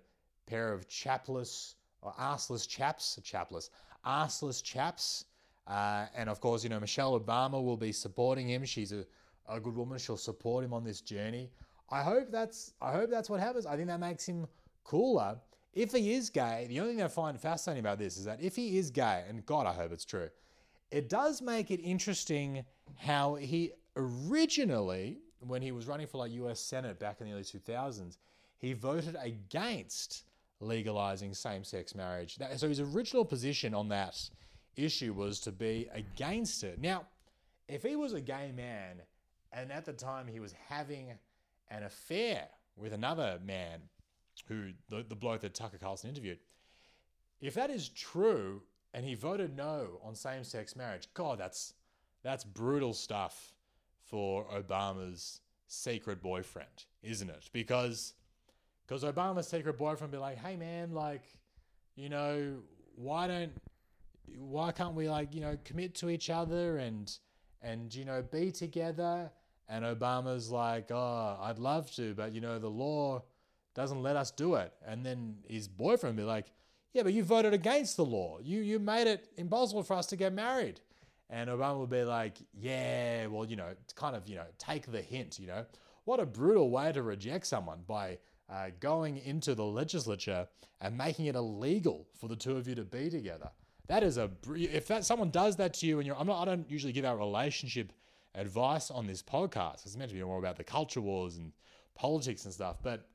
pair 0.46 0.72
of 0.72 0.88
chapless 0.88 1.76
or 2.02 2.12
arseless 2.18 2.66
chaps, 2.68 3.18
chapless, 3.22 3.70
arseless 4.04 4.62
chaps. 4.62 5.26
Uh, 5.66 6.06
and 6.16 6.28
of 6.28 6.40
course, 6.40 6.64
you 6.64 6.70
know, 6.70 6.80
Michelle 6.80 7.18
Obama 7.18 7.62
will 7.62 7.76
be 7.76 7.92
supporting 7.92 8.48
him. 8.48 8.64
She's 8.64 8.92
a, 8.92 9.06
a 9.48 9.60
good 9.60 9.76
woman. 9.76 9.98
She'll 9.98 10.16
support 10.16 10.64
him 10.64 10.74
on 10.74 10.82
this 10.82 11.00
journey. 11.00 11.50
I 11.90 12.02
hope 12.02 12.30
that's 12.30 12.72
I 12.80 12.92
hope 12.92 13.10
that's 13.10 13.28
what 13.28 13.40
happens. 13.40 13.66
I 13.66 13.76
think 13.76 13.88
that 13.88 14.00
makes 14.00 14.26
him 14.26 14.46
cooler. 14.84 15.38
If 15.74 15.92
he 15.92 16.12
is 16.12 16.28
gay, 16.30 16.66
the 16.68 16.80
only 16.80 16.94
thing 16.94 17.02
I 17.02 17.08
find 17.08 17.40
fascinating 17.40 17.80
about 17.80 17.98
this 17.98 18.16
is 18.16 18.26
that 18.26 18.42
if 18.42 18.56
he 18.56 18.76
is 18.76 18.90
gay, 18.90 19.24
and 19.28 19.44
God, 19.46 19.66
I 19.66 19.72
hope 19.72 19.92
it's 19.92 20.04
true, 20.04 20.28
it 20.90 21.08
does 21.08 21.40
make 21.40 21.70
it 21.70 21.80
interesting 21.80 22.64
how 22.96 23.36
he 23.36 23.72
originally, 23.96 25.18
when 25.40 25.62
he 25.62 25.72
was 25.72 25.86
running 25.86 26.06
for 26.06 26.18
like 26.18 26.32
US 26.32 26.60
Senate 26.60 26.98
back 26.98 27.20
in 27.20 27.26
the 27.26 27.32
early 27.32 27.42
2000s, 27.42 28.18
he 28.58 28.74
voted 28.74 29.16
against 29.20 30.24
legalizing 30.60 31.34
same 31.34 31.64
sex 31.64 31.94
marriage. 31.94 32.38
So 32.56 32.68
his 32.68 32.80
original 32.80 33.24
position 33.24 33.74
on 33.74 33.88
that 33.88 34.16
issue 34.76 35.12
was 35.12 35.40
to 35.40 35.52
be 35.52 35.88
against 35.92 36.64
it. 36.64 36.80
Now, 36.80 37.06
if 37.68 37.82
he 37.82 37.96
was 37.96 38.12
a 38.12 38.20
gay 38.20 38.52
man 38.54 39.00
and 39.52 39.72
at 39.72 39.84
the 39.84 39.92
time 39.92 40.26
he 40.26 40.40
was 40.40 40.54
having 40.68 41.12
an 41.72 41.82
affair 41.82 42.46
with 42.76 42.92
another 42.92 43.38
man 43.44 43.80
who 44.48 44.72
the, 44.88 45.04
the 45.08 45.16
bloke 45.16 45.40
that 45.40 45.54
Tucker 45.54 45.78
Carlson 45.78 46.10
interviewed. 46.10 46.38
If 47.40 47.54
that 47.54 47.70
is 47.70 47.88
true 47.88 48.62
and 48.94 49.04
he 49.04 49.14
voted 49.14 49.56
no 49.56 50.00
on 50.04 50.14
same 50.14 50.44
sex 50.44 50.76
marriage, 50.76 51.08
God, 51.14 51.38
that's 51.38 51.74
that's 52.22 52.44
brutal 52.44 52.92
stuff 52.92 53.52
for 54.04 54.44
Obama's 54.46 55.40
secret 55.66 56.22
boyfriend, 56.22 56.84
isn't 57.02 57.30
it? 57.30 57.48
Because 57.52 58.14
because 58.86 59.04
Obama's 59.04 59.48
secret 59.48 59.78
boyfriend 59.78 60.12
be 60.12 60.18
like, 60.18 60.38
hey 60.38 60.56
man, 60.56 60.92
like, 60.92 61.22
you 61.94 62.08
know, 62.08 62.56
why 62.94 63.26
don't 63.26 63.52
why 64.38 64.72
can't 64.72 64.94
we 64.94 65.08
like, 65.08 65.34
you 65.34 65.40
know, 65.40 65.56
commit 65.64 65.94
to 65.96 66.10
each 66.10 66.30
other 66.30 66.78
and 66.78 67.16
and 67.62 67.94
you 67.94 68.04
know, 68.04 68.22
be 68.22 68.50
together? 68.52 69.30
And 69.68 69.84
Obama's 69.84 70.50
like, 70.50 70.90
oh, 70.90 71.38
I'd 71.40 71.58
love 71.58 71.90
to, 71.96 72.14
but 72.14 72.32
you 72.32 72.40
know, 72.40 72.58
the 72.58 72.68
law 72.68 73.22
doesn't 73.74 74.02
let 74.02 74.16
us 74.16 74.30
do 74.30 74.54
it. 74.56 74.72
And 74.86 75.04
then 75.04 75.36
his 75.48 75.68
boyfriend 75.68 76.16
be 76.16 76.24
like, 76.24 76.52
yeah, 76.92 77.02
but 77.02 77.14
you 77.14 77.24
voted 77.24 77.54
against 77.54 77.96
the 77.96 78.04
law. 78.04 78.38
You 78.42 78.60
you 78.60 78.78
made 78.78 79.06
it 79.06 79.28
impossible 79.36 79.82
for 79.82 79.94
us 79.94 80.06
to 80.06 80.16
get 80.16 80.32
married. 80.32 80.80
And 81.30 81.48
Obama 81.48 81.78
would 81.78 81.90
be 81.90 82.04
like, 82.04 82.36
yeah, 82.52 83.26
well, 83.26 83.46
you 83.46 83.56
know, 83.56 83.70
kind 83.94 84.14
of, 84.14 84.28
you 84.28 84.36
know, 84.36 84.44
take 84.58 84.92
the 84.92 85.00
hint, 85.00 85.38
you 85.38 85.46
know. 85.46 85.64
What 86.04 86.20
a 86.20 86.26
brutal 86.26 86.68
way 86.68 86.92
to 86.92 87.02
reject 87.02 87.46
someone 87.46 87.78
by 87.86 88.18
uh, 88.50 88.66
going 88.80 89.16
into 89.16 89.54
the 89.54 89.64
legislature 89.64 90.46
and 90.82 90.98
making 90.98 91.26
it 91.26 91.34
illegal 91.34 92.06
for 92.20 92.28
the 92.28 92.36
two 92.36 92.56
of 92.56 92.68
you 92.68 92.74
to 92.74 92.84
be 92.84 93.08
together. 93.08 93.50
That 93.86 94.02
is 94.02 94.18
a 94.18 94.30
if 94.54 94.88
that 94.88 95.04
someone 95.04 95.30
does 95.30 95.56
that 95.56 95.74
to 95.74 95.86
you 95.86 95.98
and 95.98 96.06
you're 96.06 96.16
I'm 96.16 96.26
not 96.26 96.42
I 96.42 96.44
don't 96.44 96.70
usually 96.70 96.92
give 96.92 97.04
out 97.04 97.18
relationship 97.18 97.92
advice 98.34 98.90
on 98.90 99.06
this 99.06 99.22
podcast. 99.22 99.86
It's 99.86 99.96
meant 99.96 100.10
to 100.10 100.16
be 100.16 100.22
more 100.22 100.38
about 100.38 100.56
the 100.56 100.64
culture 100.64 101.00
wars 101.00 101.36
and 101.36 101.52
politics 101.94 102.44
and 102.44 102.54
stuff, 102.54 102.76
but 102.82 103.08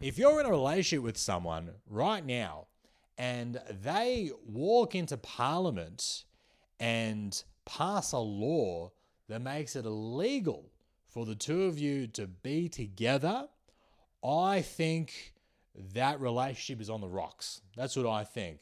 if 0.00 0.18
you're 0.18 0.40
in 0.40 0.46
a 0.46 0.50
relationship 0.50 1.02
with 1.02 1.16
someone 1.16 1.70
right 1.88 2.24
now 2.24 2.66
and 3.16 3.60
they 3.82 4.30
walk 4.46 4.94
into 4.94 5.16
parliament 5.16 6.24
and 6.78 7.42
pass 7.64 8.12
a 8.12 8.18
law 8.18 8.92
that 9.28 9.40
makes 9.40 9.74
it 9.74 9.86
illegal 9.86 10.70
for 11.08 11.24
the 11.24 11.34
two 11.34 11.64
of 11.64 11.78
you 11.78 12.06
to 12.08 12.26
be 12.26 12.68
together, 12.68 13.48
I 14.22 14.62
think 14.62 15.34
that 15.94 16.20
relationship 16.20 16.80
is 16.80 16.90
on 16.90 17.00
the 17.00 17.08
rocks. 17.08 17.62
That's 17.76 17.96
what 17.96 18.06
I 18.06 18.24
think. 18.24 18.60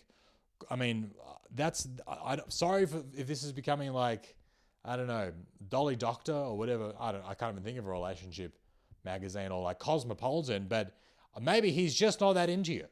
I 0.70 0.76
mean, 0.76 1.10
uh, 1.20 1.32
that's 1.54 1.88
I, 2.06 2.34
I 2.34 2.38
sorry 2.48 2.84
if, 2.84 2.94
if 3.16 3.26
this 3.26 3.42
is 3.42 3.52
becoming 3.52 3.92
like 3.92 4.36
I 4.84 4.96
don't 4.96 5.06
know 5.06 5.32
Dolly 5.68 5.96
Doctor 5.96 6.34
or 6.34 6.56
whatever. 6.58 6.92
I 7.00 7.12
don't. 7.12 7.24
I 7.24 7.34
can't 7.34 7.52
even 7.52 7.64
think 7.64 7.78
of 7.78 7.86
a 7.86 7.90
relationship 7.90 8.58
magazine 9.04 9.50
or 9.50 9.62
like 9.62 9.78
Cosmopolitan, 9.78 10.66
but 10.68 10.94
maybe 11.40 11.70
he's 11.70 11.94
just 11.94 12.20
not 12.20 12.34
that 12.34 12.48
into 12.48 12.72
you. 12.72 12.86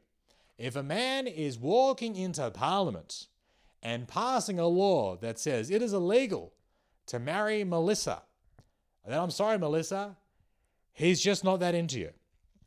If 0.58 0.76
a 0.76 0.82
man 0.82 1.26
is 1.26 1.58
walking 1.58 2.16
into 2.16 2.50
Parliament 2.50 3.26
and 3.82 4.06
passing 4.06 4.58
a 4.58 4.66
law 4.66 5.16
that 5.16 5.38
says 5.38 5.70
it 5.70 5.82
is 5.82 5.92
illegal 5.92 6.52
to 7.06 7.18
marry 7.18 7.64
Melissa, 7.64 8.22
then 9.06 9.18
I'm 9.18 9.30
sorry, 9.30 9.58
Melissa, 9.58 10.16
he's 10.92 11.20
just 11.20 11.44
not 11.44 11.60
that 11.60 11.74
into 11.74 11.98
you. 11.98 12.10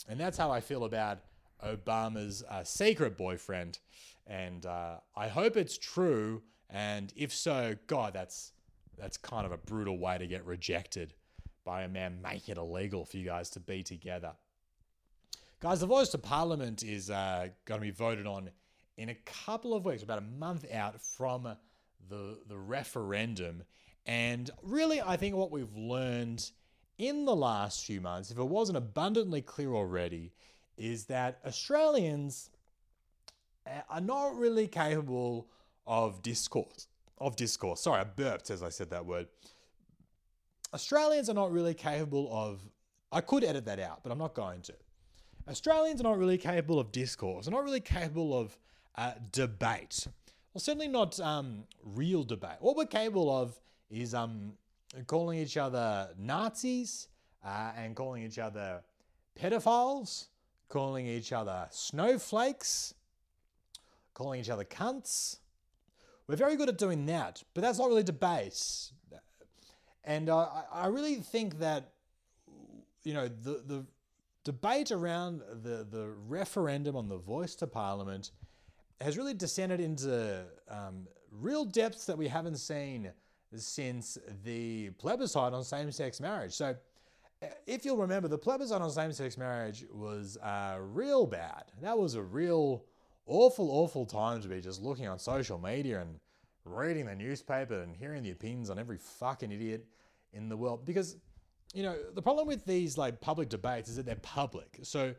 And 0.10 0.20
that's 0.20 0.38
how 0.38 0.52
I 0.52 0.60
feel 0.60 0.84
about 0.84 1.20
Obama's 1.66 2.44
uh, 2.50 2.64
secret 2.64 3.18
boyfriend. 3.18 3.80
And 4.28 4.66
uh, 4.66 4.98
I 5.16 5.28
hope 5.28 5.56
it's 5.56 5.78
true. 5.78 6.42
And 6.70 7.14
if 7.16 7.34
so, 7.34 7.76
God, 7.88 8.14
that's 8.14 8.52
that's 8.98 9.18
kind 9.18 9.46
of 9.46 9.52
a 9.52 9.58
brutal 9.58 9.98
way 9.98 10.18
to 10.18 10.28
get 10.28 10.46
rejected 10.46 11.14
by 11.64 11.84
a 11.84 11.88
man 11.88 12.20
Make 12.22 12.50
it 12.50 12.58
illegal 12.58 13.06
for 13.06 13.18
you 13.18 13.26
guys 13.26 13.50
to 13.52 13.60
be 13.60 13.84
together. 13.84 14.34
Guys, 15.60 15.80
the 15.80 15.88
voice 15.88 16.10
to 16.10 16.18
Parliament 16.18 16.84
is 16.84 17.10
uh, 17.10 17.48
going 17.66 17.80
to 17.80 17.86
be 17.86 17.92
voted 17.92 18.28
on 18.28 18.50
in 18.98 19.10
a 19.10 19.16
couple 19.26 19.74
of 19.74 19.84
weeks, 19.84 20.04
about 20.04 20.20
a 20.20 20.40
month 20.40 20.66
out 20.72 21.02
from 21.02 21.44
the, 22.10 22.38
the 22.48 22.58
referendum. 22.58 23.64
And 24.06 24.50
really, 24.62 25.02
I 25.02 25.18
think 25.18 25.36
what 25.36 25.52
we've 25.52 25.76
learned 25.76 26.50
in 26.98 27.26
the 27.26 27.36
last 27.36 27.86
few 27.86 28.00
months, 28.00 28.32
if 28.32 28.38
it 28.38 28.44
wasn't 28.44 28.78
abundantly 28.78 29.42
clear 29.42 29.74
already, 29.74 30.32
is 30.78 31.06
that 31.06 31.40
Australians 31.46 32.50
uh, 33.66 33.82
are 33.90 34.02
not 34.02 34.38
really 34.38 34.68
capable 34.68 35.48
of 35.88 36.22
discourse. 36.22 36.88
Of 37.18 37.36
discourse. 37.36 37.82
Sorry, 37.82 38.02
I 38.02 38.04
burped 38.04 38.50
as 38.50 38.62
I 38.62 38.70
said 38.70 38.90
that 38.90 39.06
word. 39.06 39.28
Australians 40.74 41.30
are 41.30 41.34
not 41.34 41.52
really 41.52 41.74
capable 41.74 42.30
of. 42.32 42.62
I 43.12 43.22
could 43.22 43.44
edit 43.44 43.66
that 43.66 43.80
out, 43.80 44.02
but 44.04 44.12
I'm 44.12 44.18
not 44.18 44.34
going 44.34 44.62
to. 44.64 44.74
Australians 45.48 46.02
are 46.02 46.06
not 46.06 46.18
really 46.18 46.38
capable 46.38 46.80
of 46.80 46.92
discourse. 46.92 47.46
They're 47.46 47.54
not 47.54 47.64
really 47.64 47.80
capable 47.80 48.38
of 48.38 48.58
uh, 48.96 49.14
debate. 49.32 50.08
Well, 50.54 50.60
certainly 50.60 50.88
not 50.88 51.20
um, 51.20 51.66
real 51.84 52.24
debate. 52.24 52.58
What 52.60 52.76
we're 52.76 52.86
capable 52.86 53.30
of 53.30 53.60
is 53.90 54.14
um, 54.14 54.54
calling 55.08 55.40
each 55.40 55.58
other 55.58 56.10
Nazis 56.18 57.08
uh, 57.44 57.72
and 57.78 57.96
calling 57.96 58.24
each 58.24 58.40
other 58.40 58.82
pedophiles, 59.40 60.28
calling 60.70 61.06
each 61.06 61.32
other 61.32 61.68
snowflakes, 61.70 62.94
calling 64.14 64.40
each 64.40 64.50
other 64.50 64.64
cunts. 64.64 65.40
We're 66.28 66.36
very 66.36 66.56
good 66.56 66.70
at 66.70 66.78
doing 66.78 67.06
that, 67.06 67.44
but 67.54 67.62
that's 67.62 67.78
not 67.78 67.88
really 67.88 68.04
debate. 68.04 68.92
And 70.04 70.30
uh, 70.30 70.48
I 70.72 70.88
really 70.88 71.16
think 71.16 71.60
that, 71.60 71.92
you 73.04 73.14
know, 73.14 73.28
the, 73.28 73.64
the 73.66 73.86
debate 74.44 74.92
around 74.92 75.42
the, 75.64 75.86
the 75.90 76.14
referendum 76.28 76.96
on 76.96 77.10
the 77.10 77.18
voice 77.18 77.56
to 77.56 77.68
parliament 77.68 78.32
has 79.02 79.18
really 79.18 79.34
descended 79.34 79.80
into 79.80 80.46
um, 80.70 81.08
real 81.32 81.66
depths 81.66 82.06
that 82.06 82.18
we 82.18 82.28
haven't 82.28 82.58
seen 82.58 83.12
since 83.56 84.18
the 84.44 84.90
plebiscite 84.92 85.54
on 85.54 85.64
same 85.64 85.92
sex 85.92 86.20
marriage. 86.20 86.54
So, 86.54 86.76
uh, 87.42 87.48
if 87.68 87.84
you'll 87.84 87.98
remember, 87.98 88.28
the 88.28 88.38
plebiscite 88.38 88.82
on 88.82 88.90
same 88.92 89.12
sex 89.12 89.38
marriage 89.38 89.86
was 89.92 90.38
uh, 90.38 90.78
real 90.80 91.26
bad. 91.26 91.64
That 91.82 91.98
was 91.98 92.16
a 92.16 92.22
real 92.22 92.86
awful, 93.26 93.70
awful 93.72 94.06
time 94.06 94.42
to 94.42 94.48
be 94.48 94.62
just 94.62 94.82
looking 94.82 95.08
on 95.08 95.20
social 95.20 95.58
media 95.58 96.02
and 96.02 96.20
reading 96.64 97.06
the 97.06 97.16
newspaper 97.16 97.82
and 97.82 97.96
hearing 97.96 98.24
the 98.24 98.32
opinions 98.32 98.70
on 98.70 98.80
every 98.80 98.98
fucking 98.98 99.52
idiot 99.52 99.86
in 100.34 100.50
the 100.50 100.58
world. 100.58 100.86
Because, 100.86 101.18
you 101.74 101.84
know, 101.84 101.96
the 102.14 102.22
problem 102.22 102.48
with 102.48 102.66
these 102.66 102.98
like 102.98 103.22
public 103.22 103.50
debates 103.50 103.90
is 103.90 103.96
that 103.98 104.06
they're 104.06 104.16
public. 104.16 104.80
So, 104.84 105.14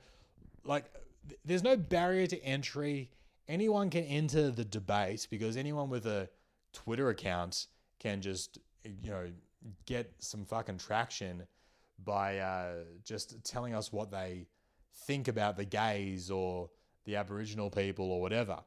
like, 0.64 0.92
th- 1.28 1.40
there's 1.44 1.62
no 1.62 1.76
barrier 1.76 2.26
to 2.26 2.42
entry. 2.44 3.10
Anyone 3.48 3.90
can 3.90 4.04
enter 4.04 4.50
the 4.50 4.64
debate 4.64 5.28
because 5.30 5.56
anyone 5.56 5.88
with 5.88 6.06
a 6.06 6.28
Twitter 6.72 7.08
account 7.10 7.66
can 7.98 8.20
just, 8.20 8.58
you 8.84 9.10
know, 9.10 9.30
get 9.86 10.12
some 10.18 10.44
fucking 10.44 10.78
traction 10.78 11.44
by 12.04 12.38
uh, 12.38 12.74
just 13.04 13.42
telling 13.44 13.74
us 13.74 13.92
what 13.92 14.10
they 14.10 14.46
think 15.06 15.28
about 15.28 15.56
the 15.56 15.64
gays 15.64 16.30
or 16.30 16.70
the 17.06 17.16
Aboriginal 17.16 17.70
people 17.70 18.10
or 18.10 18.20
whatever. 18.20 18.58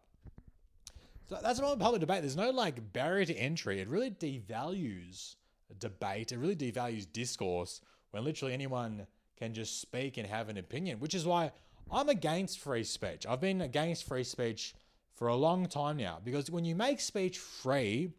So 1.30 1.38
that's 1.43 1.60
about 1.60 1.78
public 1.78 1.99
debate. 1.99 2.21
There's 2.21 2.36
no 2.36 2.49
like 2.49 2.91
barrier 2.91 3.25
to 3.25 3.36
entry. 3.36 3.80
It 3.80 3.88
really 3.88 4.10
devalues 4.10 5.36
debate. 5.78 6.32
It 6.32 6.39
really 6.39 6.56
devalues 6.56 7.06
discourse 7.12 7.82
when 8.12 8.23
literally 8.23 8.54
anyone 8.54 9.06
can 9.38 9.54
just 9.54 9.80
speak 9.80 10.17
and 10.17 10.28
have 10.28 10.49
an 10.49 10.58
opinion, 10.58 10.99
which 10.99 11.13
is 11.13 11.25
why 11.25 11.52
I'm 11.91 12.10
against 12.10 12.60
free 12.60 12.84
speech. 12.84 13.25
I've 13.28 13.41
been 13.41 13.62
against 13.62 14.08
free 14.08 14.23
speech 14.23 14.73
for 15.13 15.28
a 15.28 15.36
long 15.36 15.67
time 15.67 15.97
now 15.97 16.19
because 16.23 16.49
when 16.49 16.65
you 16.65 16.75
make 16.75 16.99
speech 16.99 17.38
free, 17.38 18.12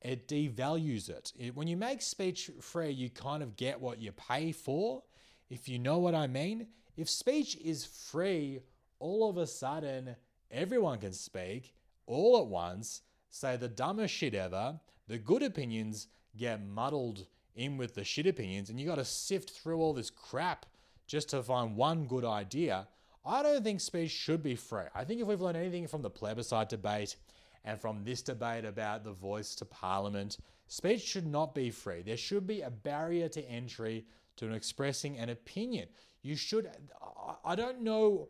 it 0.00 0.28
devalues 0.28 1.08
it. 1.08 1.32
it. 1.38 1.56
When 1.56 1.66
you 1.66 1.76
make 1.76 2.02
speech 2.02 2.50
free, 2.60 2.90
you 2.90 3.10
kind 3.10 3.42
of 3.42 3.56
get 3.56 3.80
what 3.80 4.00
you 4.00 4.12
pay 4.12 4.52
for, 4.52 5.02
if 5.48 5.68
you 5.68 5.78
know 5.78 5.98
what 5.98 6.14
I 6.14 6.26
mean. 6.26 6.68
If 6.96 7.08
speech 7.08 7.56
is 7.56 7.84
free, 7.84 8.60
all 8.98 9.28
of 9.28 9.36
a 9.36 9.46
sudden 9.46 10.16
everyone 10.50 10.98
can 10.98 11.12
speak 11.12 11.74
all 12.06 12.38
at 12.38 12.46
once, 12.46 13.02
say 13.30 13.56
the 13.56 13.68
dumbest 13.68 14.14
shit 14.14 14.34
ever, 14.34 14.78
the 15.08 15.18
good 15.18 15.42
opinions 15.42 16.08
get 16.36 16.64
muddled 16.64 17.26
in 17.54 17.76
with 17.76 17.94
the 17.94 18.04
shit 18.04 18.26
opinions, 18.26 18.70
and 18.70 18.80
you 18.80 18.86
got 18.86 18.96
to 18.96 19.04
sift 19.04 19.50
through 19.50 19.78
all 19.78 19.92
this 19.92 20.10
crap 20.10 20.66
just 21.06 21.28
to 21.30 21.42
find 21.42 21.76
one 21.76 22.06
good 22.06 22.24
idea. 22.24 22.86
I 23.24 23.42
don't 23.42 23.62
think 23.62 23.80
speech 23.80 24.10
should 24.10 24.42
be 24.42 24.56
free. 24.56 24.84
I 24.94 25.04
think 25.04 25.20
if 25.20 25.26
we've 25.26 25.40
learned 25.40 25.56
anything 25.56 25.86
from 25.86 26.02
the 26.02 26.10
plebiscite 26.10 26.68
debate 26.68 27.16
and 27.64 27.80
from 27.80 28.04
this 28.04 28.22
debate 28.22 28.64
about 28.64 29.04
the 29.04 29.12
voice 29.12 29.54
to 29.56 29.64
parliament, 29.64 30.38
speech 30.66 31.02
should 31.02 31.26
not 31.26 31.54
be 31.54 31.70
free. 31.70 32.02
There 32.02 32.16
should 32.16 32.46
be 32.46 32.62
a 32.62 32.70
barrier 32.70 33.28
to 33.30 33.48
entry 33.48 34.04
to 34.36 34.52
expressing 34.52 35.18
an 35.18 35.30
opinion. 35.30 35.88
You 36.22 36.36
should, 36.36 36.70
I 37.44 37.54
don't 37.54 37.82
know 37.82 38.28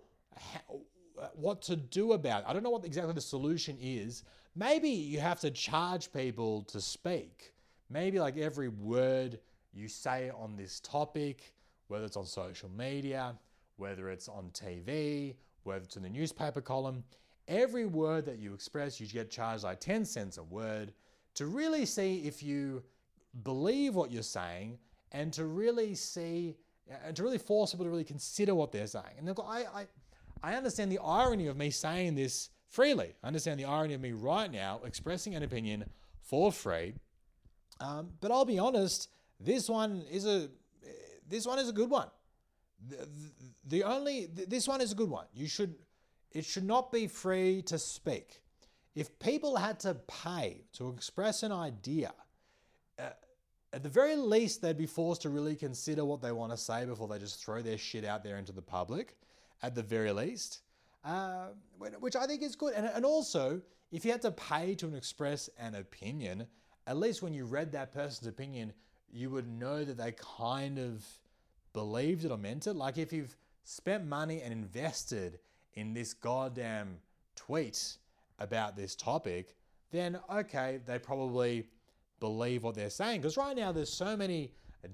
what 1.34 1.62
to 1.62 1.76
do 1.76 2.12
about 2.12 2.42
it. 2.42 2.46
I 2.48 2.52
don't 2.52 2.62
know 2.62 2.70
what 2.70 2.84
exactly 2.84 3.12
the 3.14 3.20
solution 3.20 3.76
is. 3.80 4.24
Maybe 4.56 4.88
you 4.88 5.20
have 5.20 5.40
to 5.40 5.50
charge 5.50 6.12
people 6.12 6.62
to 6.62 6.80
speak. 6.80 7.52
Maybe 7.90 8.20
like 8.20 8.36
every 8.36 8.68
word 8.68 9.38
you 9.72 9.88
say 9.88 10.30
on 10.30 10.56
this 10.56 10.80
topic, 10.80 11.54
whether 11.88 12.04
it's 12.04 12.16
on 12.16 12.26
social 12.26 12.70
media, 12.70 13.34
whether 13.76 14.08
it's 14.10 14.28
on 14.28 14.50
TV, 14.52 15.34
whether 15.64 15.84
it's 15.84 15.96
in 15.96 16.02
the 16.02 16.08
newspaper 16.08 16.60
column, 16.60 17.04
every 17.48 17.86
word 17.86 18.24
that 18.26 18.38
you 18.38 18.54
express, 18.54 19.00
you 19.00 19.06
get 19.06 19.30
charged 19.30 19.64
like 19.64 19.80
10 19.80 20.04
cents 20.04 20.38
a 20.38 20.42
word 20.42 20.92
to 21.34 21.46
really 21.46 21.84
see 21.84 22.18
if 22.26 22.42
you 22.42 22.82
believe 23.42 23.94
what 23.94 24.12
you're 24.12 24.22
saying 24.22 24.78
and 25.12 25.32
to 25.32 25.46
really 25.46 25.94
see 25.94 26.56
and 27.04 27.16
to 27.16 27.22
really 27.22 27.38
force 27.38 27.72
people 27.72 27.86
to 27.86 27.90
really 27.90 28.04
consider 28.04 28.54
what 28.54 28.70
they're 28.70 28.86
saying. 28.86 29.16
And 29.18 29.30
I, 29.30 29.64
I, 29.74 29.86
I 30.44 30.56
understand 30.56 30.92
the 30.92 30.98
irony 30.98 31.46
of 31.46 31.56
me 31.56 31.70
saying 31.70 32.16
this 32.16 32.50
freely. 32.68 33.14
I 33.22 33.28
understand 33.28 33.58
the 33.58 33.64
irony 33.64 33.94
of 33.94 34.02
me 34.02 34.12
right 34.12 34.52
now 34.52 34.82
expressing 34.84 35.34
an 35.34 35.42
opinion 35.42 35.86
for 36.20 36.52
free. 36.52 36.92
Um, 37.80 38.10
but 38.20 38.30
I'll 38.30 38.44
be 38.44 38.58
honest, 38.58 39.08
this 39.40 39.70
one 39.70 40.04
is 40.10 40.26
a 40.26 40.50
this 41.26 41.46
one 41.46 41.58
is 41.58 41.70
a 41.70 41.72
good 41.72 41.88
one. 41.88 42.08
The, 42.86 43.08
the 43.64 43.84
only 43.84 44.26
this 44.26 44.68
one 44.68 44.82
is 44.82 44.92
a 44.92 44.94
good 44.94 45.08
one. 45.08 45.24
You 45.32 45.48
should 45.48 45.76
it 46.30 46.44
should 46.44 46.64
not 46.64 46.92
be 46.92 47.06
free 47.06 47.62
to 47.62 47.78
speak. 47.78 48.42
If 48.94 49.18
people 49.18 49.56
had 49.56 49.80
to 49.80 49.94
pay 49.94 50.66
to 50.74 50.90
express 50.90 51.42
an 51.42 51.52
idea, 51.52 52.12
uh, 52.98 53.08
at 53.72 53.82
the 53.82 53.88
very 53.88 54.14
least, 54.14 54.60
they'd 54.60 54.76
be 54.76 54.86
forced 54.86 55.22
to 55.22 55.30
really 55.30 55.56
consider 55.56 56.04
what 56.04 56.20
they 56.20 56.32
want 56.32 56.52
to 56.52 56.58
say 56.58 56.84
before 56.84 57.08
they 57.08 57.18
just 57.18 57.42
throw 57.42 57.62
their 57.62 57.78
shit 57.78 58.04
out 58.04 58.22
there 58.22 58.36
into 58.36 58.52
the 58.52 58.62
public, 58.62 59.16
at 59.62 59.74
the 59.74 59.82
very 59.82 60.12
least, 60.12 60.60
uh, 61.04 61.48
which 62.00 62.16
I 62.16 62.26
think 62.26 62.42
is 62.42 62.56
good. 62.56 62.74
And, 62.74 62.86
and 62.86 63.04
also, 63.04 63.60
if 63.92 64.04
you 64.04 64.10
had 64.10 64.22
to 64.22 64.30
pay 64.30 64.74
to 64.76 64.94
express 64.94 65.48
an 65.58 65.74
opinion, 65.74 66.46
at 66.86 66.96
least 66.96 67.22
when 67.22 67.32
you 67.34 67.44
read 67.44 67.72
that 67.72 67.92
person's 67.92 68.26
opinion, 68.26 68.72
you 69.10 69.30
would 69.30 69.48
know 69.48 69.84
that 69.84 69.96
they 69.96 70.12
kind 70.12 70.78
of 70.78 71.04
believed 71.72 72.24
it 72.24 72.30
or 72.30 72.38
meant 72.38 72.66
it. 72.66 72.74
Like 72.74 72.98
if 72.98 73.12
you've 73.12 73.36
spent 73.64 74.06
money 74.06 74.42
and 74.42 74.52
invested 74.52 75.38
in 75.74 75.94
this 75.94 76.12
goddamn 76.12 76.98
tweet 77.36 77.96
about 78.38 78.76
this 78.76 78.94
topic, 78.94 79.56
then 79.90 80.18
okay, 80.30 80.80
they 80.84 80.98
probably 80.98 81.66
believe 82.20 82.64
what 82.64 82.74
they're 82.74 82.90
saying. 82.90 83.20
Because 83.20 83.36
right 83.36 83.56
now, 83.56 83.72
there's 83.72 83.92
so 83.92 84.16
many 84.16 84.52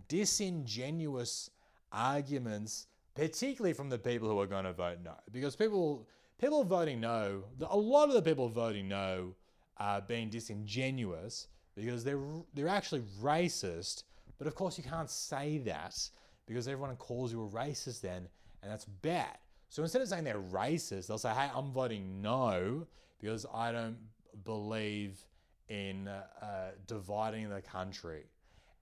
disingenuous 0.08 1.50
arguments, 1.92 2.86
particularly 3.20 3.74
from 3.74 3.90
the 3.90 3.98
people 3.98 4.30
who 4.30 4.40
are 4.40 4.46
going 4.46 4.64
to 4.64 4.72
vote 4.72 4.96
no. 5.04 5.12
Because 5.30 5.54
people, 5.54 6.08
people 6.40 6.64
voting 6.64 7.00
no, 7.00 7.44
a 7.68 7.76
lot 7.76 8.08
of 8.08 8.14
the 8.14 8.22
people 8.22 8.48
voting 8.48 8.88
no 8.88 9.34
are 9.76 10.00
being 10.00 10.30
disingenuous 10.30 11.48
because 11.76 12.02
they're 12.02 12.18
they're 12.54 12.68
actually 12.68 13.02
racist. 13.22 14.04
But 14.38 14.46
of 14.46 14.54
course, 14.54 14.78
you 14.78 14.84
can't 14.84 15.10
say 15.10 15.58
that 15.58 15.98
because 16.46 16.66
everyone 16.66 16.96
calls 16.96 17.30
you 17.30 17.44
a 17.44 17.48
racist 17.48 18.00
then, 18.00 18.26
and 18.62 18.72
that's 18.72 18.86
bad. 18.86 19.36
So 19.68 19.82
instead 19.82 20.00
of 20.00 20.08
saying 20.08 20.24
they're 20.24 20.38
racist, 20.38 21.06
they'll 21.06 21.18
say, 21.18 21.34
"Hey, 21.34 21.50
I'm 21.54 21.72
voting 21.72 22.22
no 22.22 22.86
because 23.20 23.44
I 23.52 23.70
don't 23.70 23.98
believe 24.44 25.20
in 25.68 26.08
uh, 26.08 26.22
uh, 26.40 26.70
dividing 26.86 27.50
the 27.50 27.60
country. 27.60 28.24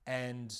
And 0.06 0.54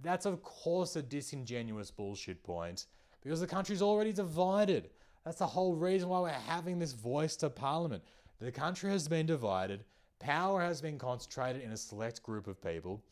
that's, 0.00 0.26
of 0.26 0.42
course, 0.42 0.96
a 0.96 1.02
disingenuous 1.02 1.90
bullshit 1.90 2.42
point 2.44 2.86
because 3.22 3.40
the 3.40 3.46
country's 3.46 3.82
already 3.82 4.12
divided. 4.12 4.90
That's 5.24 5.38
the 5.38 5.46
whole 5.46 5.74
reason 5.74 6.08
why 6.08 6.20
we're 6.20 6.30
having 6.30 6.78
this 6.78 6.92
voice 6.92 7.36
to 7.36 7.50
parliament. 7.50 8.02
The 8.40 8.52
country 8.52 8.90
has 8.90 9.06
been 9.06 9.26
divided, 9.26 9.84
power 10.18 10.60
has 10.60 10.80
been 10.80 10.98
concentrated 10.98 11.62
in 11.62 11.70
a 11.70 11.76
select 11.76 12.22
group 12.22 12.46
of 12.46 12.60
people. 12.60 13.02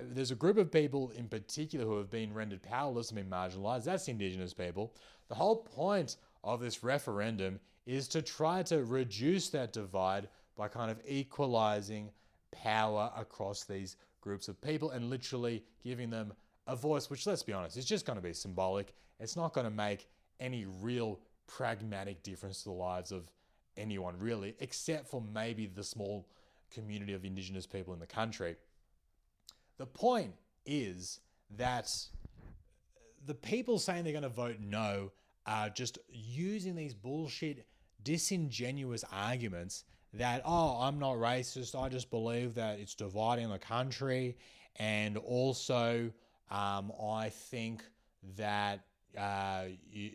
There's 0.00 0.30
a 0.30 0.36
group 0.36 0.56
of 0.56 0.72
people 0.72 1.10
in 1.16 1.28
particular 1.28 1.84
who 1.84 1.98
have 1.98 2.10
been 2.10 2.32
rendered 2.32 2.62
powerless 2.62 3.10
and 3.10 3.16
been 3.16 3.30
marginalized. 3.30 3.84
That's 3.84 4.08
Indigenous 4.08 4.54
people. 4.54 4.94
The 5.28 5.34
whole 5.34 5.56
point 5.56 6.16
of 6.44 6.60
this 6.60 6.82
referendum 6.82 7.60
is 7.86 8.08
to 8.08 8.22
try 8.22 8.62
to 8.64 8.84
reduce 8.84 9.48
that 9.50 9.72
divide 9.72 10.28
by 10.56 10.68
kind 10.68 10.90
of 10.90 11.00
equalizing 11.06 12.10
power 12.50 13.10
across 13.16 13.64
these 13.64 13.96
groups 14.20 14.48
of 14.48 14.60
people 14.60 14.90
and 14.90 15.10
literally 15.10 15.62
giving 15.82 16.10
them 16.10 16.32
a 16.66 16.74
voice, 16.74 17.08
which, 17.10 17.26
let's 17.26 17.42
be 17.42 17.52
honest, 17.52 17.76
is 17.76 17.84
just 17.84 18.06
going 18.06 18.16
to 18.16 18.22
be 18.22 18.32
symbolic. 18.32 18.94
It's 19.20 19.36
not 19.36 19.52
going 19.52 19.64
to 19.64 19.70
make 19.70 20.08
any 20.40 20.66
real 20.80 21.18
pragmatic 21.46 22.22
difference 22.22 22.62
to 22.62 22.70
the 22.70 22.74
lives 22.74 23.12
of 23.12 23.30
anyone, 23.76 24.14
really, 24.18 24.54
except 24.60 25.08
for 25.08 25.22
maybe 25.32 25.66
the 25.66 25.84
small 25.84 26.26
community 26.70 27.14
of 27.14 27.24
Indigenous 27.24 27.66
people 27.66 27.94
in 27.94 28.00
the 28.00 28.06
country. 28.06 28.56
The 29.78 29.86
point 29.86 30.32
is 30.64 31.20
that 31.56 31.90
the 33.26 33.34
people 33.34 33.78
saying 33.78 34.04
they're 34.04 34.12
going 34.12 34.22
to 34.22 34.28
vote 34.28 34.56
no 34.60 35.12
are 35.46 35.68
just 35.68 35.98
using 36.10 36.74
these 36.74 36.94
bullshit, 36.94 37.66
disingenuous 38.02 39.04
arguments 39.12 39.84
that, 40.14 40.42
oh, 40.44 40.78
I'm 40.80 40.98
not 40.98 41.16
racist. 41.16 41.80
I 41.80 41.88
just 41.88 42.10
believe 42.10 42.54
that 42.54 42.78
it's 42.78 42.94
dividing 42.94 43.50
the 43.50 43.58
country. 43.58 44.36
And 44.76 45.16
also, 45.16 46.10
um, 46.50 46.92
I 47.02 47.30
think 47.30 47.82
that 48.36 48.80
uh, 49.16 49.64
you, 49.90 50.10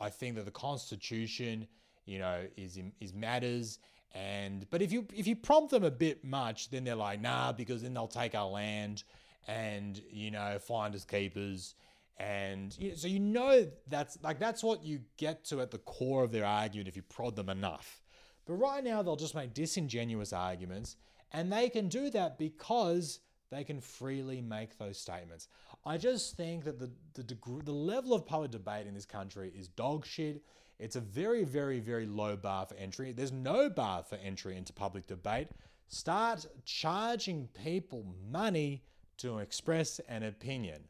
I 0.00 0.10
think 0.10 0.36
that 0.36 0.44
the 0.44 0.50
Constitution, 0.50 1.66
you 2.06 2.18
know, 2.18 2.44
is 2.56 2.78
is 3.00 3.14
matters. 3.14 3.78
And 4.14 4.66
but 4.70 4.82
if 4.82 4.92
you 4.92 5.06
if 5.14 5.26
you 5.26 5.36
prompt 5.36 5.70
them 5.70 5.84
a 5.84 5.90
bit 5.90 6.24
much, 6.24 6.70
then 6.70 6.84
they're 6.84 6.94
like, 6.94 7.20
nah, 7.20 7.52
because 7.52 7.82
then 7.82 7.94
they'll 7.94 8.06
take 8.06 8.34
our 8.34 8.48
land 8.48 9.04
and 9.48 10.00
you 10.10 10.30
know 10.30 10.58
find 10.58 10.94
us 10.94 11.04
keepers. 11.04 11.74
And 12.18 12.76
you 12.78 12.90
know, 12.90 12.94
so 12.94 13.08
you 13.08 13.20
know 13.20 13.66
that's 13.88 14.18
like 14.22 14.38
that's 14.38 14.62
what 14.62 14.84
you 14.84 15.00
get 15.16 15.44
to 15.46 15.60
at 15.60 15.70
the 15.70 15.78
core 15.78 16.24
of 16.24 16.30
their 16.30 16.44
argument 16.44 16.88
if 16.88 16.96
you 16.96 17.02
prod 17.02 17.36
them 17.36 17.48
enough. 17.48 18.02
But 18.46 18.54
right 18.54 18.82
now, 18.82 19.02
they'll 19.02 19.16
just 19.16 19.34
make 19.34 19.54
disingenuous 19.54 20.32
arguments, 20.32 20.96
and 21.32 21.52
they 21.52 21.68
can 21.68 21.88
do 21.88 22.10
that 22.10 22.38
because 22.38 23.20
they 23.50 23.64
can 23.64 23.80
freely 23.80 24.40
make 24.40 24.78
those 24.78 24.98
statements. 24.98 25.48
I 25.84 25.96
just 25.96 26.36
think 26.36 26.64
that 26.64 26.78
the, 26.78 26.90
the, 27.14 27.22
degree, 27.24 27.60
the 27.64 27.72
level 27.72 28.14
of 28.14 28.24
public 28.24 28.52
debate 28.52 28.86
in 28.86 28.94
this 28.94 29.04
country 29.04 29.52
is 29.58 29.68
dog 29.68 30.06
shit. 30.06 30.42
It's 30.78 30.96
a 30.96 31.00
very, 31.00 31.44
very, 31.44 31.80
very 31.80 32.06
low 32.06 32.36
bar 32.36 32.66
for 32.66 32.74
entry. 32.76 33.12
There's 33.12 33.32
no 33.32 33.68
bar 33.68 34.04
for 34.04 34.16
entry 34.16 34.56
into 34.56 34.72
public 34.72 35.06
debate. 35.06 35.48
Start 35.88 36.46
charging 36.64 37.48
people 37.48 38.06
money 38.30 38.82
to 39.18 39.38
express 39.38 40.00
an 40.08 40.22
opinion. 40.22 40.82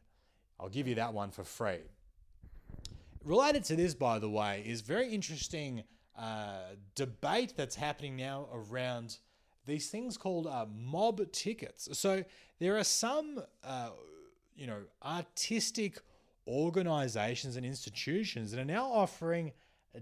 I'll 0.59 0.69
give 0.69 0.87
you 0.87 0.95
that 0.95 1.13
one 1.13 1.31
for 1.31 1.43
free. 1.43 1.81
Related 3.23 3.63
to 3.65 3.75
this, 3.75 3.93
by 3.93 4.19
the 4.19 4.29
way, 4.29 4.63
is 4.65 4.81
very 4.81 5.09
interesting 5.09 5.83
uh, 6.17 6.75
debate 6.95 7.53
that's 7.57 7.75
happening 7.75 8.15
now 8.15 8.47
around 8.53 9.17
these 9.65 9.89
things 9.89 10.17
called 10.17 10.45
uh, 10.45 10.65
mob 10.73 11.31
tickets. 11.31 11.89
So 11.93 12.23
there 12.59 12.77
are 12.77 12.83
some, 12.83 13.41
uh, 13.63 13.89
you 14.55 14.67
know, 14.67 14.81
artistic 15.03 15.99
organizations 16.47 17.55
and 17.55 17.65
institutions 17.65 18.51
that 18.51 18.59
are 18.59 18.65
now 18.65 18.85
offering 18.85 19.51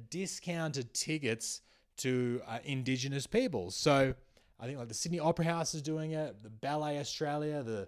discounted 0.09 0.93
tickets 0.93 1.61
to 1.97 2.41
uh, 2.47 2.59
Indigenous 2.63 3.27
peoples. 3.27 3.75
So 3.75 4.13
I 4.59 4.65
think 4.65 4.77
like 4.77 4.87
the 4.87 4.93
Sydney 4.93 5.19
Opera 5.19 5.45
House 5.45 5.73
is 5.73 5.81
doing 5.81 6.11
it, 6.11 6.41
the 6.41 6.49
Ballet 6.49 6.99
Australia, 6.99 7.63
the 7.63 7.87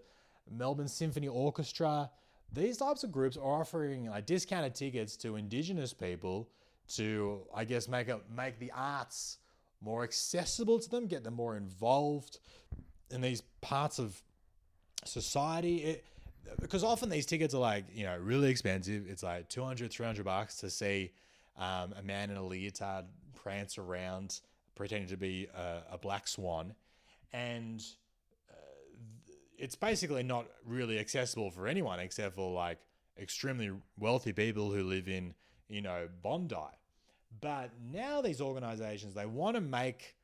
Melbourne 0.49 0.87
Symphony 0.87 1.27
Orchestra. 1.27 2.09
These 2.51 2.77
types 2.77 3.03
of 3.03 3.11
groups 3.11 3.37
are 3.37 3.61
offering 3.61 4.07
like 4.09 4.25
discounted 4.25 4.75
tickets 4.75 5.17
to 5.17 5.35
Indigenous 5.35 5.93
people 5.93 6.49
to, 6.95 7.47
I 7.53 7.65
guess, 7.65 7.87
make 7.87 8.09
make 8.29 8.59
the 8.59 8.71
arts 8.75 9.39
more 9.81 10.03
accessible 10.03 10.79
to 10.79 10.89
them, 10.89 11.07
get 11.07 11.23
them 11.23 11.33
more 11.33 11.57
involved 11.57 12.39
in 13.09 13.21
these 13.21 13.41
parts 13.61 13.99
of 13.99 14.21
society. 15.05 15.77
It, 15.77 16.05
because 16.59 16.83
often 16.83 17.09
these 17.09 17.25
tickets 17.25 17.53
are 17.53 17.59
like, 17.59 17.85
you 17.93 18.03
know, 18.03 18.17
really 18.17 18.49
expensive. 18.49 19.05
It's 19.07 19.23
like 19.23 19.49
200, 19.49 19.91
300 19.91 20.25
bucks 20.25 20.57
to 20.57 20.69
see 20.69 21.11
um, 21.57 21.93
a 21.97 22.03
man 22.03 22.29
in 22.29 22.37
a 22.37 22.43
leotard 22.43 23.05
prance 23.35 23.77
around 23.77 24.39
pretending 24.75 25.09
to 25.09 25.17
be 25.17 25.47
a, 25.55 25.93
a 25.93 25.97
black 25.97 26.27
swan. 26.27 26.73
And 27.31 27.83
uh, 28.49 28.55
it's 29.57 29.75
basically 29.75 30.23
not 30.23 30.45
really 30.65 30.99
accessible 30.99 31.51
for 31.51 31.67
anyone 31.67 31.99
except 31.99 32.35
for 32.35 32.53
like 32.53 32.79
extremely 33.19 33.71
wealthy 33.97 34.33
people 34.33 34.71
who 34.71 34.83
live 34.83 35.07
in 35.07 35.33
you 35.73 35.81
know, 35.81 36.07
Bondi. 36.21 36.55
But 37.41 37.71
now 37.91 38.21
these 38.21 38.39
organizations, 38.39 39.13
they 39.15 39.25
want 39.25 39.55
to 39.55 39.61
make 39.61 40.15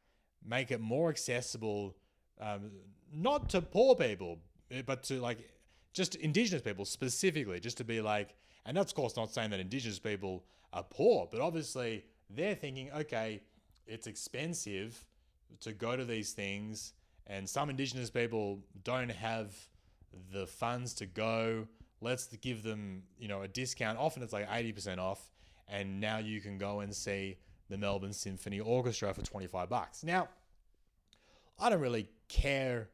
make 0.45 0.71
it 0.71 0.79
more 0.79 1.09
accessible, 1.09 1.95
um, 2.39 2.71
not 3.13 3.49
to 3.49 3.61
poor 3.61 3.95
people, 3.95 4.39
eh, 4.71 4.83
but 4.85 5.03
to 5.03 5.19
like 5.19 5.39
just 5.93 6.15
indigenous 6.15 6.61
people 6.61 6.85
specifically, 6.85 7.59
just 7.59 7.77
to 7.77 7.83
be 7.83 8.01
like, 8.01 8.35
and 8.65 8.75
that's 8.75 8.91
of 8.91 8.95
course 8.95 9.15
not 9.15 9.33
saying 9.33 9.49
that 9.51 9.59
indigenous 9.59 9.99
people 9.99 10.43
are 10.73 10.83
poor, 10.83 11.27
but 11.31 11.41
obviously 11.41 12.05
they're 12.29 12.55
thinking, 12.55 12.91
okay, 12.91 13.41
it's 13.87 14.07
expensive 14.07 15.05
to 15.61 15.73
go 15.73 15.95
to 15.95 16.05
these 16.05 16.31
things, 16.31 16.93
and 17.27 17.49
some 17.49 17.69
indigenous 17.69 18.09
people 18.09 18.59
don't 18.83 19.11
have 19.11 19.55
the 20.31 20.45
funds 20.45 20.93
to 20.95 21.05
go. 21.05 21.67
Let's 22.01 22.27
give 22.37 22.63
them, 22.63 23.03
you 23.17 23.27
know, 23.27 23.41
a 23.41 23.47
discount. 23.47 23.97
Often 23.97 24.23
it's 24.23 24.33
like 24.33 24.49
80% 24.49 24.99
off 24.99 25.29
and 25.69 25.99
now 25.99 26.17
you 26.17 26.41
can 26.41 26.57
go 26.57 26.79
and 26.79 26.93
see 26.93 27.37
the 27.69 27.77
Melbourne 27.77 28.13
Symphony 28.13 28.59
Orchestra 28.59 29.13
for 29.13 29.21
25 29.21 29.69
bucks. 29.69 30.03
Now, 30.03 30.27
I 31.59 31.69
don't 31.69 31.81
really 31.81 32.09
care 32.27 32.89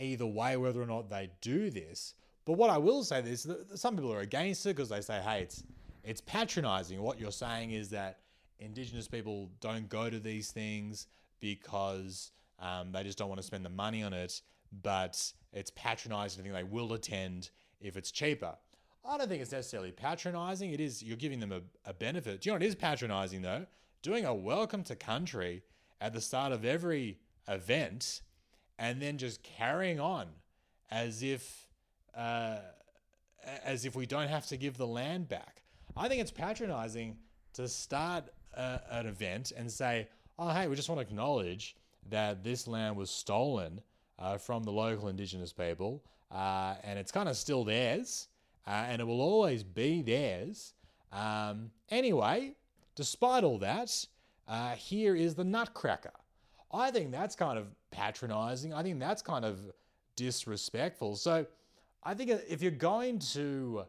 either 0.00 0.26
way 0.26 0.56
whether 0.56 0.80
or 0.80 0.86
not 0.86 1.10
they 1.10 1.30
do 1.40 1.70
this. 1.70 2.14
But 2.44 2.54
what 2.54 2.70
I 2.70 2.78
will 2.78 3.04
say 3.04 3.20
is 3.20 3.44
that 3.44 3.78
some 3.78 3.96
people 3.96 4.12
are 4.12 4.20
against 4.20 4.64
it 4.66 4.76
because 4.76 4.88
they 4.88 5.00
say, 5.00 5.20
hey, 5.20 5.42
it's 5.42 5.62
it's 6.02 6.20
patronizing. 6.22 7.00
What 7.02 7.20
you're 7.20 7.30
saying 7.30 7.72
is 7.72 7.90
that 7.90 8.20
Indigenous 8.58 9.08
people 9.08 9.50
don't 9.60 9.88
go 9.88 10.08
to 10.08 10.18
these 10.18 10.50
things 10.50 11.06
because 11.40 12.32
um, 12.58 12.92
they 12.92 13.02
just 13.02 13.18
don't 13.18 13.28
want 13.28 13.40
to 13.40 13.46
spend 13.46 13.64
the 13.64 13.70
money 13.70 14.02
on 14.02 14.12
it, 14.12 14.40
but 14.82 15.32
it's 15.52 15.70
patronizing. 15.74 16.40
I 16.40 16.42
think 16.42 16.54
they 16.54 16.62
will 16.64 16.92
attend 16.92 17.50
if 17.80 17.96
it's 17.96 18.10
cheaper. 18.10 18.54
I 19.04 19.16
don't 19.16 19.28
think 19.28 19.40
it's 19.40 19.52
necessarily 19.52 19.92
patronizing. 19.92 20.72
It 20.72 20.80
is, 20.80 21.02
you're 21.02 21.16
giving 21.16 21.40
them 21.40 21.52
a, 21.52 21.60
a 21.88 21.94
benefit. 21.94 22.42
Do 22.42 22.48
you 22.48 22.52
know 22.52 22.56
what 22.56 22.62
is 22.62 22.74
patronizing 22.74 23.42
though? 23.42 23.66
Doing 24.02 24.24
a 24.24 24.34
welcome 24.34 24.82
to 24.84 24.96
country 24.96 25.62
at 26.00 26.12
the 26.12 26.20
start 26.20 26.52
of 26.52 26.64
every 26.64 27.18
event 27.48 28.20
and 28.80 29.00
then 29.00 29.18
just 29.18 29.42
carrying 29.42 30.00
on 30.00 30.26
as 30.90 31.22
if 31.22 31.68
uh, 32.16 32.56
as 33.64 33.84
if 33.84 33.94
we 33.94 34.06
don't 34.06 34.28
have 34.28 34.46
to 34.46 34.56
give 34.56 34.76
the 34.76 34.86
land 34.86 35.28
back. 35.28 35.62
I 35.96 36.08
think 36.08 36.20
it's 36.20 36.30
patronizing 36.30 37.18
to 37.54 37.68
start 37.68 38.24
a, 38.54 38.80
an 38.90 39.06
event 39.06 39.52
and 39.56 39.70
say, 39.70 40.08
"Oh, 40.38 40.48
hey, 40.48 40.66
we 40.66 40.74
just 40.74 40.88
want 40.88 40.98
to 40.98 41.06
acknowledge 41.06 41.76
that 42.08 42.42
this 42.42 42.66
land 42.66 42.96
was 42.96 43.10
stolen 43.10 43.82
uh, 44.18 44.38
from 44.38 44.64
the 44.64 44.72
local 44.72 45.08
indigenous 45.08 45.52
people, 45.52 46.02
uh, 46.32 46.74
and 46.82 46.98
it's 46.98 47.12
kind 47.12 47.28
of 47.28 47.36
still 47.36 47.64
theirs, 47.64 48.28
uh, 48.66 48.86
and 48.88 49.00
it 49.00 49.04
will 49.04 49.20
always 49.20 49.62
be 49.62 50.02
theirs." 50.02 50.72
Um, 51.12 51.70
anyway, 51.90 52.54
despite 52.94 53.44
all 53.44 53.58
that, 53.58 54.06
uh, 54.48 54.72
here 54.72 55.14
is 55.14 55.34
the 55.34 55.44
Nutcracker. 55.44 56.12
I 56.72 56.90
think 56.90 57.10
that's 57.10 57.34
kind 57.34 57.58
of 57.58 57.66
patronizing. 57.90 58.72
I 58.72 58.82
think 58.82 59.00
that's 59.00 59.22
kind 59.22 59.44
of 59.44 59.58
disrespectful. 60.16 61.16
So 61.16 61.46
I 62.02 62.14
think 62.14 62.30
if 62.48 62.62
you're 62.62 62.70
going 62.70 63.18
to 63.18 63.84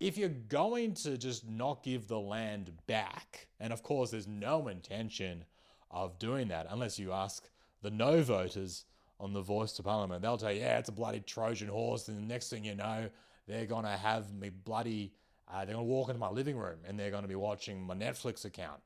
if 0.00 0.16
you're 0.16 0.30
going 0.30 0.94
to 0.94 1.18
just 1.18 1.46
not 1.46 1.82
give 1.82 2.08
the 2.08 2.18
land 2.18 2.72
back, 2.86 3.48
and 3.60 3.72
of 3.72 3.82
course 3.82 4.10
there's 4.10 4.26
no 4.26 4.68
intention 4.68 5.44
of 5.90 6.18
doing 6.18 6.48
that 6.48 6.66
unless 6.70 6.98
you 6.98 7.12
ask 7.12 7.48
the 7.82 7.90
no 7.90 8.22
voters 8.22 8.86
on 9.18 9.34
the 9.34 9.42
voice 9.42 9.72
to 9.72 9.82
parliament, 9.82 10.22
they'll 10.22 10.38
tell 10.38 10.52
you, 10.52 10.60
yeah, 10.60 10.78
it's 10.78 10.88
a 10.88 10.92
bloody 10.92 11.20
Trojan 11.20 11.68
horse, 11.68 12.08
and 12.08 12.16
the 12.16 12.22
next 12.22 12.48
thing 12.48 12.64
you 12.64 12.74
know, 12.74 13.10
they're 13.46 13.66
gonna 13.66 13.96
have 13.96 14.32
me 14.32 14.48
bloody, 14.48 15.12
uh, 15.48 15.64
they're 15.64 15.74
gonna 15.74 15.84
walk 15.84 16.08
into 16.08 16.18
my 16.18 16.30
living 16.30 16.56
room 16.56 16.78
and 16.86 16.98
they're 16.98 17.10
gonna 17.10 17.28
be 17.28 17.34
watching 17.34 17.82
my 17.82 17.94
Netflix 17.94 18.46
account. 18.46 18.80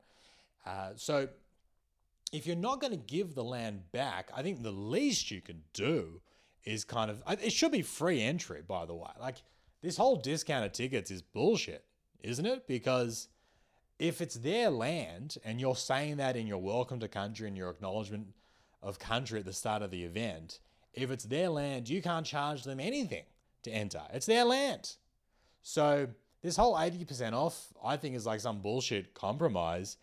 Uh, 0.65 0.89
so 0.95 1.29
if 2.35 2.45
you're 2.45 2.55
not 2.55 2.81
going 2.81 2.91
to 2.91 2.97
give 2.97 3.33
the 3.33 3.43
land 3.43 3.91
back, 3.91 4.29
I 4.35 4.41
think 4.41 4.61
the 4.61 4.71
least 4.71 5.31
you 5.31 5.41
can 5.41 5.61
do 5.73 6.21
is 6.65 6.83
kind 6.83 7.09
of 7.09 7.23
it 7.41 7.53
should 7.53 7.71
be 7.71 7.81
free 7.81 8.21
entry 8.21 8.61
by 8.67 8.85
the 8.85 8.93
way. 8.93 9.11
Like 9.19 9.37
this 9.81 9.97
whole 9.97 10.17
discounted 10.17 10.73
tickets 10.73 11.11
is 11.11 11.21
bullshit 11.21 11.85
isn't 12.21 12.45
it? 12.45 12.67
Because 12.67 13.27
if 13.99 14.19
it's 14.19 14.35
their 14.35 14.69
land 14.71 15.37
and 15.45 15.61
you're 15.61 15.75
saying 15.75 16.17
that 16.17 16.35
in 16.35 16.47
your 16.47 16.57
welcome 16.57 16.99
to 16.99 17.07
country 17.07 17.47
and 17.47 17.55
your 17.55 17.69
acknowledgement 17.69 18.27
of 18.81 18.97
country 18.97 19.39
at 19.39 19.45
the 19.45 19.53
start 19.53 19.81
of 19.81 19.91
the 19.91 20.03
event 20.03 20.59
if 20.93 21.11
it's 21.11 21.25
their 21.25 21.49
land 21.49 21.87
you 21.87 22.01
can't 22.01 22.25
charge 22.25 22.63
them 22.63 22.79
anything 22.79 23.23
to 23.63 23.71
enter. 23.71 24.01
It's 24.11 24.25
their 24.25 24.43
land. 24.43 24.95
So 25.61 26.07
this 26.45 26.57
whole 26.57 26.75
80% 26.75 27.33
off 27.33 27.73
i 27.83 27.97
think 27.97 28.15
is 28.15 28.25
like 28.25 28.39
some 28.39 28.61
bullshit 28.61 29.15
compromise 29.15 29.97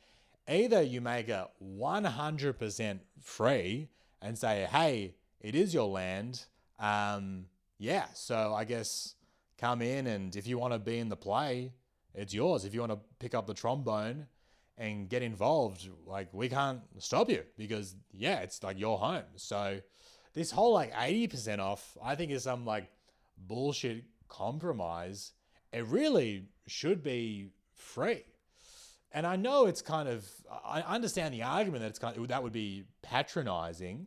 either 0.48 0.82
you 0.82 1.00
make 1.00 1.28
it 1.28 1.46
100% 1.62 2.98
free 3.20 3.88
and 4.20 4.38
say 4.38 4.66
hey 4.70 5.14
it 5.40 5.54
is 5.54 5.72
your 5.72 5.88
land 5.88 6.44
um, 6.82 7.46
yeah, 7.78 8.06
so 8.14 8.52
I 8.54 8.64
guess 8.64 9.14
come 9.56 9.80
in 9.80 10.08
and 10.08 10.34
if 10.34 10.46
you 10.46 10.58
want 10.58 10.72
to 10.72 10.78
be 10.78 10.98
in 10.98 11.08
the 11.08 11.16
play, 11.16 11.72
it's 12.14 12.34
yours. 12.34 12.64
If 12.64 12.74
you 12.74 12.80
want 12.80 12.92
to 12.92 12.98
pick 13.20 13.34
up 13.34 13.46
the 13.46 13.54
trombone 13.54 14.26
and 14.76 15.08
get 15.08 15.22
involved, 15.22 15.88
like 16.06 16.28
we 16.32 16.48
can't 16.48 16.80
stop 16.98 17.30
you 17.30 17.44
because 17.56 17.94
yeah, 18.10 18.40
it's 18.40 18.62
like 18.62 18.78
your 18.78 18.98
home. 18.98 19.22
So 19.36 19.80
this 20.34 20.50
whole 20.50 20.72
like 20.72 20.92
80% 20.92 21.60
off, 21.60 21.96
I 22.02 22.16
think 22.16 22.32
is 22.32 22.42
some 22.42 22.66
like 22.66 22.90
bullshit 23.38 24.04
compromise. 24.28 25.32
It 25.72 25.86
really 25.86 26.46
should 26.66 27.02
be 27.02 27.50
free. 27.74 28.24
And 29.14 29.26
I 29.26 29.36
know 29.36 29.66
it's 29.66 29.82
kind 29.82 30.08
of 30.08 30.26
I 30.64 30.80
understand 30.80 31.34
the 31.34 31.42
argument 31.42 31.82
that 31.82 31.88
it's 31.88 31.98
kind 31.98 32.16
of, 32.16 32.28
that 32.28 32.42
would 32.42 32.52
be 32.52 32.84
patronizing, 33.02 34.06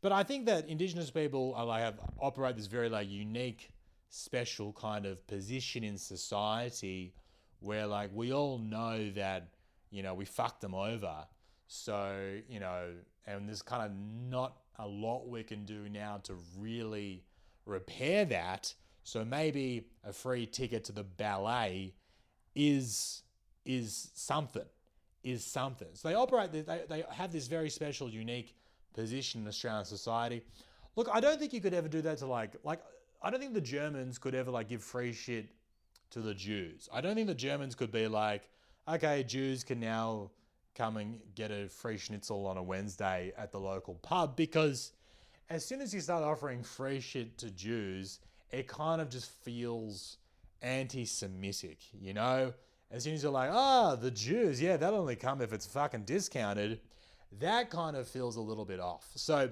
but 0.00 0.12
I 0.12 0.22
think 0.22 0.46
that 0.46 0.68
Indigenous 0.68 1.10
people 1.10 1.52
are 1.56 1.66
like 1.66 1.82
have 1.82 2.00
operate 2.20 2.56
this 2.56 2.66
very 2.66 2.88
like 2.88 3.10
unique, 3.10 3.70
special 4.08 4.72
kind 4.72 5.04
of 5.04 5.26
position 5.26 5.84
in 5.84 5.98
society, 5.98 7.14
where 7.60 7.86
like 7.86 8.10
we 8.14 8.32
all 8.32 8.58
know 8.58 9.10
that 9.10 9.48
you 9.90 10.02
know 10.02 10.14
we 10.14 10.24
fucked 10.24 10.62
them 10.62 10.74
over, 10.74 11.26
so 11.66 12.38
you 12.48 12.60
know, 12.60 12.92
and 13.26 13.48
there's 13.48 13.62
kind 13.62 13.84
of 13.84 13.92
not 14.30 14.56
a 14.78 14.86
lot 14.86 15.28
we 15.28 15.42
can 15.42 15.64
do 15.64 15.88
now 15.88 16.18
to 16.24 16.34
really 16.58 17.24
repair 17.66 18.24
that. 18.24 18.72
So 19.02 19.24
maybe 19.24 19.86
a 20.02 20.12
free 20.12 20.46
ticket 20.46 20.84
to 20.84 20.92
the 20.92 21.04
ballet 21.04 21.94
is 22.54 23.22
is 23.66 24.10
something, 24.14 24.64
is 25.22 25.44
something. 25.44 25.88
So 25.94 26.08
they 26.08 26.14
operate. 26.14 26.52
They 26.52 26.62
they 26.62 27.04
have 27.10 27.32
this 27.32 27.46
very 27.46 27.70
special, 27.70 28.08
unique 28.08 28.54
position 28.94 29.42
in 29.42 29.48
Australian 29.48 29.84
society. 29.84 30.42
Look, 30.94 31.08
I 31.12 31.20
don't 31.20 31.38
think 31.38 31.52
you 31.52 31.60
could 31.60 31.74
ever 31.74 31.88
do 31.88 32.00
that 32.02 32.18
to 32.18 32.26
like 32.26 32.52
like 32.64 32.80
I 33.22 33.30
don't 33.30 33.40
think 33.40 33.54
the 33.54 33.60
Germans 33.60 34.18
could 34.18 34.34
ever 34.34 34.50
like 34.50 34.68
give 34.68 34.82
free 34.82 35.12
shit 35.12 35.48
to 36.10 36.20
the 36.20 36.34
Jews. 36.34 36.88
I 36.92 37.00
don't 37.00 37.14
think 37.14 37.26
the 37.26 37.34
Germans 37.34 37.74
could 37.74 37.90
be 37.90 38.06
like, 38.06 38.48
okay, 38.88 39.22
Jews 39.24 39.64
can 39.64 39.80
now 39.80 40.30
come 40.74 40.96
and 40.98 41.20
get 41.34 41.50
a 41.50 41.68
free 41.68 41.98
schnitzel 41.98 42.46
on 42.46 42.56
a 42.56 42.62
Wednesday 42.62 43.32
at 43.36 43.50
the 43.50 43.58
local 43.58 43.94
pub 43.94 44.36
because 44.36 44.92
as 45.48 45.64
soon 45.64 45.80
as 45.80 45.94
you 45.94 46.00
start 46.00 46.22
offering 46.22 46.62
free 46.62 47.00
shit 47.00 47.38
to 47.38 47.50
Jews, 47.50 48.20
it 48.50 48.68
kind 48.68 49.00
of 49.00 49.08
just 49.08 49.30
feels 49.42 50.18
anti-Semitic, 50.62 51.78
you 51.98 52.12
know? 52.14 52.52
As 52.90 53.04
soon 53.04 53.14
as 53.14 53.22
you're 53.22 53.32
like, 53.32 53.50
ah, 53.52 53.92
oh, 53.92 53.96
the 53.96 54.10
Jews, 54.10 54.62
yeah, 54.62 54.76
that'll 54.76 55.00
only 55.00 55.16
come 55.16 55.42
if 55.42 55.52
it's 55.52 55.66
fucking 55.66 56.04
discounted 56.04 56.80
that 57.40 57.70
kind 57.70 57.96
of 57.96 58.08
feels 58.08 58.36
a 58.36 58.40
little 58.40 58.64
bit 58.64 58.80
off. 58.80 59.08
So 59.14 59.50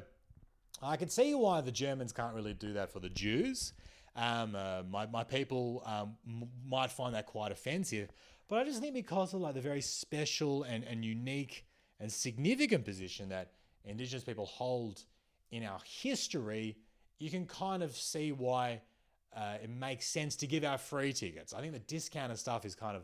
I 0.82 0.97
can 0.97 1.09
see 1.09 1.35
why 1.35 1.61
the 1.61 1.72
Germans 1.72 2.12
can't 2.12 2.35
really 2.35 2.55
do 2.55 2.74
that 2.74 2.91
for 2.93 3.01
the 3.01 3.09
Jews. 3.09 3.72
Um, 4.16 4.55
uh, 4.55 4.82
my, 4.89 5.07
my 5.07 5.24
people 5.24 5.82
um, 5.87 6.16
m- 6.26 6.49
might 6.66 6.91
find 6.91 7.14
that 7.14 7.26
quite 7.26 7.51
offensive, 7.51 8.11
but 8.49 8.61
I 8.61 8.64
just 8.64 8.80
think 8.80 8.95
because 8.95 9.35
of 9.35 9.41
like 9.41 9.55
the 9.55 9.61
very 9.61 9.80
special 9.80 10.62
and, 10.62 10.85
and 10.85 11.05
unique 11.05 11.66
and 11.99 12.12
significant 12.12 12.85
position 12.85 13.28
that 13.30 13.53
Indigenous 13.85 14.24
people 14.24 14.47
hold 14.47 15.03
in 15.51 15.64
our 15.64 15.80
history, 15.85 16.76
you 17.18 17.28
can 17.28 17.47
kind 17.47 17.82
of 17.82 17.97
see 17.97 18.30
why 18.30 18.80
uh, 19.37 19.57
it 19.62 19.70
makes 19.70 20.07
sense 20.07 20.37
to 20.37 20.47
give 20.47 20.62
out 20.62 20.80
free 20.80 21.12
tickets. 21.12 21.53
I 21.53 21.61
think 21.61 21.72
the 21.72 21.80
discounted 21.80 22.39
stuff 22.39 22.64
is 22.64 22.74
kind 22.76 22.97
of 22.97 23.03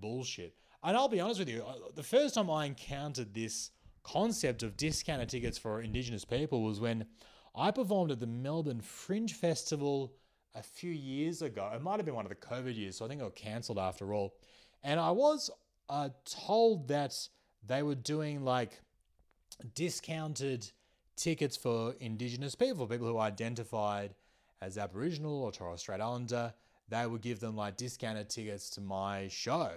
bullshit. 0.00 0.54
And 0.82 0.96
I'll 0.96 1.08
be 1.08 1.20
honest 1.20 1.40
with 1.40 1.48
you, 1.48 1.62
uh, 1.62 1.74
the 1.94 2.02
first 2.02 2.34
time 2.34 2.50
I 2.50 2.66
encountered 2.66 3.34
this 3.34 3.70
concept 4.02 4.62
of 4.62 4.76
discounted 4.76 5.28
tickets 5.28 5.58
for 5.58 5.80
Indigenous 5.82 6.24
people 6.24 6.62
was 6.62 6.80
when 6.80 7.06
I 7.54 7.70
performed 7.70 8.12
at 8.12 8.20
the 8.20 8.26
Melbourne 8.26 8.80
Fringe 8.80 9.32
Festival 9.32 10.14
a 10.54 10.62
few 10.62 10.92
years 10.92 11.42
ago. 11.42 11.70
It 11.74 11.82
might 11.82 11.96
have 11.96 12.06
been 12.06 12.14
one 12.14 12.24
of 12.24 12.30
the 12.30 12.36
COVID 12.36 12.76
years, 12.76 12.96
so 12.96 13.04
I 13.04 13.08
think 13.08 13.20
it 13.20 13.24
got 13.24 13.34
cancelled 13.34 13.78
after 13.78 14.14
all. 14.14 14.36
And 14.82 15.00
I 15.00 15.10
was 15.10 15.50
uh, 15.88 16.10
told 16.24 16.88
that 16.88 17.16
they 17.66 17.82
were 17.82 17.94
doing 17.94 18.44
like 18.44 18.80
discounted 19.74 20.70
tickets 21.16 21.56
for 21.56 21.94
Indigenous 22.00 22.54
people, 22.54 22.86
people 22.86 23.08
who 23.08 23.18
identified 23.18 24.14
as 24.60 24.78
Aboriginal 24.78 25.42
or 25.42 25.52
Torres 25.52 25.80
Strait 25.80 26.00
Islander. 26.00 26.54
They 26.88 27.06
would 27.06 27.20
give 27.20 27.40
them 27.40 27.56
like 27.56 27.76
discounted 27.76 28.28
tickets 28.28 28.70
to 28.70 28.80
my 28.80 29.28
show. 29.28 29.70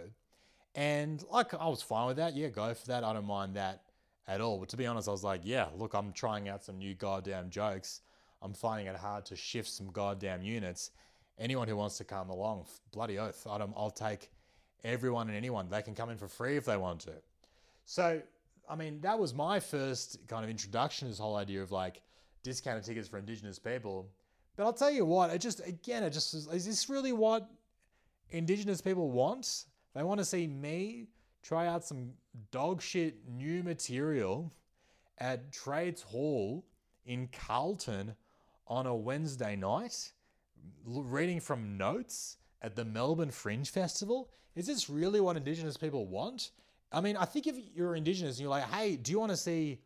And 0.76 1.24
like 1.32 1.54
I 1.54 1.68
was 1.68 1.82
fine 1.82 2.08
with 2.08 2.18
that. 2.18 2.36
Yeah, 2.36 2.48
go 2.50 2.74
for 2.74 2.88
that. 2.88 3.04
I 3.04 3.14
don't 3.14 3.26
mind 3.26 3.56
that 3.56 3.82
at 4.28 4.42
all. 4.42 4.60
But 4.60 4.70
to 4.70 4.78
be 4.78 4.86
honest, 4.86 5.08
I 5.08 5.12
was 5.12 5.24
like, 5.24 5.42
yeah, 5.44 5.68
look, 5.76 5.94
I'm 5.94 6.14
trying 6.14 6.48
out 6.48 6.64
some 6.64 6.78
new 6.78 6.94
goddamn 6.94 7.50
jokes. 7.50 8.02
I'm 8.42 8.54
finding 8.54 8.88
it 8.88 8.96
hard 8.96 9.26
to 9.26 9.36
shift 9.36 9.70
some 9.70 9.92
goddamn 9.92 10.44
units. 10.44 10.92
Anyone 11.40 11.68
who 11.68 11.76
wants 11.76 11.98
to 11.98 12.04
come 12.04 12.30
along, 12.30 12.66
bloody 12.92 13.18
oath, 13.18 13.46
I'll 13.50 13.92
take 13.92 14.30
everyone 14.84 15.28
and 15.28 15.38
anyone. 15.38 15.70
They 15.70 15.82
can 15.82 15.96
come 15.96 16.10
in 16.10 16.18
for 16.18 16.28
free 16.28 16.58
if 16.58 16.66
they 16.66 16.78
want 16.78 17.02
to. 17.02 17.14
So, 17.86 18.22
I 18.70 18.76
mean, 18.76 19.02
that 19.02 19.18
was 19.18 19.34
my 19.34 19.60
first 19.60 20.20
kind 20.28 20.44
of 20.44 20.50
introduction 20.50 21.08
to 21.08 21.12
this 21.12 21.20
whole 21.20 21.36
idea 21.36 21.64
of 21.64 21.72
like 21.72 22.02
discounted 22.44 22.84
tickets 22.84 23.08
for 23.08 23.18
Indigenous 23.18 23.58
people. 23.58 24.08
But 24.56 24.64
I'll 24.66 24.74
tell 24.74 24.92
you 24.92 25.06
what, 25.06 25.30
it 25.30 25.40
just, 25.40 25.66
again, 25.66 26.04
it 26.04 26.12
just, 26.12 26.34
is 26.34 26.66
this 26.66 26.90
really 26.90 27.14
what 27.14 27.50
Indigenous 28.32 28.82
people 28.82 29.10
want? 29.10 29.66
They 29.96 30.04
want 30.04 30.20
to 30.20 30.26
see 30.26 30.48
me 30.48 31.08
try 31.42 31.68
out 31.68 31.86
some 31.86 32.12
dog 32.52 32.82
shit 32.82 33.16
new 33.28 33.64
material 33.64 34.52
at 35.18 35.52
Trades 35.52 36.02
Hall 36.02 36.66
in 37.06 37.30
Carlton 37.32 38.16
on 38.68 38.86
a 38.86 38.96
Wednesday 38.96 39.56
night, 39.56 40.12
reading 40.86 41.40
from 41.40 41.78
notes 41.78 42.38
at 42.62 42.76
the 42.76 42.86
Melbourne 42.86 43.32
Fringe 43.32 43.70
Festival? 43.70 44.30
Is 44.56 44.68
this 44.68 44.90
really 44.90 45.20
what 45.20 45.38
Indigenous 45.38 45.78
people 45.78 46.08
want? 46.08 46.52
I 46.92 47.02
mean, 47.02 47.18
I 47.18 47.26
think 47.26 47.48
if 47.48 47.56
you're 47.74 47.96
Indigenous 47.96 48.38
and 48.38 48.42
you're 48.42 48.50
like, 48.50 48.70
hey, 48.70 48.96
do 48.96 49.12
you 49.12 49.20
want 49.20 49.32
to 49.32 49.38
see 49.38 49.80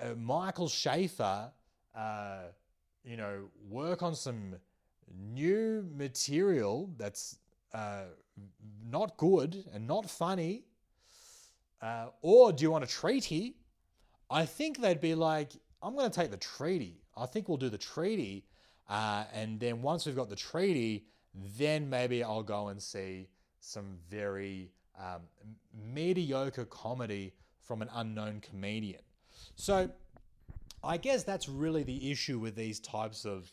uh, 0.00 0.14
Michael 0.16 0.68
Shafar, 0.68 1.50
uh, 1.94 2.38
you 3.04 3.16
know, 3.16 3.48
work 3.68 4.02
on 4.02 4.14
some 4.14 4.56
new 5.32 5.86
material 5.94 6.90
that's 6.96 7.38
uh, 7.72 8.04
not 8.88 9.16
good 9.16 9.64
and 9.72 9.86
not 9.86 10.08
funny? 10.08 10.64
Uh, 11.82 12.06
or 12.22 12.52
do 12.52 12.62
you 12.62 12.70
want 12.70 12.84
a 12.84 12.86
treaty? 12.86 13.56
I 14.30 14.46
think 14.46 14.80
they'd 14.80 15.00
be 15.00 15.14
like, 15.14 15.52
I'm 15.82 15.94
going 15.94 16.10
to 16.10 16.20
take 16.20 16.30
the 16.30 16.38
treaty. 16.38 17.02
I 17.16 17.26
think 17.26 17.48
we'll 17.48 17.58
do 17.58 17.68
the 17.68 17.78
treaty. 17.78 18.46
Uh, 18.88 19.24
and 19.32 19.60
then 19.60 19.82
once 19.82 20.06
we've 20.06 20.16
got 20.16 20.30
the 20.30 20.36
treaty, 20.36 21.04
then 21.58 21.90
maybe 21.90 22.24
I'll 22.24 22.42
go 22.42 22.68
and 22.68 22.80
see 22.80 23.28
some 23.60 23.98
very 24.08 24.70
um, 24.98 25.22
mediocre 25.92 26.64
comedy 26.64 27.34
from 27.60 27.82
an 27.82 27.88
unknown 27.94 28.40
comedian. 28.40 29.00
So 29.56 29.90
I 30.84 30.96
guess 30.96 31.22
that's 31.22 31.48
really 31.48 31.82
the 31.82 32.10
issue 32.10 32.38
with 32.38 32.56
these 32.56 32.80
types 32.80 33.24
of 33.24 33.52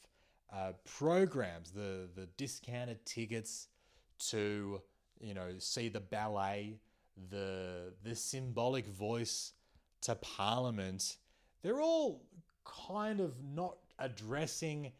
uh, 0.53 0.73
programs 0.85 1.71
the, 1.71 2.09
the 2.15 2.27
discounted 2.37 3.05
tickets 3.05 3.67
to, 4.29 4.81
you 5.19 5.33
know, 5.33 5.49
see 5.59 5.89
the 5.89 5.99
ballet, 5.99 6.79
the, 7.29 7.93
the 8.03 8.15
symbolic 8.15 8.87
voice 8.87 9.53
to 10.01 10.15
Parliament, 10.15 11.17
they're 11.61 11.81
all 11.81 12.23
kind 12.65 13.19
of 13.19 13.33
not 13.43 13.77
addressing 13.99 14.91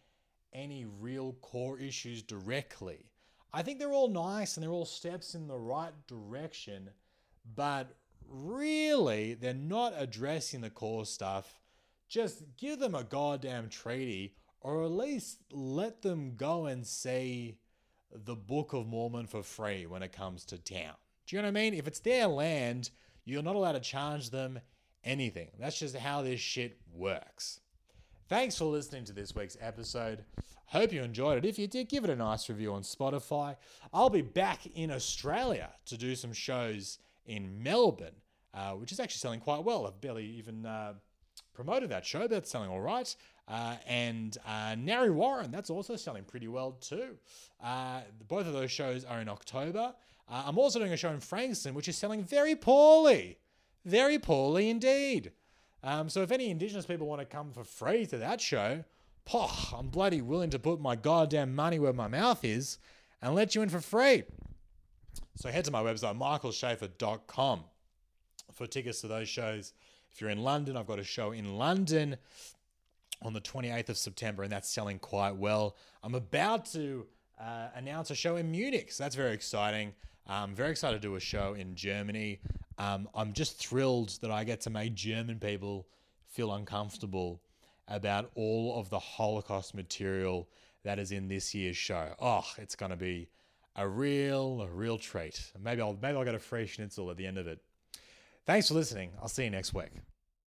any 0.53 0.85
real 0.85 1.33
core 1.41 1.79
issues 1.79 2.21
directly. 2.21 3.05
I 3.53 3.63
think 3.63 3.79
they're 3.79 3.93
all 3.93 4.07
nice 4.07 4.55
and 4.55 4.63
they're 4.63 4.71
all 4.71 4.85
steps 4.85 5.35
in 5.35 5.47
the 5.47 5.57
right 5.57 5.93
direction, 6.07 6.89
but 7.55 7.95
really, 8.29 9.33
they're 9.33 9.53
not 9.53 9.93
addressing 9.97 10.61
the 10.61 10.69
core 10.69 11.05
stuff. 11.05 11.60
Just 12.11 12.43
give 12.57 12.77
them 12.77 12.93
a 12.93 13.05
goddamn 13.05 13.69
treaty, 13.69 14.35
or 14.59 14.83
at 14.83 14.91
least 14.91 15.37
let 15.49 16.01
them 16.01 16.35
go 16.35 16.65
and 16.65 16.85
see 16.85 17.57
the 18.11 18.35
Book 18.35 18.73
of 18.73 18.85
Mormon 18.85 19.27
for 19.27 19.41
free 19.41 19.85
when 19.85 20.03
it 20.03 20.11
comes 20.11 20.43
to 20.45 20.57
town. 20.57 20.95
Do 21.25 21.37
you 21.37 21.41
know 21.41 21.47
what 21.47 21.57
I 21.57 21.61
mean? 21.61 21.73
If 21.73 21.87
it's 21.87 22.01
their 22.01 22.27
land, 22.27 22.89
you're 23.23 23.41
not 23.41 23.55
allowed 23.55 23.71
to 23.73 23.79
charge 23.79 24.29
them 24.29 24.59
anything. 25.05 25.51
That's 25.57 25.79
just 25.79 25.95
how 25.95 26.21
this 26.21 26.41
shit 26.41 26.81
works. 26.93 27.61
Thanks 28.27 28.57
for 28.57 28.65
listening 28.65 29.05
to 29.05 29.13
this 29.13 29.33
week's 29.33 29.55
episode. 29.61 30.25
Hope 30.65 30.91
you 30.91 31.03
enjoyed 31.03 31.37
it. 31.37 31.47
If 31.47 31.57
you 31.57 31.67
did, 31.67 31.87
give 31.87 32.03
it 32.03 32.09
a 32.09 32.15
nice 32.17 32.49
review 32.49 32.73
on 32.73 32.81
Spotify. 32.81 33.55
I'll 33.93 34.09
be 34.09 34.21
back 34.21 34.65
in 34.75 34.91
Australia 34.91 35.69
to 35.85 35.97
do 35.97 36.13
some 36.15 36.33
shows 36.33 36.99
in 37.25 37.63
Melbourne, 37.63 38.15
uh, 38.53 38.71
which 38.71 38.91
is 38.91 38.99
actually 38.99 39.19
selling 39.19 39.39
quite 39.39 39.63
well. 39.63 39.87
I've 39.87 40.01
barely 40.01 40.25
even 40.25 40.65
uh, 40.65 40.95
promoted 41.53 41.89
that 41.89 42.05
show, 42.05 42.27
That's 42.27 42.49
selling 42.49 42.69
all 42.69 42.81
right. 42.81 43.13
Uh, 43.47 43.75
and 43.85 44.37
uh, 44.47 44.75
Narre 44.77 45.11
Warren, 45.11 45.51
that's 45.51 45.69
also 45.69 45.95
selling 45.95 46.23
pretty 46.23 46.47
well 46.47 46.71
too. 46.73 47.17
Uh, 47.61 48.01
both 48.27 48.47
of 48.47 48.53
those 48.53 48.71
shows 48.71 49.03
are 49.03 49.19
in 49.19 49.27
October. 49.27 49.93
Uh, 50.29 50.43
I'm 50.45 50.57
also 50.57 50.79
doing 50.79 50.93
a 50.93 50.97
show 50.97 51.09
in 51.09 51.19
Frankston, 51.19 51.73
which 51.73 51.89
is 51.89 51.97
selling 51.97 52.23
very 52.23 52.55
poorly. 52.55 53.37
Very 53.83 54.19
poorly 54.19 54.69
indeed. 54.69 55.31
Um, 55.83 56.09
so 56.09 56.21
if 56.21 56.31
any 56.31 56.49
Indigenous 56.49 56.85
people 56.85 57.07
want 57.07 57.19
to 57.19 57.25
come 57.25 57.51
for 57.51 57.63
free 57.63 58.05
to 58.05 58.17
that 58.19 58.39
show, 58.39 58.83
poh, 59.25 59.75
I'm 59.77 59.87
bloody 59.87 60.21
willing 60.21 60.51
to 60.51 60.59
put 60.59 60.79
my 60.79 60.95
goddamn 60.95 61.55
money 61.55 61.79
where 61.79 61.93
my 61.93 62.07
mouth 62.07 62.45
is 62.45 62.77
and 63.21 63.35
let 63.35 63.55
you 63.55 63.61
in 63.61 63.69
for 63.69 63.81
free. 63.81 64.23
So 65.35 65.49
head 65.49 65.65
to 65.65 65.71
my 65.71 65.81
website, 65.81 66.17
michaelshafar.com, 66.17 67.63
for 68.53 68.67
tickets 68.67 69.01
to 69.01 69.07
those 69.07 69.27
shows. 69.27 69.73
If 70.13 70.19
you're 70.19 70.29
in 70.29 70.43
London, 70.43 70.75
I've 70.75 70.87
got 70.87 70.99
a 70.99 71.03
show 71.03 71.31
in 71.31 71.57
London 71.57 72.17
on 73.21 73.33
the 73.33 73.41
28th 73.41 73.89
of 73.89 73.97
September, 73.97 74.43
and 74.43 74.51
that's 74.51 74.69
selling 74.69 74.99
quite 74.99 75.35
well. 75.35 75.75
I'm 76.03 76.15
about 76.15 76.65
to 76.73 77.05
uh, 77.39 77.67
announce 77.75 78.11
a 78.11 78.15
show 78.15 78.35
in 78.35 78.51
Munich, 78.51 78.91
so 78.91 79.03
that's 79.03 79.15
very 79.15 79.33
exciting. 79.33 79.93
I'm 80.27 80.53
very 80.53 80.71
excited 80.71 81.01
to 81.01 81.07
do 81.07 81.15
a 81.15 81.19
show 81.19 81.53
in 81.53 81.75
Germany. 81.75 82.39
Um, 82.77 83.07
I'm 83.15 83.33
just 83.33 83.57
thrilled 83.57 84.17
that 84.21 84.31
I 84.31 84.43
get 84.43 84.61
to 84.61 84.69
make 84.69 84.95
German 84.95 85.39
people 85.39 85.87
feel 86.27 86.53
uncomfortable 86.53 87.41
about 87.87 88.31
all 88.35 88.79
of 88.79 88.89
the 88.89 88.99
Holocaust 88.99 89.75
material 89.75 90.47
that 90.83 90.99
is 90.99 91.11
in 91.11 91.27
this 91.27 91.53
year's 91.53 91.77
show. 91.77 92.13
Oh, 92.19 92.45
it's 92.57 92.75
going 92.75 92.91
to 92.91 92.97
be 92.97 93.29
a 93.75 93.87
real, 93.87 94.61
a 94.61 94.67
real 94.67 94.97
treat. 94.97 95.51
Maybe 95.61 95.81
I'll 95.81 95.97
maybe 96.01 96.17
I'll 96.17 96.25
get 96.25 96.35
a 96.35 96.39
free 96.39 96.65
schnitzel 96.65 97.09
at 97.11 97.17
the 97.17 97.25
end 97.25 97.37
of 97.37 97.47
it. 97.47 97.59
Thanks 98.47 98.67
for 98.67 98.73
listening. 98.73 99.11
I'll 99.21 99.27
see 99.27 99.43
you 99.43 99.49
next 99.49 99.73
week. 99.73 99.91